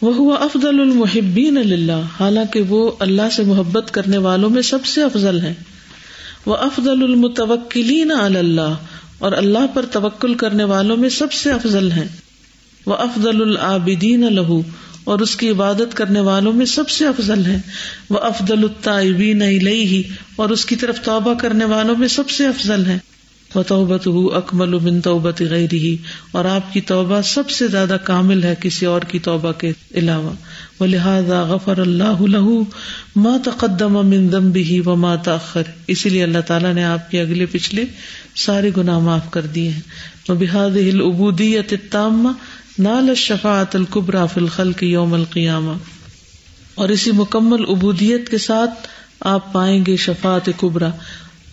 وہ 0.00 0.36
افضل 0.36 0.80
المحبین 0.80 1.58
اللہ 1.58 2.02
حالانکہ 2.20 2.60
وہ 2.60 2.92
اللہ 2.98 3.30
سے 3.32 3.42
محبت 3.42 3.90
کرنے 3.90 4.18
والوں 4.18 4.50
میں 4.50 4.62
سب 4.62 4.84
سے 4.84 5.02
افضل 5.02 5.40
ہے 5.40 5.54
وہ 6.46 6.56
افضل 6.56 7.02
المتوکلین 7.02 8.12
اللہ 8.12 8.74
اور 9.18 9.32
اللہ 9.32 9.66
پر 9.74 9.84
توکل 9.86 10.34
کرنے 10.34 10.64
والوں 10.64 10.96
میں 10.96 11.08
سب 11.08 11.32
سے 11.32 11.52
افضل 11.52 11.92
ہے 11.92 12.06
وہ 12.86 12.94
افضل 12.94 13.42
العابدین 13.42 14.34
لہو 14.34 14.62
اور 15.04 15.18
اس 15.18 15.36
کی 15.36 15.50
عبادت 15.50 15.94
کرنے 15.94 16.20
والوں 16.20 16.52
میں 16.52 16.66
سب 16.66 16.88
سے 16.88 17.06
افضل 17.06 17.46
ہے۔ 17.46 17.60
وہ 18.10 18.18
افضل 18.18 18.58
الطائبین 18.58 19.42
الیہ 19.42 20.02
اور 20.36 20.48
اس 20.48 20.64
کی 20.64 20.76
طرف 20.76 21.00
توبہ 21.02 21.34
کرنے 21.34 21.64
والوں 21.64 21.96
میں 21.96 22.08
سب 22.08 22.30
سے 22.30 22.46
افضل 22.46 22.86
ہے۔ 22.86 22.98
وہ 23.54 23.62
توبت 23.62 24.06
ہُ 24.06 24.36
اکمل 24.36 24.78
بن 24.78 25.00
توبت 25.00 25.42
غیر 25.50 25.74
ہی 25.74 25.96
اور 26.30 26.44
آپ 26.44 26.72
کی 26.72 26.80
توبہ 26.80 27.20
سب 27.20 27.50
سے 27.50 27.68
زیادہ 27.68 27.96
کامل 28.04 28.42
ہے 28.42 28.54
کسی 28.60 28.86
اور 28.86 29.00
کی 29.00 29.18
توبہ 29.18 29.52
کے 29.52 29.72
علاوہ۔ 29.94 30.30
وہ 30.80 30.86
لہٰذا 30.86 31.42
غفر 31.42 31.78
اللہ 31.78 32.22
لہو 32.22 32.64
ما 33.16 33.36
تقدم 33.44 34.06
من 34.06 34.30
ذنبه 34.30 34.76
وما 34.86 35.16
تاخر 35.16 35.62
اسی 35.86 36.08
لیے 36.08 36.22
اللہ 36.22 36.38
تعالیٰ 36.38 36.74
نے 36.74 36.84
آپ 36.84 37.10
کے 37.10 37.20
اگلے 37.20 37.46
پچھلے 37.46 37.84
سارے 38.36 38.70
گناہ 38.76 38.98
معاف 38.98 39.30
کر 39.30 39.42
دیے 39.42 39.68
ہیں۔ 39.68 39.80
وہ 40.28 40.34
بحاد 40.34 40.70
العبودیت 40.70 41.72
التامہ 41.72 42.28
نال 42.78 43.08
الشفاعت 43.08 43.76
القبرا 43.76 44.26
فی 44.26 44.40
الخلق 44.40 44.82
یوم 44.82 45.14
القیامہ۔ 45.14 45.72
اور 46.74 46.88
اسی 46.88 47.10
مکمل 47.12 47.64
عبودیت 47.68 48.28
کے 48.28 48.38
ساتھ 48.38 48.70
آپ 49.20 49.52
پائیں 49.52 49.84
گے 49.86 49.96
شفاعت 49.96 50.50
کبرا 50.60 50.88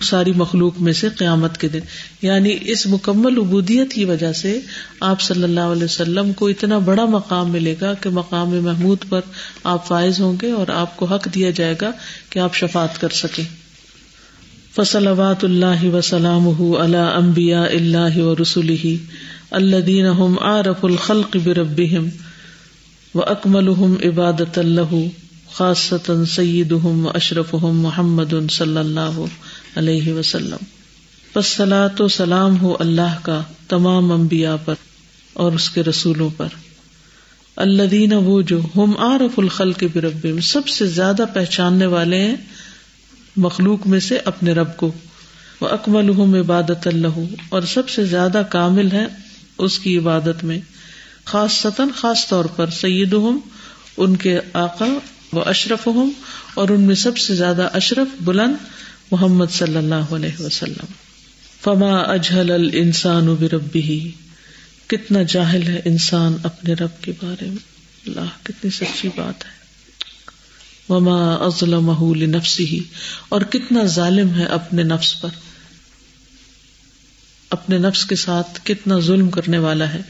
ساری 0.01 0.33
مخلوق 0.33 0.79
میں 0.79 0.93
سے 0.93 1.09
قیامت 1.09 1.57
کے 1.57 1.67
دن۔ 1.67 1.79
یعنی 2.21 2.57
اس 2.61 2.87
مکمل 2.87 3.37
عبودیت 3.37 3.93
کی 3.93 4.05
وجہ 4.05 4.33
سے 4.33 4.59
آپ 4.99 5.21
صلی 5.21 5.43
اللہ 5.43 5.59
علیہ 5.59 5.83
وسلم 5.83 6.33
کو 6.33 6.47
اتنا 6.47 6.77
بڑا 6.77 7.05
مقام 7.05 7.51
ملے 7.51 7.75
گا 7.81 7.93
کہ 7.93 8.09
مقام 8.09 8.49
محمود 8.49 8.97
پر 9.09 9.21
آپ 9.63 9.87
فائز 9.87 10.19
ہوں 10.19 10.35
گے 10.41 10.51
اور 10.51 10.67
آپ 10.67 10.97
کو 10.97 11.05
حق 11.05 11.27
دیا 11.35 11.49
جائے 11.49 11.75
گا 11.81 11.91
کہ 12.29 12.39
آپ 12.39 12.55
شفات 12.55 13.01
کر 13.01 13.09
سکیں۔ 13.09 13.43
فصلوات 14.75 15.43
اللہ 15.43 15.83
وسلام 15.83 16.75
اللہ 16.75 16.97
امبیا 16.97 17.61
اللہ 17.61 18.17
و 18.17 18.35
رسول 18.35 18.75
اللہ 19.51 19.75
دین 19.75 20.05
عارف 20.41 20.85
الخلق 20.85 21.37
بربہم 21.43 22.07
و 23.15 23.21
اکمل 23.21 23.67
عبادت 24.07 24.57
اللہ 24.57 24.93
خاصتا 25.53 26.25
سیدہم 26.25 27.05
و 27.05 27.09
اشرفہم 27.09 27.81
محمد 27.81 28.33
صلی 28.51 28.77
اللہ 28.77 29.19
علیہ 29.75 30.13
وسلم. 30.13 30.63
بس 31.35 31.45
سلاۃ 31.45 31.99
و 31.99 32.07
سلام 32.07 32.61
ہو 32.61 32.75
اللہ 32.79 33.17
کا 33.21 33.41
تمام 33.67 34.11
امبیا 34.11 34.55
پر 34.55 34.75
اور 35.33 35.51
اس 35.51 35.69
کے 35.69 35.83
رسولوں 35.83 36.29
پر. 36.37 36.47
اللہ 37.55 38.13
وہ 38.13 38.41
جو 38.41 38.59
ہم 38.75 38.97
عارف 38.97 39.39
الخل 39.39 39.73
کے 39.73 39.87
سب 40.41 40.67
سے 40.67 40.85
زیادہ 40.85 41.25
پہچاننے 41.33 41.85
والے 41.85 42.19
ہیں 42.19 42.35
مخلوق 43.37 43.87
میں 43.87 43.99
سے 43.99 44.17
اپنے 44.25 44.51
رب 44.51 44.77
کو. 44.77 44.91
وہ 45.61 45.67
اکمل 45.67 46.09
ہوں 46.09 46.39
عبادت 46.39 46.87
اللہ 46.87 47.19
اور 47.49 47.61
سب 47.61 47.89
سے 47.89 48.05
زیادہ 48.05 48.41
کامل 48.49 48.91
ہے 48.91 49.30
اس 49.61 49.79
کی 49.79 49.97
عبادت 49.97 50.43
میں 50.43 50.59
خاص 51.25 51.53
ستن 51.53 51.87
خاص 51.95 52.27
طور 52.27 52.45
پر 52.45 52.69
سید 52.69 53.13
ہوں 53.13 53.39
ان 53.97 54.15
کے 54.15 54.39
آقا 54.53 54.97
و 55.33 55.39
اشرف 55.39 55.87
ہوں 55.87 56.11
اور 56.53 56.69
ان 56.69 56.81
میں 56.81 56.95
سب 56.95 57.17
سے 57.17 57.35
زیادہ 57.35 57.69
اشرف 57.73 58.07
بلند 58.21 58.53
محمد 59.11 59.45
صلی 59.51 59.77
اللہ 59.77 59.95
علیہ 59.95 60.41
وسلم۔ 60.41 60.85
فما 61.63 61.95
اجہل 61.97 62.51
الانسان 62.51 63.35
بربی 63.35 64.11
کتنا 64.87 65.23
جاہل 65.23 65.67
ہے 65.67 65.81
انسان 65.85 66.37
اپنے 66.43 66.73
رب 66.73 67.03
کے 67.03 67.11
بارے 67.23 67.45
میں۔ 67.45 67.57
اللہ، 68.07 68.29
کتنی 68.43 68.69
سچی 68.69 69.09
بات 69.15 69.45
ہے۔ 69.45 69.61
وما 70.89 71.33
ازلم 71.33 72.13
لنفسه 72.13 72.75
اور 73.29 73.41
کتنا 73.41 73.83
ظالم 73.83 74.35
ہے 74.35 74.45
اپنے 74.45 74.83
نفس 74.83 75.21
پر۔ 75.21 75.29
اپنے 77.51 77.77
نفس 77.77 78.05
کے 78.05 78.15
ساتھ 78.15 78.59
کتنا 78.63 78.99
ظلم 78.99 79.29
کرنے 79.29 79.57
والا 79.57 79.93
ہے۔ 79.93 80.01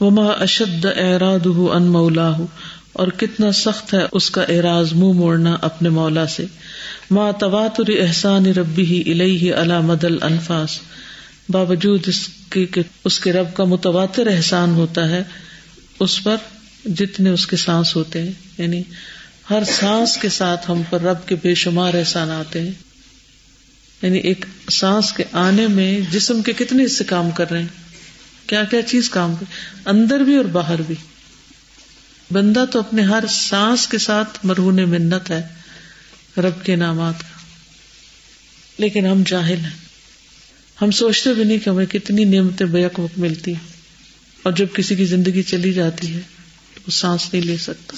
وما 0.00 0.26
اشد 0.26 0.86
اعراض 0.96 1.46
ان 1.70 1.82
مولا 1.82 2.32
اور 2.92 3.08
کتنا 3.08 3.52
سخت 3.52 3.94
ہے 3.94 4.06
اس 4.12 4.30
کا 4.30 4.42
اعراض 4.42 4.92
منہ 4.92 5.00
مو 5.00 5.12
موڑنا 5.12 5.56
اپنے 5.62 5.88
مولا 5.88 6.26
سے۔ 6.26 6.44
ماں 7.10 7.32
تواتر 7.32 7.90
احسان 8.00 8.46
ربی 8.46 8.84
ہی 8.84 9.12
الہی 9.12 9.52
علا 9.52 9.80
مدل 9.80 10.22
انفاس 10.22 10.78
باوجود 11.48 12.08
اس 12.08 12.28
کے 12.50 12.66
اس 13.04 13.20
کے 13.20 13.32
رب 13.32 13.54
کا 13.54 13.64
متواتر 13.64 14.26
احسان 14.26 14.70
ہوتا 14.70 15.08
ہے، 15.08 15.22
اس 16.00 16.24
پر 16.24 16.36
جتنے 16.84 17.30
اس 17.30 17.46
کے 17.46 17.56
سانس 17.56 17.96
ہوتے 17.96 18.22
ہیں 18.22 18.32
یعنی 18.58 18.82
ہر 19.50 19.62
سانس 19.80 20.16
کے 20.16 20.28
ساتھ 20.28 20.70
ہم 20.70 20.82
پر 20.90 21.02
رب 21.02 21.28
کے 21.28 21.34
بے 21.42 21.54
شمار 21.54 21.94
احسان 21.94 22.30
آتے 22.30 22.60
ہیں۔ 22.60 22.85
یعنی 24.02 24.18
ایک 24.18 24.44
سانس 24.70 25.12
کے 25.12 25.24
آنے 25.32 25.66
میں 25.66 26.00
جسم 26.12 26.42
کے 26.42 26.52
کتنے 26.52 26.84
حصے 26.84 27.04
کام 27.04 27.30
کر 27.30 27.50
رہے 27.50 27.60
ہیں؟ 27.60 27.68
کیا 28.46 28.64
کیا 28.64 28.82
چیز 28.82 29.10
کام 29.10 29.36
کر 29.36 29.44
اندر 29.88 30.20
بھی 30.20 30.36
اور 30.36 30.44
باہر 30.44 30.82
بھی۔ 30.82 30.94
بندہ 32.30 32.64
تو 32.72 32.78
اپنے 32.78 33.02
ہر 33.02 33.24
سانس 33.30 33.88
کے 33.88 33.98
ساتھ 33.98 34.38
مرہون 34.44 34.76
منت 34.76 35.30
ہے، 35.30 35.42
رب 36.36 36.64
کے 36.64 36.76
نامات 36.76 37.20
کا۔ 37.20 37.38
لیکن 38.78 39.06
ہم 39.06 39.22
جاہل 39.26 39.56
ہیں۔ 39.56 39.86
ہم 40.82 40.90
سوچتے 40.90 41.34
بھی 41.34 41.44
نہیں 41.44 41.58
کہ 41.58 41.70
ہمیں 41.70 41.86
کتنی 41.86 42.24
نعمتیں 42.24 42.66
بیک 42.66 42.98
وقت 42.98 43.18
ملتی 43.18 43.52
ہیں۔ 43.54 43.72
اور 44.42 44.52
جب 44.52 44.66
کسی 44.74 44.96
کی 44.96 45.04
زندگی 45.04 45.42
چلی 45.42 45.72
جاتی 45.72 46.14
ہے، 46.14 46.20
تو 46.74 46.80
وہ 46.86 46.90
سانس 46.90 47.32
نہیں 47.32 47.42
لے 47.42 47.56
سکتا۔ 47.56 47.96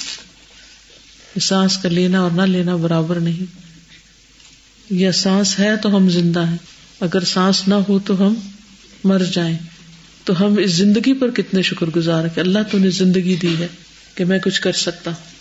سانس 1.40 1.78
کا 1.82 1.88
لینا 1.88 2.20
اور 2.20 2.30
نہ 2.30 2.42
لینا 2.42 2.76
برابر 2.76 3.20
نہیں۔ 3.20 3.67
یا 4.90 5.12
سانس 5.12 5.58
ہے 5.58 5.76
تو 5.76 5.96
ہم 5.96 6.10
زندہ 6.10 6.46
ہیں۔ 6.46 6.56
اگر 7.00 7.20
سانس 7.20 7.68
نہ 7.68 7.74
ہو 7.74 7.98
تو 7.98 8.26
ہم 8.26 8.34
مر 9.04 9.22
جائیں۔ 9.32 9.56
تو 10.24 10.46
ہم 10.46 10.58
اس 10.58 10.70
زندگی 10.70 11.12
پر 11.12 11.30
کتنے 11.30 11.62
شکر 11.62 11.86
گزار 11.86 12.24
ہیں 12.24 12.34
کہ 12.34 12.40
اللہ 12.40 12.58
تو 12.70 12.78
نے 12.78 12.90
زندگی 12.90 13.36
دی 13.36 13.54
ہے 13.58 13.66
کہ 14.14 14.24
میں 14.24 14.38
کچھ 14.38 14.60
کر 14.60 14.72
سکتا 14.72 15.10
ہوں۔ 15.10 15.38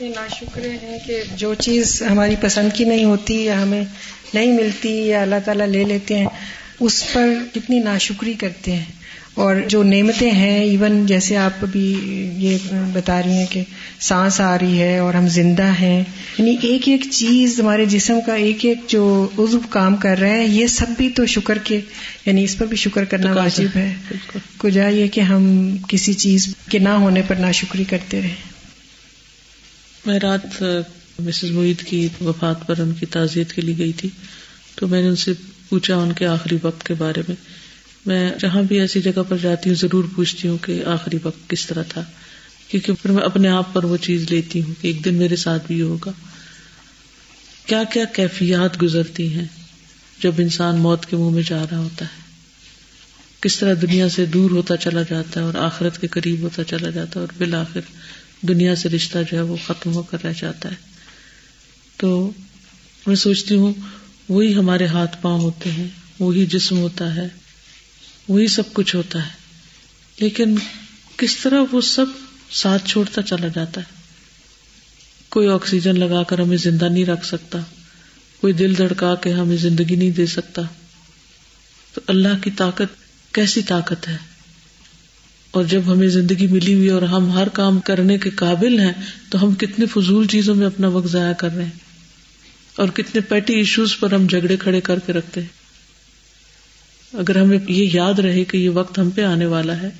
جی، 0.00 0.08
نا 0.08 0.26
شکر 0.40 0.64
ہے 0.64 0.98
کہ 1.06 1.22
جو 1.36 1.54
چیز 1.54 2.02
ہماری 2.10 2.34
پسند 2.40 2.70
کی 2.74 2.84
نہیں 2.84 3.04
ہوتی 3.04 3.34
یا 3.34 3.62
ہمیں 3.62 3.84
نہیں 4.34 4.52
ملتی 4.52 4.90
یا 4.90 5.22
اللہ 5.22 5.34
تعالیٰ 5.44 5.66
لے 5.66 5.84
لیتے 5.84 6.18
ہیں، 6.18 6.26
اس 6.80 7.04
پر 7.12 7.26
کتنی 7.54 7.78
ناشکری 7.78 8.34
کرتے 8.34 8.72
ہیں۔ 8.72 8.97
اور 9.38 9.56
جو 9.68 9.82
نعمتیں 9.82 10.30
ہیں 10.30 10.64
ایون 10.64 11.06
جیسے 11.06 11.36
آپ 11.36 11.50
ابھی 11.62 11.96
یہ 12.38 12.58
بتا 12.92 13.22
رہی 13.22 13.30
ہیں 13.30 13.46
کہ 13.50 13.62
سانس 14.00 14.40
آ 14.40 14.58
رہی 14.58 14.80
ہے 14.80 14.98
اور 14.98 15.14
ہم 15.14 15.28
زندہ 15.28 15.72
ہیں۔ 15.80 16.04
یعنی 16.38 16.56
ایک 16.62 16.88
ایک 16.88 17.00
چیز 17.10 17.60
ہمارے 17.60 17.84
جسم 17.84 18.18
کا 18.26 18.34
ایک 18.34 18.64
ایک 18.64 18.78
جو 18.88 19.28
عزو 19.38 19.60
کام 19.70 19.96
کر 19.96 20.18
رہے 20.18 20.30
ہیں 20.30 20.46
یہ 20.46 20.66
سب 20.66 20.86
بھی 20.96 21.08
تو 21.08 21.26
شکر 21.26 21.58
کے 21.58 21.80
یعنی 22.26 22.44
اس 22.44 22.58
پر 22.58 22.66
بھی 22.66 22.76
شکر 22.76 23.04
کرنا 23.04 23.32
واجب 23.32 23.76
ہے۔ 23.76 23.94
کجا 24.56 24.88
یہ 24.88 25.08
کہ 25.08 25.20
ہم 25.20 25.76
کسی 25.88 26.12
چیز 26.12 26.54
کے 26.70 26.78
نہ 26.78 26.88
ہونے 26.88 27.22
پر 27.26 27.34
ناشکری 27.34 27.84
کرتے 27.84 28.20
رہیں۔ 28.22 28.34
میں 30.06 30.18
رات 30.18 30.62
مسز 31.18 31.50
معید 31.50 31.82
کی 31.82 32.08
وفات 32.20 32.66
پر 32.66 32.80
ان 32.80 32.92
کی 32.92 33.06
تعزیت 33.06 33.52
کے 33.52 33.62
لیے 33.62 33.78
گئی 33.78 33.92
تھی 33.92 34.08
تو 34.74 34.88
میں 34.88 35.02
نے 35.02 35.08
ان 35.08 35.16
سے 35.16 35.32
پوچھا 35.68 35.96
ان 35.96 36.12
کے 36.12 36.26
آخری 36.26 36.58
وقت 36.62 36.86
کے 36.86 36.94
بارے 36.94 37.22
میں۔ 37.28 37.57
میں 38.08 38.32
جہاں 38.40 38.62
بھی 38.62 38.80
ایسی 38.80 39.00
جگہ 39.00 39.22
پر 39.28 39.36
جاتی 39.36 39.70
ہوں، 39.70 39.76
ضرور 39.76 40.04
پوچھتی 40.14 40.48
ہوں 40.48 40.58
کہ 40.58 40.84
آخری 40.84 41.18
وقت 41.22 41.50
کس 41.50 41.66
طرح 41.66 41.82
تھا۔ 41.82 42.04
کیونکہ 42.68 42.92
پھر 42.92 43.10
میں 43.10 43.22
اپنے 43.22 43.48
آپ 43.48 43.74
پر 43.74 43.84
وہ 43.84 43.96
چیز 43.96 44.30
لیتی 44.30 44.62
ہوں 44.62 44.74
کہ 44.80 44.86
ایک 44.86 45.04
دن 45.04 45.14
میرے 45.14 45.36
ساتھ 45.36 45.66
بھی 45.66 45.82
ہوگا۔ 45.82 46.10
کیا 47.66 47.84
کیا 47.84 48.04
کیفیات 48.04 48.82
گزرتی 48.82 49.34
ہیں 49.34 49.44
جب 50.22 50.32
انسان 50.38 50.76
موت 50.76 51.06
کے 51.06 51.16
منہ 51.16 51.34
میں 51.34 51.42
جا 51.46 51.64
رہا 51.70 51.78
ہوتا 51.78 52.04
ہے؟ 52.04 52.22
کس 53.40 53.58
طرح 53.58 53.74
دنیا 53.82 54.08
سے 54.08 54.26
دور 54.26 54.50
ہوتا 54.50 54.76
چلا 54.76 55.02
جاتا 55.02 55.40
ہے 55.40 55.44
اور 55.44 55.54
آخرت 55.54 56.00
کے 56.00 56.06
قریب 56.06 56.40
ہوتا 56.40 56.64
چلا 56.64 56.90
جاتا 56.90 57.10
ہے 57.10 57.20
اور 57.20 57.28
بالآخر 57.38 57.80
دنیا 58.40 58.76
سے 58.76 58.88
رشتہ 58.88 59.18
جو 59.30 59.36
ہے 59.36 59.42
وہ 59.42 59.56
ختم 59.66 59.92
ہو 59.94 60.02
کر 60.02 60.18
رہ 60.24 60.32
جاتا 60.40 60.70
ہے۔ 60.70 60.74
تو 61.96 62.30
میں 63.06 63.16
سوچتی 63.16 63.54
ہوں، 63.54 63.72
وہی 64.28 64.54
ہمارے 64.54 64.86
ہاتھ 64.86 65.16
پاؤں 65.22 65.40
ہوتے 65.40 65.70
ہیں، 65.70 65.88
وہی 66.18 66.46
جسم 66.46 66.78
ہوتا 66.78 67.14
ہے 67.14 67.28
وہی 68.28 68.46
سب 68.46 68.62
کچھ 68.72 68.96
ہوتا 68.96 69.24
ہے۔ 69.24 69.30
لیکن 70.18 70.54
کس 71.16 71.36
طرح 71.36 71.60
وہ 71.72 71.80
سب 71.80 72.06
ساتھ 72.50 72.88
چھوڑتا 72.88 73.22
چلا 73.22 73.48
جاتا 73.48 73.80
ہے۔ 73.80 73.98
کوئی 75.28 75.48
آکسیجن 75.48 76.00
لگا 76.00 76.22
کر 76.22 76.38
ہمیں 76.38 76.56
زندہ 76.56 76.84
نہیں 76.84 77.04
رکھ 77.04 77.26
سکتا۔ 77.26 77.58
کوئی 78.40 78.52
دل 78.52 78.78
دھڑکا 78.78 79.14
کے 79.14 79.32
ہمیں 79.32 79.56
زندگی 79.56 79.96
نہیں 79.96 80.10
دے 80.10 80.26
سکتا۔ 80.26 80.62
تو 81.94 82.00
اللہ 82.06 82.42
کی 82.42 82.50
طاقت 82.50 82.96
کیسی 83.34 83.62
طاقت 83.62 84.08
ہے؟ 84.08 84.16
اور 85.50 85.64
جب 85.64 85.80
ہمیں 85.86 86.08
زندگی 86.08 86.46
ملی 86.46 86.74
ہوئی 86.74 86.88
اور 86.88 87.02
ہم 87.02 87.32
ہر 87.32 87.48
کام 87.48 87.80
کرنے 87.80 88.18
کے 88.18 88.30
قابل 88.30 88.80
ہیں، 88.80 88.92
تو 89.30 89.42
ہم 89.42 89.54
کتنے 89.54 89.86
فضول 89.86 90.26
چیزوں 90.26 90.54
میں 90.54 90.66
اپنا 90.66 90.88
وقت 90.88 91.08
ضائع 91.08 91.32
کر 91.32 91.50
رہے 91.50 91.64
ہیں۔ 91.64 91.78
اور 92.76 92.88
کتنے 92.88 93.20
پیٹی 93.20 93.54
ایشوز 93.54 93.98
پر 94.00 94.14
ہم 94.14 94.26
جھگڑے 94.26 94.56
کھڑے 94.56 94.80
کر 94.80 94.98
کے 94.98 95.12
رکھتے 95.12 95.40
ہیں۔ 95.40 95.67
اگر 97.12 97.40
ہمیں 97.40 97.58
یہ 97.68 97.90
یاد 97.92 98.18
رہے 98.18 98.44
کہ 98.44 98.56
یہ 98.56 98.70
وقت 98.70 98.98
ہم 98.98 99.10
پہ 99.10 99.24
آنے 99.24 99.46
والا 99.46 99.80
ہے 99.82 99.90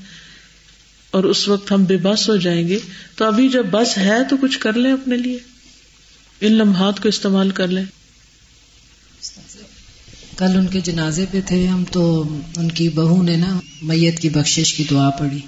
اور 1.10 1.24
اس 1.24 1.48
وقت 1.48 1.72
ہم 1.72 1.84
بے 1.84 1.96
بس 1.96 2.28
ہو 2.28 2.36
جائیں 2.36 2.68
گے، 2.68 2.78
تو 3.16 3.24
ابھی 3.24 3.48
جب 3.48 3.66
بس 3.70 3.98
ہے 3.98 4.24
تو 4.30 4.36
کچھ 4.36 4.58
کر 4.58 4.72
لیں 4.72 4.92
اپنے 4.92 5.16
لیے۔ 5.16 5.38
ان 6.40 6.52
لمحات 6.52 7.00
کو 7.00 7.08
استعمال 7.08 7.50
کر 7.50 7.68
لیں۔ 7.68 7.84
کل 10.36 10.56
ان 10.56 10.66
کے 10.66 10.80
جنازے 10.80 11.24
پہ 11.30 11.40
تھے، 11.46 11.66
ہم 11.66 11.84
تو 11.90 12.28
ان 12.56 12.70
کی 12.70 12.88
بہو 12.88 13.22
نے 13.22 13.36
نا 13.36 13.60
میت 13.82 14.18
کی 14.18 14.28
بخشش 14.28 14.74
کی 14.74 14.84
دعا 14.84 15.10
پڑی 15.10 15.38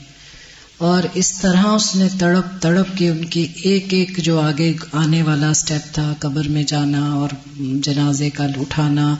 اور 0.77 1.03
اس 1.15 1.41
طرح 1.41 1.67
اس 1.67 1.97
نے 1.97 2.09
تڑپ 2.19 2.63
تڑپ 2.63 2.99
کے 2.99 3.09
ان 3.11 3.25
کی 3.25 3.47
ایک 3.57 3.87
ایک 3.91 4.19
جو 4.19 4.41
آگے 4.41 4.73
آنے 4.93 5.23
والا 5.23 5.51
اسٹیپ 5.51 5.95
تھا، 5.95 6.15
قبر 6.19 6.49
میں 6.49 6.63
جانا 6.63 7.13
اور 7.13 7.29
جنازے 7.57 8.31
کا 8.31 8.45
اٹھانا 8.45 9.17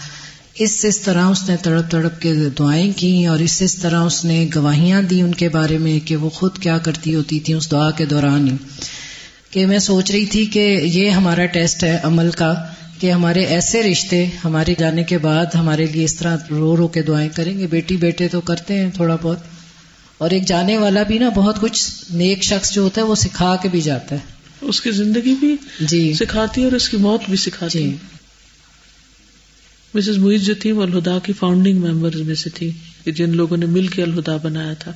اس 0.55 0.85
اس 0.89 1.01
طرح 1.01 1.25
اس 1.25 1.49
نے 1.49 1.57
تڑپ 1.63 1.91
تڑپ 1.91 2.21
کے 2.21 2.35
دعائیں 2.59 2.93
کی 2.97 3.27
اور 3.27 3.39
اس 3.39 3.63
اس 3.63 3.75
طرح 3.77 4.01
اس 4.01 4.25
نے 4.25 4.49
گواہیاں 4.55 5.03
دی 5.03 5.21
ان 5.21 5.35
کے 5.35 5.49
بارے 5.49 5.79
میں 5.79 6.07
کہ 6.07 6.17
وہ 6.17 6.31
خود 6.31 6.59
کیا 6.59 6.79
کرتی 6.79 7.15
ہوتی 7.15 7.41
تھی 7.41 7.55
اس 7.55 7.71
دعا 7.71 7.91
کے 7.91 8.05
دوران 8.05 8.49
ہی۔ 8.49 8.57
کہ 9.51 9.67
میں 9.67 9.79
سوچ 9.79 10.11
رہی 10.11 10.27
تھی 10.27 10.47
کہ 10.47 10.81
یہ 10.85 11.11
ہمارا 11.11 11.47
ٹیسٹ 11.47 11.85
ہے 11.85 11.99
عمل 12.03 12.31
کا 12.31 12.55
کہ 12.99 13.13
ہمارے 13.13 13.45
ایسے 13.45 13.83
رشتے 13.83 14.27
ہمارے 14.45 14.75
جانے 14.79 15.05
کے 15.05 15.19
بعد 15.19 15.47
ہمارے 15.55 15.87
لیے 15.87 16.05
اس 16.05 16.15
طرح 16.17 16.37
رو 16.51 16.77
رو 16.77 16.89
کے 16.89 17.03
دعائیں 17.03 17.29
کریں 17.35 17.59
گے۔ 17.59 17.67
بیٹی 17.67 17.97
بیٹے 17.97 18.29
تو 18.29 18.41
کرتے 18.41 18.75
ہیں 18.75 18.91
تھوڑا 18.91 19.17
بہت۔ 19.23 19.39
اور 20.19 20.31
ایک 20.31 20.47
جانے 20.47 20.79
والا 20.79 21.03
بھی 21.03 21.19
نا 21.19 21.29
بہت 21.29 21.61
کچھ 21.61 21.91
نیک 22.11 22.43
شخص 22.43 22.73
جو 22.73 22.83
ہوتا 22.83 23.01
ہے 23.01 23.07
وہ 23.07 23.15
سکھا 23.15 23.57
کے 23.63 23.69
بھی 23.69 23.81
جاتا 23.81 24.15
ہے۔ 24.15 24.21
اس 24.61 24.81
کی 24.81 24.91
زندگی 24.91 25.35
بھی 25.41 25.57
جی۔ 25.81 26.13
سکھاتی 26.13 26.61
ہے 26.61 26.67
اور 26.67 26.73
اس 26.73 26.89
کی 26.89 26.97
موت 26.97 27.21
بھی 27.29 27.37
سکھاتی 27.37 27.79
جی۔ 27.79 27.97
مسز 29.95 30.19
مویز 30.19 30.45
جو 30.47 30.55
تھی 30.55 30.73
وہ 30.73 30.83
الہدا 30.83 31.19
کی 31.19 31.33
فاؤنڈنگ 31.33 31.79
ممبر 31.79 32.17
میں 32.17 32.35
سے 32.35 32.51
تھی 32.51 32.71
جن 33.07 33.37
لوگوں 33.37 33.57
نے 33.57 33.67
مل 33.67 33.89
کے 33.89 34.03
الہدا 34.03 34.37
بنایا 34.37 34.73
تھا۔ 34.73 34.93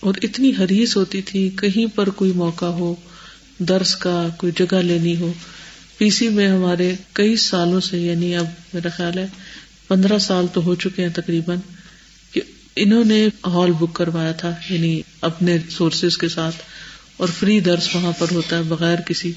اور 0.00 0.14
اتنی 0.22 0.52
حریص 0.60 0.96
ہوتی 0.96 1.22
تھی، 1.22 1.50
کہیں 1.56 1.96
پر 1.96 2.10
کوئی 2.10 2.32
موقع 2.32 2.64
ہو، 2.64 2.94
درس 3.58 3.96
کا 3.96 4.28
کوئی 4.36 4.52
جگہ 4.56 4.76
لینی 4.76 5.16
ہو۔ 5.16 5.32
پی 5.98 6.10
سی 6.10 6.28
میں 6.28 6.48
ہمارے 6.48 6.94
کئی 7.12 7.36
سالوں 7.36 7.80
سے 7.80 7.98
یعنی 7.98 8.36
اب 8.36 8.46
میرا 8.74 8.88
خیال 8.88 9.18
ہے 9.18 9.26
پندرہ 9.88 10.18
سال 10.18 10.46
تو 10.52 10.64
ہو 10.64 10.74
چکے 10.74 11.02
ہیں 11.02 11.10
تقریباً، 11.14 11.58
کہ 12.32 12.40
انہوں 12.76 13.04
نے 13.04 13.28
ہال 13.46 13.72
بک 13.72 13.94
کروایا 13.94 14.32
تھا 14.32 14.54
یعنی 14.70 15.02
اپنے 15.20 15.58
سورسز 15.70 16.18
کے 16.18 16.28
ساتھ، 16.28 16.56
اور 17.16 17.28
فری 17.38 17.60
درس 17.60 17.94
وہاں 17.94 18.12
پر 18.18 18.26
ہوتا 18.30 18.56
ہے 18.56 18.62
بغیر 18.62 19.00
کسی 19.00 19.32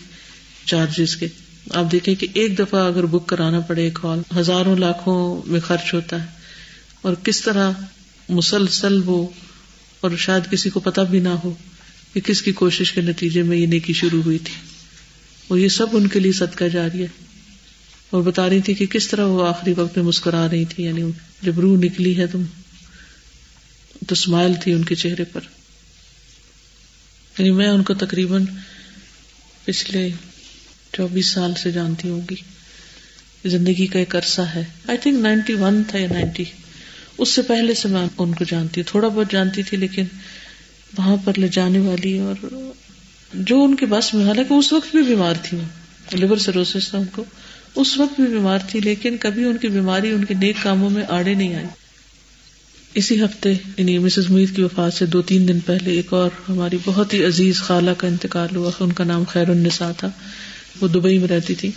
چارجز 0.66 1.16
کے۔ 1.16 1.28
آپ 1.72 1.92
دیکھیں 1.92 2.16
کہ 2.16 2.28
ایک 2.34 2.60
دفعہ 2.60 2.88
اگر 2.88 3.06
بک 3.06 3.28
کرانا 3.28 3.60
پڑے 3.60 3.84
ایک 3.84 4.00
ہال 4.04 4.20
ہزاروں 4.38 4.76
لاکھوں 4.76 5.50
میں 5.50 5.60
خرچ 5.60 5.94
ہوتا 5.94 6.22
ہے 6.22 6.28
اور 7.02 7.14
کس 7.24 7.42
طرح 7.42 7.72
مسلسل 8.30 9.02
وہ 9.06 9.28
اور 10.00 10.12
شاید 10.18 10.52
کسی 10.52 10.70
کو 10.70 10.80
پتا 10.80 11.04
بھی 11.04 11.20
نہ 11.20 11.30
ہو 11.30 11.54
کہ 12.14 12.22
کس 12.22 12.42
کی 12.42 12.52
کوشش 12.52 12.92
کے 12.92 13.02
نتیجے 13.02 13.44
میں 13.44 13.58
یہ 13.58 13.66
نیکی 13.68 13.94
شروع 13.94 14.22
ہوئی 14.22 14.38
تھی۔ 14.38 14.54
اور 15.48 15.58
یہ 15.58 15.68
سب 15.68 15.88
ان 15.92 16.08
کے 16.08 16.20
لیے 16.20 16.32
صدقہ 16.32 16.64
جاری 16.64 17.02
ہے۔ 17.02 17.08
اور 18.10 18.22
بتا 18.22 18.50
رہی 18.50 18.62
تھی 18.62 18.74
کہ 18.74 18.86
کس 18.86 19.08
طرح 19.08 19.26
وہ 19.26 19.48
آخری 19.48 19.74
وقت 19.78 19.98
میں 19.98 20.06
مسکرا 20.06 20.50
رہی 20.50 20.66
تھی 20.66 20.84
یعنی 20.84 21.04
جب 21.42 21.60
روح 21.60 21.78
نکلی 21.78 22.18
ہے 22.18 22.28
تم 22.28 22.44
تو 24.08 24.14
اسمائل 24.14 24.52
تھی 24.64 24.74
ان 24.74 24.84
کے 24.86 24.96
چہرے 24.96 25.24
پر۔ 25.24 25.42
یعنی 27.38 27.52
میں 27.52 27.68
ان 27.68 27.84
کو 27.84 27.94
تقریباً 27.94 28.46
پچھلے 29.66 30.10
چوبیس 30.94 31.26
سال 31.26 31.54
سے 31.64 31.72
جانتی 31.72 32.10
ہوں 32.10 32.22
گی۔ 32.32 32.36
زندگی 33.46 33.86
کا 33.86 34.00
ایک 34.00 34.16
عرصہ 34.16 34.42
ہے۔ 34.42 34.64
آئی 34.88 34.98
تھنک 34.98 35.20
نائنٹی 35.20 35.54
ون 35.54 35.84
تھا 35.88 36.00
یا 36.00 36.08
نائنٹی 36.12 36.44
اس 37.18 37.30
سے 37.30 37.42
پہلے 37.42 37.74
سے 37.74 37.88
میں 37.88 38.08
ان 38.18 38.34
کو 38.34 38.44
جانتی 38.48 38.82
ہوں۔ 38.82 38.92
تھوڑا 38.92 39.08
بہت 39.08 39.32
جانتی 39.32 39.64
تھی 39.64 39.78
لیکن 39.78 40.04
وہاں 40.98 41.16
پر 41.24 41.32
لے 41.38 41.48
جانے 41.52 41.80
والی 41.80 42.20
اور 42.20 42.46
جو 43.34 43.64
ان 43.64 43.76
کے 43.76 43.86
بس 43.86 44.14
میں، 44.14 44.26
حالانکہ 44.26 44.54
اس 44.54 44.74
وقت 44.74 44.96
بھی 44.96 45.04
بیمار 45.04 45.34
تھی 45.44 45.58
وہ 45.58 46.18
لیور 46.18 46.38
سروسز 46.38 46.90
تھا 46.90 46.98
ان 46.98 47.06
کو۔ 47.12 47.24
اس 47.76 47.98
وقت 47.98 48.22
بھی 48.22 48.34
بیمار 48.34 48.60
تھی 48.70 48.80
لیکن 48.80 49.18
کبھی 49.20 49.44
ان 49.46 49.58
کی 49.58 49.68
بیماری، 49.68 50.10
ان 50.10 50.26
کے 50.26 50.34
نیک 50.34 50.56
کاموں 50.64 50.90
میں 50.90 51.04
آڑے 51.10 51.34
نہیں 51.34 51.56
آئی۔ 51.56 51.66
اسی 52.94 53.22
ہفتے 53.22 53.54
یعنی 53.78 53.98
مسز 53.98 54.30
مید 54.30 54.56
کی 54.56 54.64
وفات 54.64 54.94
سے 54.94 55.06
دو 55.06 55.22
تین 55.22 55.48
دن 55.48 55.60
پہلے 55.60 55.92
ایک 55.92 56.14
اور 56.14 56.30
ہماری 56.50 56.78
بہت 56.86 57.14
ہی 57.14 57.26
عزیز 57.26 57.58
خالہ 57.58 57.92
کا 57.92 58.08
انتقال 58.08 58.56
ہوا۔ 58.56 58.72
ان 58.80 58.92
کا 58.92 59.04
نام 59.04 59.24
خیر 59.24 59.50
النساء 59.50 59.92
تھا۔ 59.98 60.10
وہ 60.82 60.88
دبئی 60.88 61.18
میں 61.18 61.28
رہتی 61.28 61.56
تھی۔ 61.56 61.72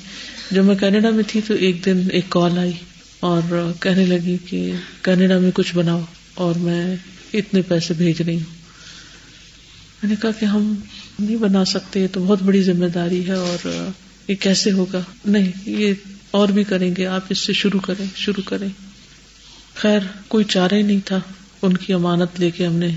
جب 0.51 0.65
میں 0.65 0.75
کینیڈا 0.75 1.11
میں 1.11 1.25
تھی 1.27 1.41
تو 1.47 1.55
ایک 1.55 1.85
دن 1.85 2.01
ایک 2.13 2.25
کال 2.29 2.59
آئی 2.59 2.73
اور 3.21 3.73
کہنے 3.81 4.07
لگی 4.07 4.37
کہ 4.47 4.73
کینیڈا 5.03 5.39
میں 5.39 5.51
کچھ 5.55 5.77
بناؤ 5.77 6.01
اور 6.35 6.55
میں 6.55 6.97
اتنے 7.33 7.63
پیسے 7.63 7.95
بھیج 7.95 8.23
رہی 8.23 8.35
ہوں۔ 8.35 8.57
میں 10.03 10.11
نے 10.11 10.15
کہا 10.23 10.31
کہ 10.31 10.45
ہم 10.45 10.75
نہیں 11.19 11.37
بنا 11.37 11.65
سکتے 11.65 12.09
تو 12.09 12.25
بہت 12.25 12.43
بڑی 12.43 12.63
ذمہ 12.63 12.87
داری 12.87 13.27
ہے 13.27 13.33
اور 13.33 13.89
یہ 14.29 14.35
کیسے 14.35 14.73
ہوگا؟ 14.73 15.03
نہیں، 15.25 15.53
یہ 15.67 15.95
اور 16.31 16.49
بھی 16.49 16.65
کریں 16.65 16.97
گے، 16.97 17.07
آپ 17.07 17.21
اس 17.29 17.39
سے 17.39 17.53
شروع 17.53 17.81
کریں 17.81 18.07
شروع 18.17 18.43
کریں۔ 18.49 18.69
خیر، 19.75 20.01
کوئی 20.29 20.45
چارہ 20.45 20.75
ہی 20.75 20.83
نہیں 20.83 21.01
تھا۔ 21.05 21.21
ان 21.63 21.77
کی 21.77 21.93
امانت 21.93 22.41
لے 22.41 22.51
کے 22.51 22.67
ہم 22.67 22.73
نے 22.73 22.97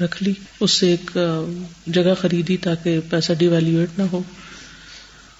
رکھ 0.00 0.22
لی۔ 0.22 0.32
اس 0.60 0.70
سے 0.70 0.90
ایک 0.90 1.18
جگہ 1.86 2.14
خریدی 2.20 2.56
تاکہ 2.56 2.98
پیسہ 3.10 3.32
ڈیویلویٹ 3.38 3.98
نہ 3.98 4.02
ہو۔ 4.02 4.22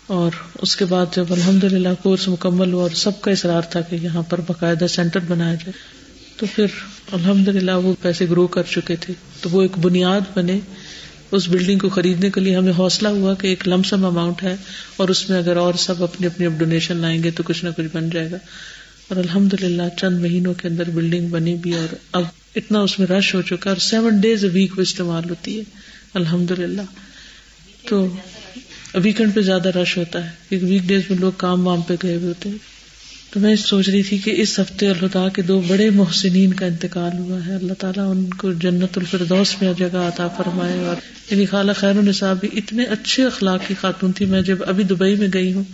اور 0.09 0.31
اس 0.63 0.77
کے 0.77 0.85
بعد 0.85 1.07
جب 1.17 1.25
الحمد 1.31 1.65
للہ 1.65 1.89
کورس 2.03 2.29
مکمل 2.29 2.73
ہوا 2.73 2.83
اور 2.83 2.91
سب 2.91 3.21
کا 3.21 3.31
اصرار 3.31 3.63
تھا 3.63 3.81
کہ 3.81 3.97
یہاں 3.97 4.23
پر 4.23 4.41
باقاعدہ 4.41 4.87
سینٹر 4.87 5.21
بنایا 5.29 5.55
جائے، 5.55 5.73
تو 6.37 6.47
پھر 6.55 6.67
الحمد 7.13 7.49
للہ 7.49 7.73
وہ 7.73 7.95
پیسے 8.03 8.27
گرو 8.31 8.47
کر 8.47 8.63
چکے 8.63 8.97
تھے۔ 8.97 9.15
تو 9.41 9.51
وہ 9.51 9.63
ایک 9.63 9.79
بنیاد 9.79 10.21
بنے۔ 10.35 10.61
اس 11.33 11.49
بلڈنگ 11.49 11.79
کو 11.79 11.89
خریدنے 11.89 12.31
کے 12.31 12.41
لیے 12.41 12.57
ہمیں 12.57 12.73
حوصلہ 12.79 13.09
ہوا 13.09 13.35
کہ 13.35 13.47
ایک 13.47 13.69
لمسم 13.69 14.05
اماؤنٹ 14.05 14.43
ہے 14.43 14.57
اور 14.97 15.09
اس 15.09 15.31
میں 15.31 15.39
اگر 15.39 15.57
اور 15.57 15.75
سب 15.75 16.03
اپنی 16.03 16.27
اپنی 16.27 16.47
اب 16.47 16.53
ڈونیشن 16.59 16.97
لائیں 16.97 17.23
گے 17.23 17.31
تو 17.31 17.43
کچھ 17.43 17.65
نہ 17.65 17.71
کچھ 17.77 17.87
بن 17.93 18.11
جائے 18.11 18.31
گا۔ 18.31 18.37
اور 19.09 19.17
الحمد 19.17 19.55
للہ 19.61 19.83
چند 19.97 20.21
مہینوں 20.21 20.55
کے 20.55 20.69
اندر 20.69 20.91
بلڈنگ 20.91 21.29
بنی 21.29 21.55
بھی 21.55 21.75
اور 21.75 21.95
اب 22.13 22.23
اتنا 22.57 22.81
اس 22.81 22.99
میں 22.99 23.07
رش 23.07 23.35
ہو 23.35 23.43
چکا 23.43 23.71
اور 23.71 23.77
سیون 23.77 24.17
ڈیز 24.17 24.45
اے 24.45 24.51
ویک 24.51 24.79
وہ 24.79 24.83
استعمال 24.83 25.31
ہوتی 25.31 25.59
ہے۔ 25.59 25.65
الحمد 26.15 26.51
للہ 26.51 26.83
تو 27.89 28.09
ویکینڈ 28.95 29.35
پہ 29.35 29.41
زیادہ 29.41 29.79
رش 29.79 29.97
ہوتا 29.97 30.25
ہے، 30.25 30.31
کیونکہ 30.49 30.67
ویک 30.67 30.83
ڈیز 30.83 31.03
میں 31.11 31.19
لوگ 31.19 31.33
کام 31.37 31.67
وام 31.67 31.83
پہ 31.83 31.95
گئے 32.03 32.17
ہوئے 32.17 32.29
ہوتے 32.29 32.49
ہیں۔ 32.49 32.57
تو 33.31 33.41
میں 33.41 33.57
سوچ 33.57 33.89
رہی 33.89 34.03
تھی 34.03 34.19
کہ 34.19 34.35
اس 34.37 34.59
ہفتے 34.59 34.89
اللہ 34.89 35.29
کے 35.29 35.43
دو 35.43 35.61
بڑے 35.61 35.91
محسنین 35.91 36.53
کا 36.53 36.67
انتقال 36.67 37.19
ہوا 37.19 37.47
ہے۔ 37.47 37.55
اللہ 37.55 37.73
تعالیٰ 37.79 38.11
ان 38.11 38.31
کو 38.31 38.53
جنت 38.53 38.99
الفردوس 38.99 39.63
میں 39.63 39.73
جگہ 39.79 39.97
عطا 39.97 40.29
فرمائے 40.29 40.79
اور 40.79 40.97
میری 41.31 41.47
خالہ 41.47 41.73
خیر 41.73 41.91
النصاب 41.91 42.41
بھی 42.41 42.49
اتنے 42.53 42.85
اچھے 42.85 43.25
اخلاق 43.25 43.61
کی 43.69 43.75
خاتون 43.81 44.13
تھی۔ 44.13 44.27
میں 44.27 44.43
جب 44.43 44.59
ابھی 44.67 44.85
دبئی 44.85 45.15
میں 45.15 45.29
گئی 45.35 45.53
ہوں 45.53 45.65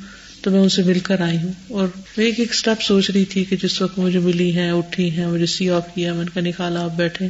تو 0.43 0.51
میں 0.51 0.61
ان 0.61 0.69
سے 0.69 0.83
مل 0.83 0.99
کر 0.99 1.21
آئی 1.21 1.37
ہوں 1.37 1.53
اور 1.69 1.89
میں 2.17 2.25
ایک 2.25 2.41
ایک 2.41 2.51
اسٹیپ 2.51 2.83
سوچ 2.83 3.11
رہی 3.11 3.25
تھی 3.25 3.45
کہ 3.45 3.57
جس 3.62 3.83
وقت 3.83 3.99
مجھے 3.99 4.19
ملی 4.19 4.57
ہیں، 4.57 4.71
اٹھی 4.71 5.11
ہیں، 5.11 5.27
مجھے 5.27 5.47
سی 5.47 5.71
آف 5.71 5.95
کیا، 5.95 6.12
میں 6.12 6.25
نے 6.25 6.31
کہا 6.35 6.43
نہیں 6.43 6.53
خالہ 6.57 6.79
آپ 6.79 6.97
بیٹھے 6.97 7.29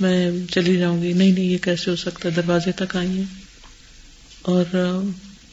میں 0.00 0.30
چلی 0.50 0.76
جاؤں 0.76 1.02
گی۔ 1.02 1.12
نہیں 1.12 1.32
نہیں، 1.32 1.44
یہ 1.44 1.58
کیسے 1.62 1.90
ہو 1.90 1.96
سکتا 1.96 2.28
دروازے 2.36 2.72
تک 2.72 2.96
آئی 2.96 3.08
ہیں۔ 3.08 3.39
اور 4.42 4.64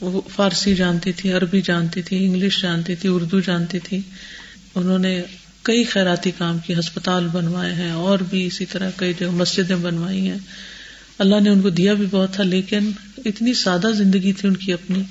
وہ 0.01 0.21
فارسی 0.35 0.75
جانتی 0.75 1.11
تھی، 1.11 1.31
عربی 1.31 1.61
جانتی 1.61 2.01
تھی، 2.01 2.25
انگلش 2.25 2.61
جانتی 2.61 2.95
تھی، 2.95 3.09
اردو 3.09 3.39
جانتی 3.39 3.79
تھی۔ 3.79 4.01
انہوں 4.75 4.99
نے 4.99 5.21
کئی 5.61 5.83
خیراتی 5.83 6.31
کام 6.37 6.59
کی، 6.59 6.73
ہسپتال 6.73 7.27
بنوائے 7.27 7.73
ہیں، 7.73 7.91
اور 7.91 8.19
بھی 8.19 8.45
اسی 8.45 8.65
طرح 8.65 8.91
کئی 8.95 9.13
جگہ 9.19 9.31
مسجدیں 9.31 9.75
بنوائی 9.75 10.29
ہیں۔ 10.29 10.37
اللہ 11.17 11.39
نے 11.39 11.49
ان 11.49 11.61
کو 11.61 11.69
دیا 11.69 11.93
بھی 11.93 12.05
بہت 12.11 12.33
تھا، 12.33 12.43
لیکن 12.43 12.91
اتنی 13.25 13.53
سادہ 13.53 13.87
زندگی 13.97 14.33
تھی 14.33 14.49
ان 14.49 14.57
کی 14.57 14.73
اپنی۔ 14.73 15.03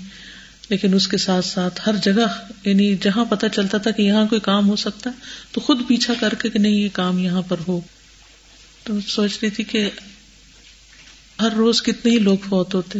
لیکن 0.71 0.95
اس 0.95 1.09
کے 1.09 1.17
ساتھ 1.17 1.45
ساتھ 1.45 1.81
ہر 1.87 1.95
جگہ 2.03 2.27
یعنی 2.65 2.97
جہاں 3.03 3.25
پتہ 3.25 3.47
چلتا 3.55 3.79
تھا 3.79 3.91
کہ 3.91 4.03
یہاں 4.03 4.27
کوئی 4.27 4.41
کام 4.41 4.69
ہو 4.69 4.77
سکتا، 4.77 5.11
تو 5.53 5.61
خود 5.61 5.79
پیچھا 5.89 6.15
کر 6.21 6.35
کے 6.35 6.51
کہ 6.51 6.59
نہیں، 6.59 6.73
یہ 6.73 6.89
کام 6.93 7.19
یہاں 7.19 7.43
پر 7.43 7.57
ہو۔ 7.69 7.81
تو 8.85 9.01
سوچ 9.09 9.39
رہی 9.43 9.51
تھی 9.51 9.65
کہ 9.65 9.91
ہر 11.41 11.53
روز 11.57 11.83
کتنے 11.83 12.13
ہی 12.13 12.19
لوگ 12.19 12.37
فوت 12.49 12.75
ہوتے۔ 12.75 12.99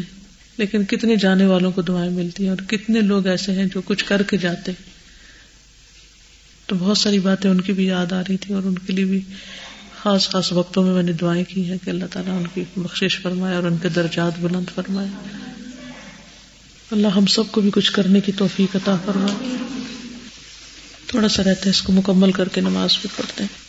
لیکن 0.59 0.85
کتنے 0.85 1.17
جانے 1.17 1.47
والوں 1.47 1.73
کو 1.73 1.83
دعائیں 1.83 2.11
ملتی 2.11 2.43
ہیں 2.43 2.51
اور 2.51 2.69
کتنے 2.69 3.01
لوگ 3.01 3.27
ایسے 3.27 3.53
ہیں 3.53 3.65
جو 3.75 3.81
کچھ 3.85 4.05
کر 4.05 4.23
کے 4.23 4.37
جاتے 4.37 4.73
تو 6.67 6.77
بہت 6.79 6.99
ساری 6.99 7.19
باتیں 7.19 7.51
ان 7.51 7.61
کی 7.61 7.73
بھی 7.73 7.87
یاد 7.87 8.13
آ 8.13 8.21
رہی 8.21 8.37
تھی 8.37 8.55
اور 8.55 8.63
ان 8.63 8.79
کے 8.79 8.93
لیے 8.93 9.05
بھی 9.05 9.21
خاص 10.03 10.29
خاص 10.29 10.53
وقتوں 10.53 10.83
میں 10.83 10.95
میں 10.95 11.03
نے 11.03 11.13
دعائیں 11.13 11.45
کی 11.49 11.71
ہیں 11.71 11.77
کہ 11.85 11.91
اللہ 11.91 12.05
تعالیٰ 12.11 12.37
ان 12.37 12.45
کی 12.55 12.65
بخشش 12.77 13.21
فرمائے 13.21 13.57
اور 13.57 13.63
ان 13.63 13.77
کے 13.83 13.89
درجات 13.89 14.33
بلند 14.41 14.75
فرمائے۔ 14.75 15.09
اللہ 16.91 17.09
ہم 17.09 17.27
سب 17.27 17.43
کو 17.51 17.61
بھی 17.61 17.71
کچھ 17.75 17.93
کرنے 17.93 18.21
کی 18.21 18.33
توفیق 18.33 18.77
عطا 18.77 18.97
فرمائے۔ 19.05 19.57
تھوڑا 21.07 21.29
سا 21.29 21.43
رہتا 21.45 21.65
ہے 21.65 21.71
اس 21.71 21.83
کو 21.83 21.93
مکمل 21.93 22.33
کر 22.33 22.49
کے 22.49 22.61
نماز 22.61 22.91
بھی 23.01 23.09
پڑھتے 23.17 23.43
ہیں۔ 23.43 23.67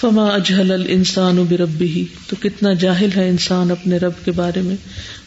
فما 0.00 0.26
اجہل 0.26 0.70
الانسان 0.72 1.36
بربی 1.36 2.04
تو 2.26 2.36
کتنا 2.40 2.72
جاہل 2.72 3.08
ہے 3.16 3.28
انسان 3.28 3.70
اپنے 3.70 3.96
رب 3.96 4.12
کے 4.24 4.30
بارے 4.30 4.62
میں۔ 4.62 4.76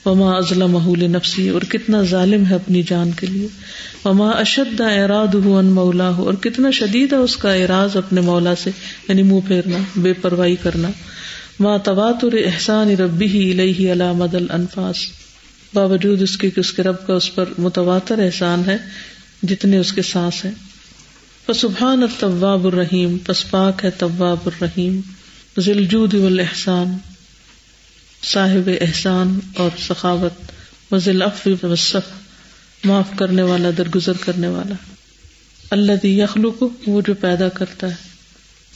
وما 0.06 0.32
ازلم 0.32 0.96
نفسی 0.96 1.50
اور 1.50 1.62
کتنا 1.62 2.02
ظالم 2.02 2.46
ہے 2.46 2.56
اپنی 2.56 2.84
جان 2.84 3.12
کے 3.12 3.28
لیے۔ 3.28 3.48
وما 4.06 4.30
اشد 4.30 4.82
اراد 4.82 5.34
ہو 5.34 5.58
ان 5.58 5.66
مولا 5.66 6.10
ہو 6.10 6.26
اور 6.26 6.34
کتنا 6.34 6.72
شدید 6.72 7.14
ہے 7.14 7.18
اس 7.18 7.38
کا 7.38 7.54
اعراض 7.54 7.98
اپنے 7.98 8.22
مولا 8.22 8.56
سے 8.56 8.70
یعنی 9.08 9.24
منہ 9.24 9.40
پھیرنا، 9.48 9.78
بے 9.96 10.14
پرواہی 10.14 10.56
کرنا۔ 10.56 10.90
ما 11.60 11.78
تواتر 11.78 12.34
احسان 12.46 12.90
ربی 12.90 13.28
ہی 13.28 13.52
الہ 13.52 13.92
علامد 13.92 14.36
الانفاس 14.36 14.98
باوجود 15.74 16.22
اس 16.22 16.38
کے 16.38 16.50
کہ 16.50 16.60
اس 16.60 16.74
کے 16.74 16.84
رب 16.84 17.08
کا 17.08 17.14
اس 17.14 17.36
پر 17.36 17.46
متواتر 17.58 18.20
احسان 18.20 18.64
ہے، 18.68 18.78
جتنے 19.44 19.78
اس 19.78 19.94
کے 19.94 20.02
سانس 20.02 20.46
ہیں۔ 20.46 20.52
سبحان 21.56 22.04
الطواب 22.04 22.68
الرحیم، 22.68 23.18
پس 23.26 23.52
پاک 23.52 23.86
ہے 23.86 23.92
طواب 23.92 24.38
الرحیم۔ 24.46 25.00
ذلجود 25.60 26.14
والاحسان 26.14 26.98
صاحب 28.24 28.70
احسان 28.82 29.40
اور 29.56 29.70
سخاوت 29.80 30.52
وزل 30.94 31.22
وصف 31.64 31.96
معاف 32.84 33.08
کرنے 33.16 33.42
والا، 33.42 33.70
درگزر 33.78 34.14
کرنے 34.14 34.48
والا۔ 34.48 34.76
اللہ 35.70 36.06
یخلق، 36.06 36.64
وہ 36.88 37.02
جو 37.08 37.14
پیدا 37.14 37.50
کرتا 37.50 37.88
ہے۔ 37.88 37.96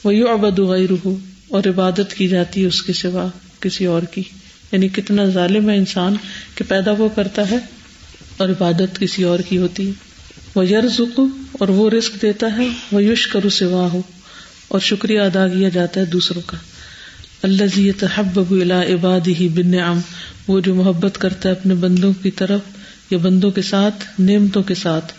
وہ 0.04 0.16
یو 0.16 0.30
ابد 0.30 0.60
اور 1.48 1.64
عبادت 1.66 2.14
کی 2.14 2.28
جاتی 2.28 2.62
ہے 2.62 2.66
اس 2.66 2.82
کے 2.82 2.94
سوا 2.94 3.28
کسی 3.60 3.86
اور 3.86 4.02
کی۔ 4.02 4.24
یعنی 4.72 4.88
کتنا 4.88 5.26
ظالم 5.26 5.70
ہے 5.70 5.78
انسان 5.78 6.16
کہ 6.56 6.64
پیدا 6.68 6.92
وہ 6.92 7.10
کرتا 7.10 7.50
ہے 7.52 7.58
اور 8.38 8.50
عبادت 8.50 9.00
کسی 9.00 9.24
اور 9.24 9.40
کی 9.40 9.58
ہوتی 9.58 9.88
ہے۔ 9.88 9.92
وہ 10.56 10.68
یرزق 10.68 11.20
اور 11.52 11.68
وہ 11.68 11.90
رسک 11.90 12.22
دیتا 12.22 12.48
ہے۔ 12.58 12.68
وہ 12.92 13.04
یوش 13.04 13.28
کرو 13.28 13.50
سوا 13.50 13.92
ہو 13.94 14.02
اور 14.68 14.80
شکریہ 14.80 15.20
ادا 15.20 15.48
کیا 15.48 15.70
جاتا 15.70 16.00
ہے 16.00 16.06
دوسروں 16.06 16.42
کا۔ 16.46 16.58
اللہ 17.46 17.64
زی 17.76 17.92
تحب 17.92 18.40
الا 18.52 18.82
عباد 18.82 19.28
ہی 19.28 19.48
بن 19.48 19.74
عام 19.80 20.00
وہ 20.48 20.60
جو 20.60 20.76
محبت 20.76 21.18
کرتا 21.18 21.50
ہے 21.50 21.54
اپنے 21.54 21.74
بندوں 21.74 22.14
کی 22.22 22.32
طرف 22.32 22.60
یا 23.10 23.18
بندوں 23.18 23.52
کے 23.52 23.62
ساتھ، 23.62 24.22
نعمتوں 24.22 24.64
کے 24.64 24.76
ساتھ۔ 24.76 25.14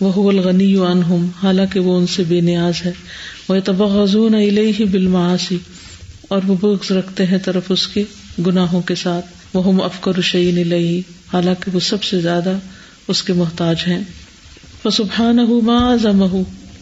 وہ 0.00 0.30
الغنی 0.30 0.76
عنہم، 0.76 1.28
حالانکہ 1.42 1.80
وہ 1.80 1.98
ان 1.98 2.06
سے 2.06 2.22
بے 2.28 2.40
نیاز 2.40 2.86
ہے۔ 2.86 2.92
وہ 3.48 3.56
تبغضون 3.64 4.34
الیہ 4.34 4.84
بالمعاصی 4.90 5.58
اور 6.28 6.40
وہ 6.46 6.54
بغض 6.60 6.92
رکھتے 6.92 7.26
ہیں 7.26 7.38
طرف 7.38 7.62
اس 7.68 7.86
کے 7.86 8.04
گناہوں 8.46 8.82
کے 8.82 8.94
ساتھ۔ 8.94 9.26
وہ 9.54 9.66
ہم 9.66 9.80
افکر 9.80 10.20
شعین 10.20 10.58
الیہ 10.58 11.02
حالانکہ 11.32 11.70
وہ 11.74 11.80
سب 11.80 12.02
سے 12.02 12.20
زیادہ 12.20 12.52
اس 13.08 13.22
کے 13.22 13.32
محتاج 13.32 13.76
ہیں۔ 13.86 14.00
وہ 14.84 14.90
سبحان 14.90 15.38
ہو 15.38 15.60
ماں 15.60 15.96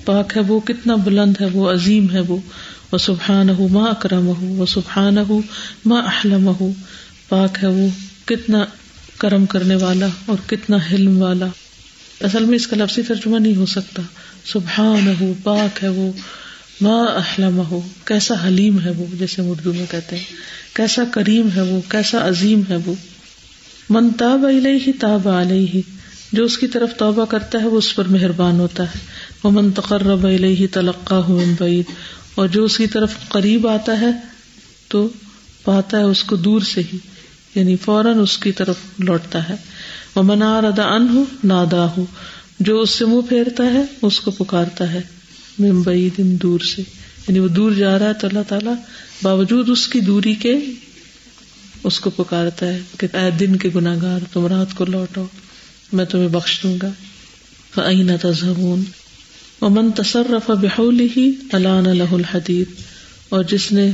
پاک 0.04 0.32
ہے 0.36 0.42
وہ، 0.42 0.60
کتنا 0.60 0.94
بلند 0.94 1.34
ہے 1.40 1.46
وہ، 1.46 1.72
عظیم 1.72 2.10
ہے 2.10 2.20
وہ۔ 2.20 2.36
وہ 2.92 2.98
سبحان 2.98 3.50
ہو 3.50 3.68
ماں 3.68 3.90
اکرم 3.90 4.26
ہو 4.26 4.34
وہ 4.40 4.66
سبحان 4.66 5.18
ہو 5.18 5.40
ماں 5.84 6.02
احلم 6.02 6.48
ہو 6.60 6.72
پاک 7.28 7.58
ہے 7.62 7.68
وہ 7.68 7.88
کتنا 8.24 8.64
کرم 9.18 9.46
کرنے 9.46 9.74
والا 9.74 10.06
اور 10.26 10.36
کتنا 10.46 10.76
حلم 10.92 11.22
والا۔ 11.22 11.46
اصل 12.20 12.44
میں 12.44 12.56
اس 12.56 12.66
کا 12.66 12.76
لفظی 12.76 13.02
ترجمہ 13.02 13.38
نہیں 13.38 13.56
ہو 13.56 13.66
سکتا۔ 13.66 14.02
سبحان 14.44 15.14
ہو 15.20 15.32
پاک 15.42 15.84
ہے 15.84 15.88
وہ 15.88 16.12
ماں 16.80 17.06
احلم 17.06 17.58
ہو 17.58 17.80
کیسا 18.04 18.34
حلیم 18.46 18.80
ہے 18.80 18.90
وہ، 18.90 19.06
جیسے 19.18 19.42
اردو 19.42 19.72
میں 19.72 19.86
کہتے 19.90 20.16
ہیں۔ 20.16 20.24
کیسا 20.72 21.02
کریم 21.10 21.48
ہے 21.56 21.60
وہ، 21.60 21.80
کیسا 21.88 22.28
عظیم 22.28 22.60
ہے 22.68 22.76
وہ۔ 22.76 22.94
من 23.90 24.10
تاب 24.10 24.46
علیہ 24.46 24.92
تاب 25.00 25.28
علیہ۔ 25.28 25.80
جو 26.32 26.44
اس 26.44 26.58
کی 26.58 26.66
طرف 26.66 26.90
توبہ 26.98 27.24
کرتا 27.24 27.58
ہے، 27.60 27.66
وہ 27.66 27.78
اس 27.78 27.96
پر 27.96 28.04
مہربان 28.08 28.60
ہوتا 28.60 28.82
ہے۔ 28.82 28.98
وہ 29.44 29.50
منتقرب 29.50 30.26
علیہ 30.26 30.66
تلقا 30.72 31.20
بعید۔ 31.60 31.84
اور 32.38 32.48
جو 32.48 32.64
اس 32.64 32.78
کی 32.78 32.86
طرف 32.86 33.12
قریب 33.28 33.66
آتا 33.66 34.00
ہے 34.00 34.10
تو 34.88 35.08
پاتا 35.64 35.98
ہے 35.98 36.02
اس 36.02 36.24
کو 36.24 36.36
دور 36.36 36.60
سے 36.60 36.80
ہی 36.92 36.98
یعنی 37.54 37.76
فوراً 37.76 38.18
اس 38.18 38.38
کی 38.38 38.52
طرف 38.52 38.76
لوٹتا 38.98 39.48
ہے۔ 39.48 39.54
وہ 40.14 40.22
منار 40.22 40.62
ادا 40.62 40.82
ان 40.82 41.08
ہو 41.08 41.24
نادا 41.44 41.86
ہو 41.96 42.06
جو 42.60 42.80
اس 42.80 42.90
سے 42.90 43.04
منہ 43.04 43.20
پھیرتا 43.28 43.64
ہے 43.64 43.82
اس 44.02 44.20
کو 44.20 44.30
پکارتا 44.30 44.92
ہے 44.92 45.00
ممبئی 45.58 46.10
دن 46.18 46.36
دور 46.42 46.60
سے۔ 46.60 46.82
یعنی 47.28 47.38
وہ 47.38 47.48
دور 47.48 47.72
جا 47.72 47.98
رہا 47.98 48.06
ہے 48.06 48.14
تو 48.14 48.26
اللہ 48.26 48.42
تعالیٰ 48.48 48.74
باوجود 49.22 49.68
اس 49.68 49.88
کی 49.88 50.00
دوری 50.00 50.34
کے 50.34 50.58
اس 51.84 52.00
کو 52.00 52.10
پکارتا 52.10 52.66
ہے 52.66 52.80
کہ 52.98 53.16
اے 53.16 53.30
دن 53.30 53.56
کے 53.56 53.70
گناگار 53.74 54.20
تم 54.32 54.46
رات 54.46 54.74
کو 54.74 54.84
لوٹو، 54.84 55.24
میں 55.92 56.04
تمہیں 56.04 56.28
بخش 56.28 56.60
دوں 56.62 56.78
گا۔ 56.82 56.90
فعین 57.74 58.10
تذہبون 58.22 58.82
امن 59.60 59.90
تصرف 59.90 60.50
بحول 60.50 61.00
ہی 61.16 61.32
علان 61.52 61.98
لہ 61.98 62.12
الحدید 62.12 62.66
اور 63.28 63.44
جس 63.44 63.72
نے 63.72 63.90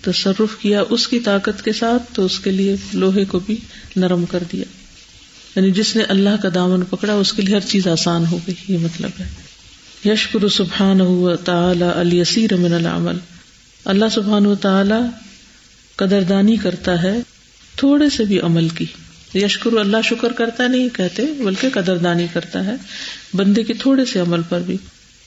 تصرف 0.00 0.58
کیا 0.60 0.82
اس 0.90 1.08
کی 1.08 1.20
طاقت 1.20 1.64
کے 1.64 1.72
ساتھ 1.72 2.02
تو 2.12 2.24
اس 2.24 2.40
کے 2.40 2.50
لیے 2.50 2.76
لوہے 2.92 3.24
کو 3.24 3.38
بھی 3.38 3.56
نرم 3.96 4.24
کر 4.26 4.42
دیا۔ 4.52 4.64
یعنی 5.56 5.70
جس 5.70 5.96
نے 5.96 6.02
اللہ 6.02 6.42
کا 6.42 6.48
دامن 6.54 6.82
پکڑا 6.90 7.12
اس 7.12 7.32
کے 7.32 7.42
لیے 7.42 7.54
ہر 7.54 7.60
چیز 7.60 7.86
آسان 7.86 8.26
ہو 8.26 8.38
گئی، 8.46 8.54
یہ 8.68 8.78
مطلب 8.78 9.10
ہے۔ 9.20 9.28
یشکر 10.10 10.48
سبحان 10.48 11.00
ہو 11.00 11.36
تعالی 11.36 11.84
السیر 11.84 12.56
من 12.56 12.72
العمل۔ 12.72 13.16
اللہ 13.84 14.04
سبحان 14.12 14.46
و 14.46 14.54
تعالی 14.54 15.10
قدردانی 15.96 16.56
کرتا 16.56 17.02
ہے، 17.02 17.20
تھوڑے 17.76 18.10
سے 18.10 18.24
بھی 18.24 18.40
عمل 18.40 18.68
کی۔ 18.68 18.84
یشکر 19.34 19.72
اللہ 19.72 19.96
شکر 20.04 20.32
کرتا 20.32 20.66
نہیں 20.66 20.88
کہتے، 20.96 21.22
بلکہ 21.22 21.68
قدر 21.74 21.96
دانی 21.96 22.26
کرتا 22.32 22.64
ہے۔ 22.64 22.74
بندے 23.34 23.62
کے 23.62 23.74
تھوڑے 23.74 24.04
سے 24.04 24.20
عمل 24.20 24.40
پر 24.48 24.60
بھی۔ 24.60 24.76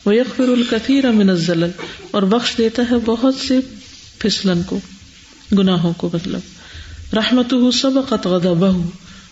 وہ 0.06 0.16
یکفر 0.16 0.44
الکثیر 0.44 1.06
امن 1.06 1.30
الزلل۔ 1.30 1.72
اور 2.12 2.24
بخش 2.24 2.58
دیتا 2.58 2.84
ہے 2.92 2.96
بہت 3.06 3.36
سے 3.36 3.60
پھسلن 4.20 4.64
کو، 4.64 4.80
گناہوں 5.58 5.94
کو 5.98 6.10
مطلب۔ 6.14 6.40
رحمت 7.16 7.54
ہو 7.54 7.70
غذب 8.26 8.66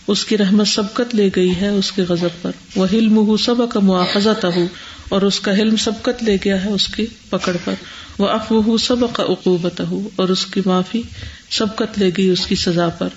اس 0.08 0.26
کی 0.26 0.38
رحمت 0.38 0.68
سبقت 0.68 1.16
لے 1.16 1.30
گئی 1.36 1.56
ہے 1.62 1.68
اس 1.68 1.92
کے 1.92 2.02
غضب 2.02 2.42
پر۔ 2.42 2.52
وہ 2.76 2.88
حلم 2.94 3.18
ہو 3.18 3.38
سب 3.38 3.56
کا 3.72 3.80
مواخذہ 3.80 4.48
ہو 4.56 4.68
اور 5.10 5.22
اس 5.22 5.40
کا 5.40 5.54
حلم 5.54 5.76
سبقت 5.76 6.24
لے 6.24 6.38
گیا 6.46 6.64
ہے 6.64 6.70
اس 6.70 6.88
کی 6.88 7.06
پکڑ 7.30 7.58
پر۔ 7.64 7.74
وہ 8.18 8.28
افو 8.28 8.78
سب 8.78 9.14
کا 9.14 9.24
عقوبت 9.24 9.82
ہو 9.82 10.10
اور 10.16 10.30
اس 10.30 10.46
کی 10.46 10.62
معافی 10.66 11.02
سبقت 11.52 12.00
لے 12.00 12.12
گئی 12.18 12.30
اس 12.30 12.46
کی 12.46 12.56
سزا 12.56 12.90
پر۔ 12.90 13.08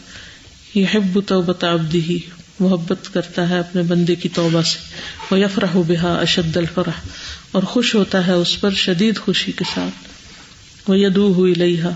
یہ 0.74 0.86
حب 0.94 1.18
توبت 1.26 1.64
ابدی 1.64 2.00
ہی 2.00 2.18
محبت 2.60 3.14
کرتا 3.14 3.48
ہے 3.48 3.58
اپنے 3.58 3.82
بندے 3.82 4.14
کی 4.14 4.28
توبہ 4.28 4.62
سے 4.62 4.78
وہ 5.30 5.38
یفرح 5.38 5.76
بحا 5.86 6.14
اشد 6.14 6.56
الفرح، 6.56 7.00
اور 7.52 7.62
خوش 7.62 7.94
ہوتا 7.94 8.26
ہے 8.26 8.32
اس 8.32 8.60
پر 8.60 8.70
شدید 8.74 9.18
خوشی 9.18 9.52
کے 9.52 9.64
ساتھ 9.74 10.90
وہ 10.90 10.98
یدو 10.98 11.32
ہوئی 11.34 11.54
لئیحا 11.54 11.90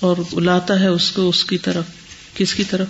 اور 0.00 0.16
لاتا 0.40 0.80
ہے 0.80 0.86
اس 0.86 1.10
کو 1.10 1.28
اس 1.28 1.44
کی 1.44 1.58
طرف، 1.58 1.84
کس 2.34 2.54
کی 2.54 2.64
طرف؟ 2.64 2.86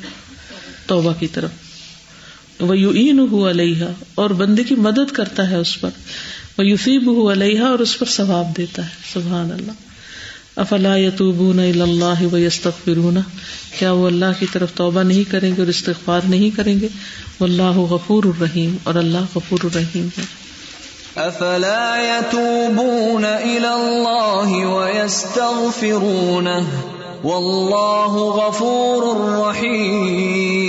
توبہ 0.87 1.13
کی 1.19 1.27
طرف 1.27 2.61
وہ 2.61 2.79
یو 2.79 2.91
این 2.91 3.19
ہو 3.19 3.49
علیہ 3.51 3.85
اور 4.15 4.31
بندے 4.31 4.65
کی 4.65 4.75
مدد 4.75 5.13
کرتا 5.13 5.51
ہے 5.51 5.57
اس 5.57 5.81
پر 5.81 5.91
وہ 6.59 6.67
یوسیب 6.67 7.07
ہو 7.07 7.33
علیہ 7.33 7.61
اور 7.61 7.79
اس 7.79 7.99
پر 7.99 8.07
ثواب 8.07 8.57
دیتا 8.57 8.85
ہے، 8.85 8.95
سبحان 9.13 9.53
اللہ۔ 9.53 9.86
افلا 10.57 10.97
یتوبون 10.97 11.59
اللہ 11.59 12.23
و 12.33 12.39
یستغفرون 12.39 13.19
کیا 13.79 13.93
وہ 13.93 14.07
اللہ 14.07 14.33
کی 14.39 14.47
طرف 14.53 14.73
توبہ 14.75 15.03
نہیں 15.03 15.31
کریں 15.31 15.51
گے 15.51 15.61
اور 15.61 15.69
استغفار 15.69 16.21
نہیں 16.29 16.51
کریں 16.57 16.81
گے؟ 16.81 16.89
واللہ 17.41 17.77
غفور 17.91 18.25
الرحیم 18.25 18.77
اور 18.85 18.95
اللہ 18.95 19.27
غفور 19.35 19.65
الرحیم 19.65 20.09
ہے۔ 20.19 20.25
افلا 21.17 21.97
يتوبون 22.05 23.25
الى 23.25 23.71
الله 23.75 24.51
ويستغفرونه 24.77 26.65
والله 27.25 28.15
غفور 28.39 29.03
رحيم 29.49 30.67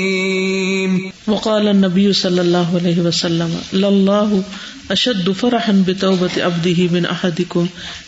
وقال 1.27 1.67
النبي 1.67 2.13
صلى 2.13 2.41
الله 2.41 2.77
عليه 2.79 2.99
وسلم 2.99 3.57
لله 3.73 4.41
اشد 4.89 5.29
فرحا 5.39 5.73
بتوبة 5.85 6.41
عبده 6.41 6.87
من 6.91 7.05
احدكم 7.05 7.65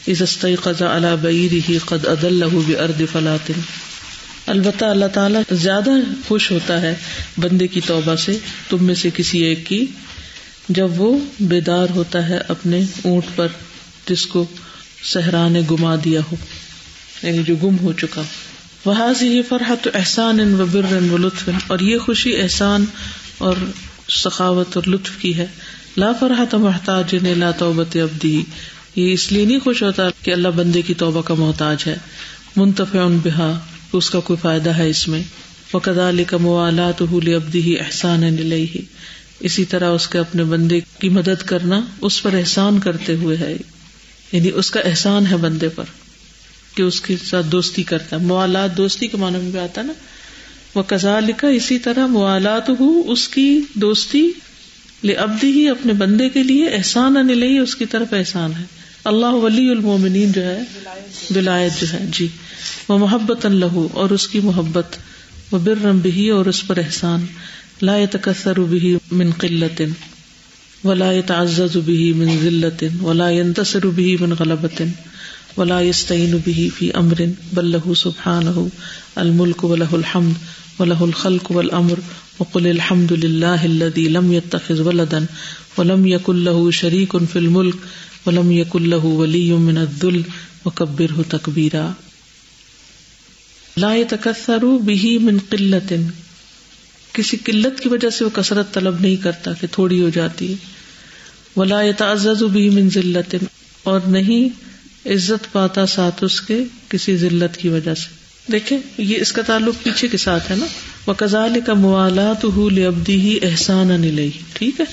اذا 0.08 0.24
استيقظ 0.24 0.82
على 0.82 1.16
بعيره 1.22 1.72
قد 1.86 2.06
اضله 2.06 2.60
بارض 2.68 3.02
فلات. 3.12 3.52
البتہ 4.48 4.86
اللہ 4.86 5.06
تعالیٰ 5.14 5.42
زیادہ 5.52 5.90
خوش 6.28 6.52
ہوتا 6.52 6.82
ہے 6.82 6.96
بندے 7.38 7.68
کی 7.68 7.82
توبہ 7.86 8.16
سے، 8.16 8.38
تم 8.70 8.84
میں 8.84 8.96
سے 8.96 9.10
کسی 9.16 9.40
ایک 9.40 9.68
کی، 9.68 9.86
جب 10.70 11.02
وہ 11.02 11.20
بیدار 11.40 11.88
ہوتا 11.96 12.30
ہے 12.30 12.40
اپنے 12.48 12.82
اونٹ 13.04 13.24
پر، 13.36 13.48
جس 14.10 14.26
کو 14.26 14.46
صحرا 15.04 15.48
نے 15.48 15.62
گما 15.72 15.96
دیا 16.06 16.22
ہو 16.32 16.36
یعنی 17.24 17.44
جو 17.44 17.56
گم 17.64 17.78
ہو 17.82 17.94
چکا 17.94 18.22
ہو۔ 18.22 18.49
وہ 18.86 19.12
یہ 19.22 19.42
فرحت 19.50 19.88
احسان 19.94 20.40
ان 20.40 20.62
و 20.62 20.66
بر 20.66 21.12
و 21.12 21.18
لطف 21.18 21.50
اور 21.68 21.80
یہ 21.80 21.98
خوشی، 21.98 22.42
احسان 22.42 22.86
اور 23.38 23.56
سخاوت 24.10 24.78
اور 24.78 24.90
لطف 24.90 25.18
کی 25.18 25.38
ہے۔ 25.38 25.46
لا 25.98 26.12
فرحت 26.20 26.56
محتاج 26.56 27.16
نے 27.16 27.34
لا 27.34 27.52
توبت 27.52 27.96
ابدی 27.96 28.44
یہ 28.96 29.14
اس 29.14 29.32
لیے 29.32 29.46
نہیں 29.46 29.60
خوش 29.60 29.84
ہوتا 29.84 30.04
کہ 30.24 30.32
اللہ 30.32 30.48
بندے 30.48 30.82
کی 30.82 30.94
توبہ 30.94 31.22
کا 31.22 31.34
محتاج 31.34 31.84
ہے۔ 31.88 31.96
منتفع 32.56 33.08
بحا 33.24 33.60
اس 33.94 34.10
کا 34.10 34.20
کوئی 34.20 34.38
فائدہ 34.42 34.70
ہے 34.70 34.90
اس 34.90 35.08
میں۔ 35.08 35.24
وہ 35.74 35.80
علی 35.88 36.24
کا 36.24 36.38
موالات 36.38 37.02
ابدی 37.02 37.62
ہی 37.62 37.80
احسان 37.80 38.24
ہی 38.52 38.82
اسی 39.40 39.66
طرح 39.66 39.90
اس 39.90 40.08
کے 40.08 40.20
اپنے 40.20 40.44
بندے 40.44 40.80
کی 41.00 41.10
مدد 41.10 41.44
کرنا، 41.46 41.82
اس 42.02 42.24
پر 42.24 42.34
احسان 42.34 42.80
کرتے 42.80 43.16
ہوئے 43.16 43.38
ہے۔ 43.38 43.58
یعنی 44.32 44.52
اس 44.56 44.72
کا 44.72 44.80
احسان 44.80 45.28
ہے 45.28 45.38
بندے 45.38 45.70
پر۔ 45.70 45.84
کہ 46.76 46.82
اس 46.82 47.02
کے 47.02 47.16
ساتھ 47.26 47.46
دوستی 47.46 47.84
کرتا 47.84 48.16
ہے۔ 48.16 48.22
موالات 48.22 48.78
دوستی 48.78 49.08
کے 49.08 49.18
معنی 49.18 49.38
میں 49.38 49.52
بھی 49.52 49.60
آتا 49.60 49.82
نا۔ 49.82 49.94
وہ 50.76 50.84
کزا 50.84 51.20
لکھا 51.20 51.48
اسی 51.48 51.80
طرح 51.80 52.08
موالات 52.08 52.70
ہو 52.70 53.12
اس 53.12 53.28
کی 53.28 53.62
دوستی 53.74 54.32
لے 55.04 55.14
ابدی 55.14 55.52
ہی 55.52 55.70
اپنے 55.70 55.94
بندے 55.94 56.30
کے 56.30 56.44
لیے 56.44 56.68
احسان 56.68 57.18
انلئی 57.18 57.58
اس 57.58 57.76
کی 57.76 57.86
طرف 57.86 58.14
احسان 58.14 58.52
ہے۔ 58.60 58.64
اللہ 59.04 59.26
ولی 59.26 59.70
المومنین 59.70 60.32
جو 60.32 60.44
ہے، 60.44 60.62
ولایت 61.36 61.82
جو 61.82 61.88
ہے 61.94 62.06
جی۔ 62.12 62.28
وہ 62.90 62.98
محبت 62.98 63.46
اللہ 63.46 63.78
اور 63.92 64.10
اس 64.10 64.28
کی 64.28 64.40
محبت۔ 64.40 64.96
وہ 65.52 65.60
برم 65.60 65.98
بھی 65.98 66.30
اور 66.30 66.46
اس 66.46 66.68
پر 66.68 66.78
احسان۔ 66.78 67.26
لا 67.82 67.98
تکثر 68.12 68.60
بھی 68.60 68.98
من 69.12 69.32
قلت 69.32 69.82
ولا 70.84 71.12
تعزز 71.26 71.78
به 71.78 72.12
من 72.16 72.38
ذلت 72.44 72.84
ولا 73.02 73.30
ينتصر 73.30 73.86
به 73.86 74.14
من 74.20 74.34
غلبت 74.40 74.82
ولا 75.58 75.82
يستعين 75.82 76.38
به 76.48 76.70
في 76.78 76.92
امر 76.92 77.30
بل 77.54 77.72
له 77.72 77.94
سبحانه 77.94 78.70
الملك 79.18 79.64
وله 79.64 79.96
الحمد 79.96 80.34
وله 80.80 81.06
الخلق 81.06 81.52
والامر 81.52 82.00
وقل 82.40 82.68
الحمد 82.68 83.14
لله 83.14 83.66
الذي 83.66 84.08
لم 84.08 84.34
يتخذ 84.34 84.82
ولدا 84.82 85.26
ولم 85.78 86.06
يكن 86.06 86.44
له 86.44 86.72
شريك 86.72 87.18
في 87.32 87.40
الملك 87.40 87.76
ولم 88.26 88.52
يكن 88.52 88.84
له 88.84 89.06
ولي 89.06 89.52
من 89.52 89.78
الذل، 89.78 90.22
وكبره 90.66 91.22
تكبيرا. 91.30 91.92
لا 93.78 93.96
يتكثر 93.96 94.66
به 94.66 95.18
من 95.22 95.38
قلة، 95.50 96.02
کسی 97.14 97.38
قلت 97.44 97.80
کی 97.80 97.90
وجہ 97.90 98.10
سے 98.10 98.26
وہ 98.26 98.30
کثرت 98.34 98.74
طلب 98.74 99.00
نہیں 99.00 99.16
کرتا 99.16 99.54
کہ 99.54 99.68
تھوڑی 99.72 100.02
ہو 100.02 100.10
جاتی۔ 100.10 100.54
ولا 101.56 101.82
تعزز 101.98 102.44
بھی 102.44 102.70
من 102.70 102.90
ذلت 102.90 103.36
اور 103.84 104.00
نہیں 104.08 104.69
عزت 105.10 105.52
پاتا 105.52 105.86
ساتھ 105.86 106.24
اس 106.24 106.42
کے 106.42 106.64
کسی 106.90 107.18
ذلت 107.18 107.58
کی 107.58 107.70
وجہ 107.70 107.94
سے۔ 107.94 108.20
دیکھیں، 108.52 108.78
یہ 108.98 109.18
اس 109.22 109.32
کا 109.32 109.42
تعلق 109.42 109.84
پیچھے 109.84 110.08
کے 110.08 110.18
ساتھ 110.18 110.52
ہے 110.52 110.56
نا۔ 110.56 110.66
وہ 111.06 111.14
کزال 111.14 111.60
کا 111.66 111.74
موالات 111.74 112.46
ابدی 112.46 113.22
ہی 113.22 113.38
احسان 113.42 113.88
نہیں 113.88 114.44
ٹھیک 114.54 114.80
ہے؟ 114.80 114.86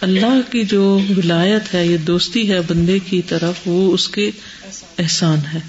اللہ 0.00 0.40
کی 0.50 0.64
جو 0.64 1.00
ولایت 1.16 1.74
ہے، 1.74 1.86
یہ 1.86 1.96
دوستی 1.96 2.50
ہے 2.50 2.60
بندے 2.60 2.98
کی 2.98 3.22
طرف، 3.22 3.54
وہ 3.66 3.92
اس 3.92 4.08
کے 4.08 4.30
احسان 4.98 5.38
ہے 5.54 5.60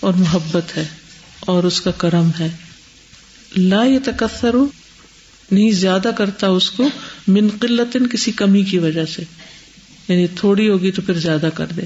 اور 0.00 0.14
محبت 0.14 0.76
ہے 0.76 0.84
اور 1.40 1.64
اس 1.64 1.80
کا 1.80 1.90
کرم 1.90 2.30
ہے۔ 2.40 2.48
لا 3.56 3.84
یہ 3.84 3.98
تکثر 4.04 4.54
نہیں، 5.50 5.70
زیادہ 5.70 6.10
کرتا 6.16 6.46
اس 6.46 6.70
کو 6.70 6.88
من 7.28 7.48
قلت 7.60 7.96
کسی 8.12 8.32
کمی 8.32 8.62
کی 8.62 8.78
وجہ 8.78 9.04
سے۔ 9.04 9.22
یعنی 10.08 10.26
تھوڑی 10.26 10.68
ہوگی 10.68 10.90
تو 10.90 11.02
پھر 11.02 11.14
زیادہ 11.14 11.48
کر 11.54 11.66
دے۔ 11.66 11.82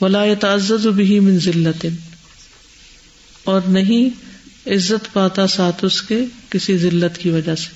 ولا 0.00 0.24
تعزز 0.40 0.86
بھی 0.86 1.20
من 1.20 1.38
ذلت 1.38 1.86
اور 3.44 3.60
نہیں 3.68 4.08
عزت 4.68 5.12
پاتا 5.12 5.46
ساتھ 5.46 5.84
اس 5.84 6.02
کے 6.02 6.24
کسی 6.50 6.78
ذلت 6.78 7.18
کی 7.18 7.30
وجہ 7.30 7.54
سے۔ 7.54 7.68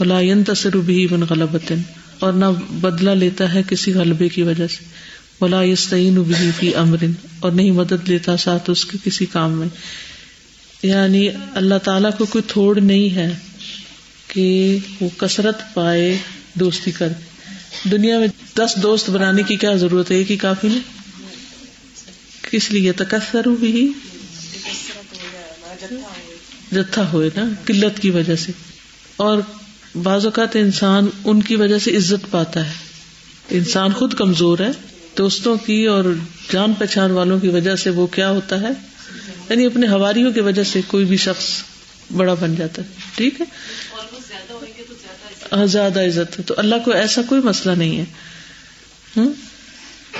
ولا 0.00 0.20
تصر 0.46 0.76
بھی 0.76 1.08
من 1.10 1.22
غلط 1.30 1.72
اور 2.18 2.32
نہ 2.32 2.44
بدلا 2.70 3.14
لیتا 3.14 3.54
ہے 3.54 3.62
کسی 3.68 3.92
غلبے 3.94 4.28
کی 4.28 4.42
وجہ 4.42 4.66
سے۔ 4.66 4.84
ولا 5.40 5.62
یستعین 5.62 6.22
بھی 6.22 6.50
فی 6.60 6.74
امرن۔ 6.74 7.12
اور 7.40 7.52
نہیں 7.52 7.70
مدد 7.70 8.08
لیتا 8.08 8.36
ساتھ 8.36 8.70
اس 8.70 8.84
کے 8.84 8.98
کسی 9.04 9.26
کام 9.26 9.52
میں۔ 9.52 9.68
یعنی 10.82 11.28
اللہ 11.54 11.78
تعالیٰ 11.84 12.10
کو 12.18 12.26
کوئی 12.26 12.42
تھوڑ 12.48 12.80
نہیں 12.80 13.14
ہے 13.14 13.34
کہ 14.28 14.78
وہ 15.00 15.08
کثرت 15.18 15.58
پائے 15.74 16.18
دوستی 16.54 16.90
کر۔ 16.90 17.08
دنیا 17.90 18.18
میں 18.18 18.28
دس 18.56 18.74
دوست 18.82 19.10
بنانے 19.10 19.42
کی 19.42 19.56
کیا 19.56 19.74
ضرورت 19.74 20.10
ہے؟ 20.10 20.16
ایک 20.16 20.30
ہی 20.30 20.36
کافی 20.36 20.68
نہیں۔ 20.68 20.97
کس 22.50 22.70
لیے 22.70 22.92
تکثر 22.92 23.48
بھی 23.48 23.92
جتھا 26.72 27.12
ہوئے 27.12 27.30
نا، 27.36 27.42
قلت 27.64 28.00
کی 28.00 28.10
وجہ 28.10 28.36
سے۔ 28.36 28.52
اور 29.16 29.38
بعض 30.02 30.24
اوقات 30.24 30.56
انسان 30.56 31.06
ان 31.24 31.42
کی 31.42 31.56
وجہ 31.56 31.78
سے 31.78 31.96
عزت 31.96 32.30
پاتا 32.30 32.66
ہے۔ 32.66 32.72
انسان 33.50 33.92
خود 33.92 34.14
کمزور 34.14 34.58
ہے، 34.58 34.70
دوستوں 35.18 35.56
کی 35.56 35.86
اور 35.86 36.04
جان 36.52 36.74
پہچان 36.74 37.10
والوں 37.10 37.40
کی 37.40 37.48
وجہ 37.48 37.76
سے 37.76 37.90
وہ 37.90 38.06
کیا 38.06 38.30
ہوتا 38.30 38.60
ہے؟ 38.60 38.68
یعنی 39.48 39.66
اپنے 39.66 39.88
ہواریوں 39.88 40.32
کی 40.32 40.40
وجہ 40.40 40.64
سے 40.64 40.80
کوئی 40.86 41.04
بھی 41.04 41.16
شخص 41.16 41.44
بڑا 42.16 42.34
بن 42.34 42.54
جاتا 42.54 42.82
ہے۔ 42.82 42.88
ٹھیک 43.14 43.40
ہے؟ 43.40 43.46
ہاں، 45.56 45.66
زیادہ 45.66 46.00
عزت 46.00 46.38
ہے۔ 46.38 46.44
تو 46.44 46.54
اللہ 46.56 46.74
کو 46.84 46.90
ایسا 46.90 47.22
کوئی 47.28 47.40
مسئلہ 47.40 47.74
نہیں 47.74 47.98
ہے۔ 47.98 48.04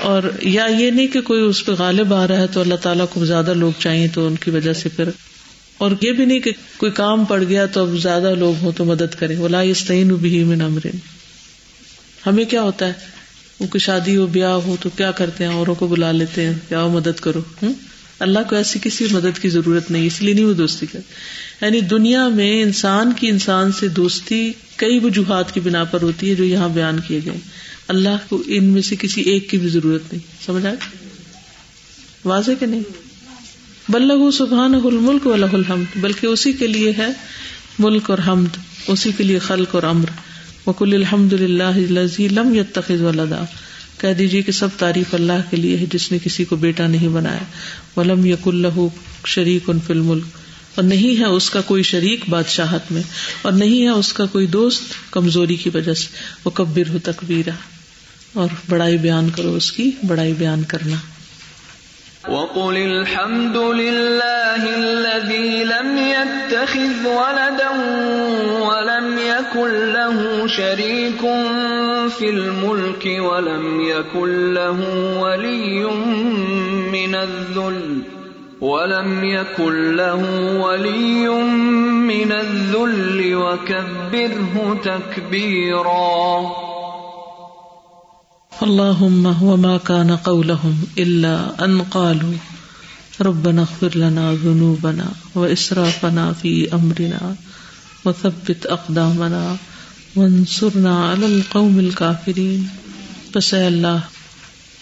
اور 0.01 0.23
یا 0.41 0.65
یہ 0.65 0.91
نہیں 0.91 1.07
کہ 1.07 1.21
کوئی 1.21 1.41
اس 1.41 1.65
پہ 1.65 1.71
غالب 1.71 2.13
آ 2.13 2.27
رہا 2.27 2.37
ہے 2.37 2.47
تو 2.47 2.61
اللہ 2.61 2.75
تعالیٰ 2.75 3.05
کو 3.09 3.25
زیادہ 3.25 3.53
لوگ 3.53 3.71
چاہیے 3.79 4.07
تو 4.07 4.27
ان 4.27 4.35
کی 4.35 4.51
وجہ 4.51 4.73
سے 4.73 4.89
پھر 4.89 5.09
اور 5.77 5.91
یہ 6.01 6.11
بھی 6.11 6.25
نہیں 6.25 6.39
کہ 6.39 6.51
کوئی 6.77 6.91
کام 6.91 7.25
پڑ 7.25 7.43
گیا 7.43 7.65
تو 7.65 7.81
اب 7.81 7.97
زیادہ 7.97 8.35
لوگ 8.35 8.53
ہوں 8.61 8.71
تو 8.71 8.85
مدد 8.85 9.19
کرے 9.19 9.35
بولا 9.35 9.61
یہ 9.61 10.03
بھی 10.19 10.43
من 10.43 10.61
امرین 10.61 10.97
ہمیں 12.25 12.45
کیا 12.45 12.61
ہوتا 12.61 12.87
ہے؟ 12.87 12.93
وہ 13.59 13.67
کوئی 13.67 13.79
شادی 13.79 14.17
ہو، 14.17 14.25
بیاہ 14.25 14.51
ہو 14.51 14.75
تو 14.81 14.89
کیا 14.89 15.11
کرتے 15.11 15.45
ہیں؟ 15.45 15.53
اوروں 15.53 15.75
کو 15.75 15.87
بلا 15.87 16.11
لیتے 16.11 16.45
ہیں۔ 16.45 16.53
کیا 16.67 16.87
مدد 16.87 17.19
کرو۔ 17.19 17.41
اللہ 18.19 18.39
کو 18.49 18.55
ایسی 18.55 18.79
کسی 18.81 19.07
مدد 19.11 19.39
کی 19.41 19.49
ضرورت 19.49 19.91
نہیں، 19.91 20.07
اس 20.07 20.21
لیے 20.21 20.33
نہیں 20.33 20.45
وہ 20.45 20.53
دوستی 20.53 20.85
کرتے۔ 20.85 21.13
یعنی 21.65 21.81
دنیا 21.81 22.27
میں 22.27 22.61
انسان 22.61 23.11
کی 23.13 23.27
انسان 23.27 23.71
سے 23.71 23.87
دوستی 23.87 24.51
کئی 24.75 24.99
وجوہات 24.99 25.53
کی 25.53 25.59
بنا 25.59 25.83
پر 25.83 26.01
ہوتی 26.01 26.29
ہے 26.29 26.35
جو 26.35 26.43
یہاں 26.43 26.69
بیان 26.69 26.99
کیے 27.07 27.19
گئے۔ 27.25 27.37
اللہ 27.89 28.17
کو 28.29 28.43
ان 28.45 28.63
میں 28.63 28.81
سے 28.81 28.95
کسی 28.95 29.21
ایک 29.21 29.49
کی 29.49 29.57
بھی 29.57 29.69
ضرورت 29.69 30.13
نہیں۔ 30.13 30.45
سمجھ 30.45 30.65
آئے؟ 30.65 30.75
واضح 32.25 32.51
کہ 32.59 32.65
نہیں؟ 32.65 32.83
بلغ 33.89 34.29
سبحان 34.31 34.75
الملک 34.75 35.27
و 35.27 35.33
الحمد، 35.33 35.97
بلکہ 35.97 36.27
اسی 36.27 36.51
کے 36.51 36.67
لیے 36.67 36.93
ہے 36.97 37.07
ملک 37.79 38.09
اور 38.09 38.19
حمد، 38.27 38.57
اسی 38.87 39.11
کے 39.17 39.23
لیے 39.23 39.39
خلق 39.39 39.75
اور 39.75 39.83
امر۔ 39.83 40.09
وکل 40.65 40.93
الحمد 40.93 41.33
للہ 41.33 41.97
لم 42.19 42.53
یتخذ 42.53 43.01
ولدا۔ 43.01 43.43
کہہ 43.97 44.13
دیجیے 44.13 44.41
کہ 44.41 44.51
سب 44.51 44.67
تعریف 44.77 45.13
اللہ 45.13 45.41
کے 45.49 45.57
لیے 45.57 45.77
ہے، 45.77 45.85
جس 45.93 46.11
نے 46.11 46.17
کسی 46.23 46.45
کو 46.45 46.55
بیٹا 46.55 46.87
نہیں 46.87 47.07
بنایا۔ 47.07 47.43
ولم 47.97 48.25
یق 48.25 48.47
اللہ 48.47 48.79
شریک 49.25 49.69
ان 49.69 49.79
فل 49.87 49.99
ملک 49.99 50.23
اور 50.75 50.83
نہیں 50.83 51.19
ہے 51.19 51.25
اس 51.25 51.49
کا 51.49 51.61
کوئی 51.61 51.83
شریک 51.83 52.29
بادشاہت 52.29 52.91
میں، 52.91 53.01
اور 53.41 53.51
نہیں 53.51 53.81
ہے 53.81 53.89
اس 53.89 54.13
کا 54.13 54.25
کوئی 54.25 54.47
دوست 54.47 54.83
کمزوری 55.11 55.55
کی 55.55 55.69
وجہ 55.73 55.93
سے۔ 55.93 56.07
وہ 56.45 56.51
کبر 56.51 56.89
ہو 56.89 56.97
تکبیرہ۔ 57.03 57.78
اور 58.33 58.47
بڑائی 58.69 58.97
بیان 58.97 59.29
کرو 59.29 59.55
اس 59.55 59.71
کی، 59.71 59.91
بڑائی 60.07 60.33
بیان 60.33 60.63
کرنا۔ 60.63 60.95
وقل 62.27 62.75
الحمد 62.75 63.55
لله 63.55 64.65
الذي 64.77 65.63
لم 65.63 65.97
يتخذ 65.97 67.05
ولدا 67.05 67.69
ولم 68.59 69.19
يكن 69.19 69.69
له 69.69 70.45
شريك 70.47 71.25
في 72.17 72.29
الملك 72.29 73.07
ولم 73.19 73.81
يكن 73.81 74.53
له 74.53 74.79
ولي 75.19 75.83
من 76.91 77.15
الذل 77.15 77.99
ولم 78.61 79.23
يكن 79.23 79.95
له 79.95 80.23
ولي 80.61 81.29
من 82.05 82.31
الذل 82.31 83.33
وكبره 83.33 84.73
تكبيرا۔ 84.83 86.68
اللهم 88.65 89.27
وما 89.41 89.73
كان 89.87 90.09
قولهم 90.23 90.79
الا 91.01 91.33
ان 91.65 91.81
قالوا 91.91 92.31
ربنا 93.27 93.61
اغفر 93.61 93.93
لنا 93.99 94.23
ذنوبنا 94.41 95.05
واسرافنا 95.35 96.25
في 96.41 96.51
امرنا 96.77 97.29
وثبت 98.05 98.65
اقدامنا 98.75 99.43
وانصرنا 100.15 100.95
على 101.03 101.25
القوم 101.25 101.77
الكافرين 101.79 102.65
بس 103.35 103.53
اے 103.53 103.63
اللہ 103.65 103.99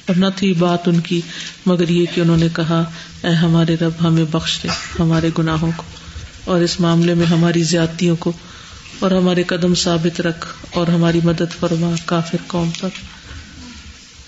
اور 0.07 0.15
نہ 0.15 0.31
تھی 0.35 0.51
بات 0.59 0.87
ان 0.87 0.99
کی، 1.09 1.19
مگر 1.65 1.89
یہ 1.89 2.05
کہ 2.13 2.21
انہوں 2.21 2.37
نے 2.37 2.47
کہا، 2.55 2.81
اے 3.23 3.33
ہمارے 3.41 3.75
رب، 3.81 4.01
ہمیں 4.07 4.23
بخش 4.31 4.57
دے 4.63 4.69
ہمارے 4.99 5.29
گناہوں 5.39 5.71
کو، 5.77 5.83
اور 6.51 6.61
اس 6.61 6.79
معاملے 6.79 7.13
میں 7.13 7.25
ہماری 7.25 7.63
زیادتیوں 7.73 8.15
کو، 8.25 8.31
اور 8.99 9.11
ہمارے 9.11 9.43
قدم 9.53 9.75
ثابت 9.83 10.21
رکھ، 10.21 10.47
اور 10.71 10.87
ہماری 10.87 11.21
مدد 11.23 11.59
فرما 11.59 11.93
کافر 12.05 12.43
قوم 12.47 12.69
پر۔ 12.79 12.99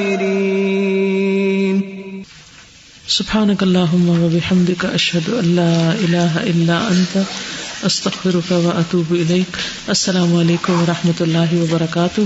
الكافرين. 0.00 1.82
سبحانك 3.06 3.62
اللهم 3.62 4.08
وبحمدك 4.24 4.84
اشهد 4.84 5.30
ان 5.30 5.56
لا 5.56 5.92
اله 5.92 6.42
الا 6.42 6.88
انت 6.88 7.24
استغفرك 7.84 8.50
واتوب 8.50 9.12
اليك 9.12 9.56
السلام 9.88 10.36
علیکم 10.36 10.72
و 10.72 10.84
رحمۃ 10.88 11.20
اللہ 11.20 11.54
وبرکاتہ 11.54 12.20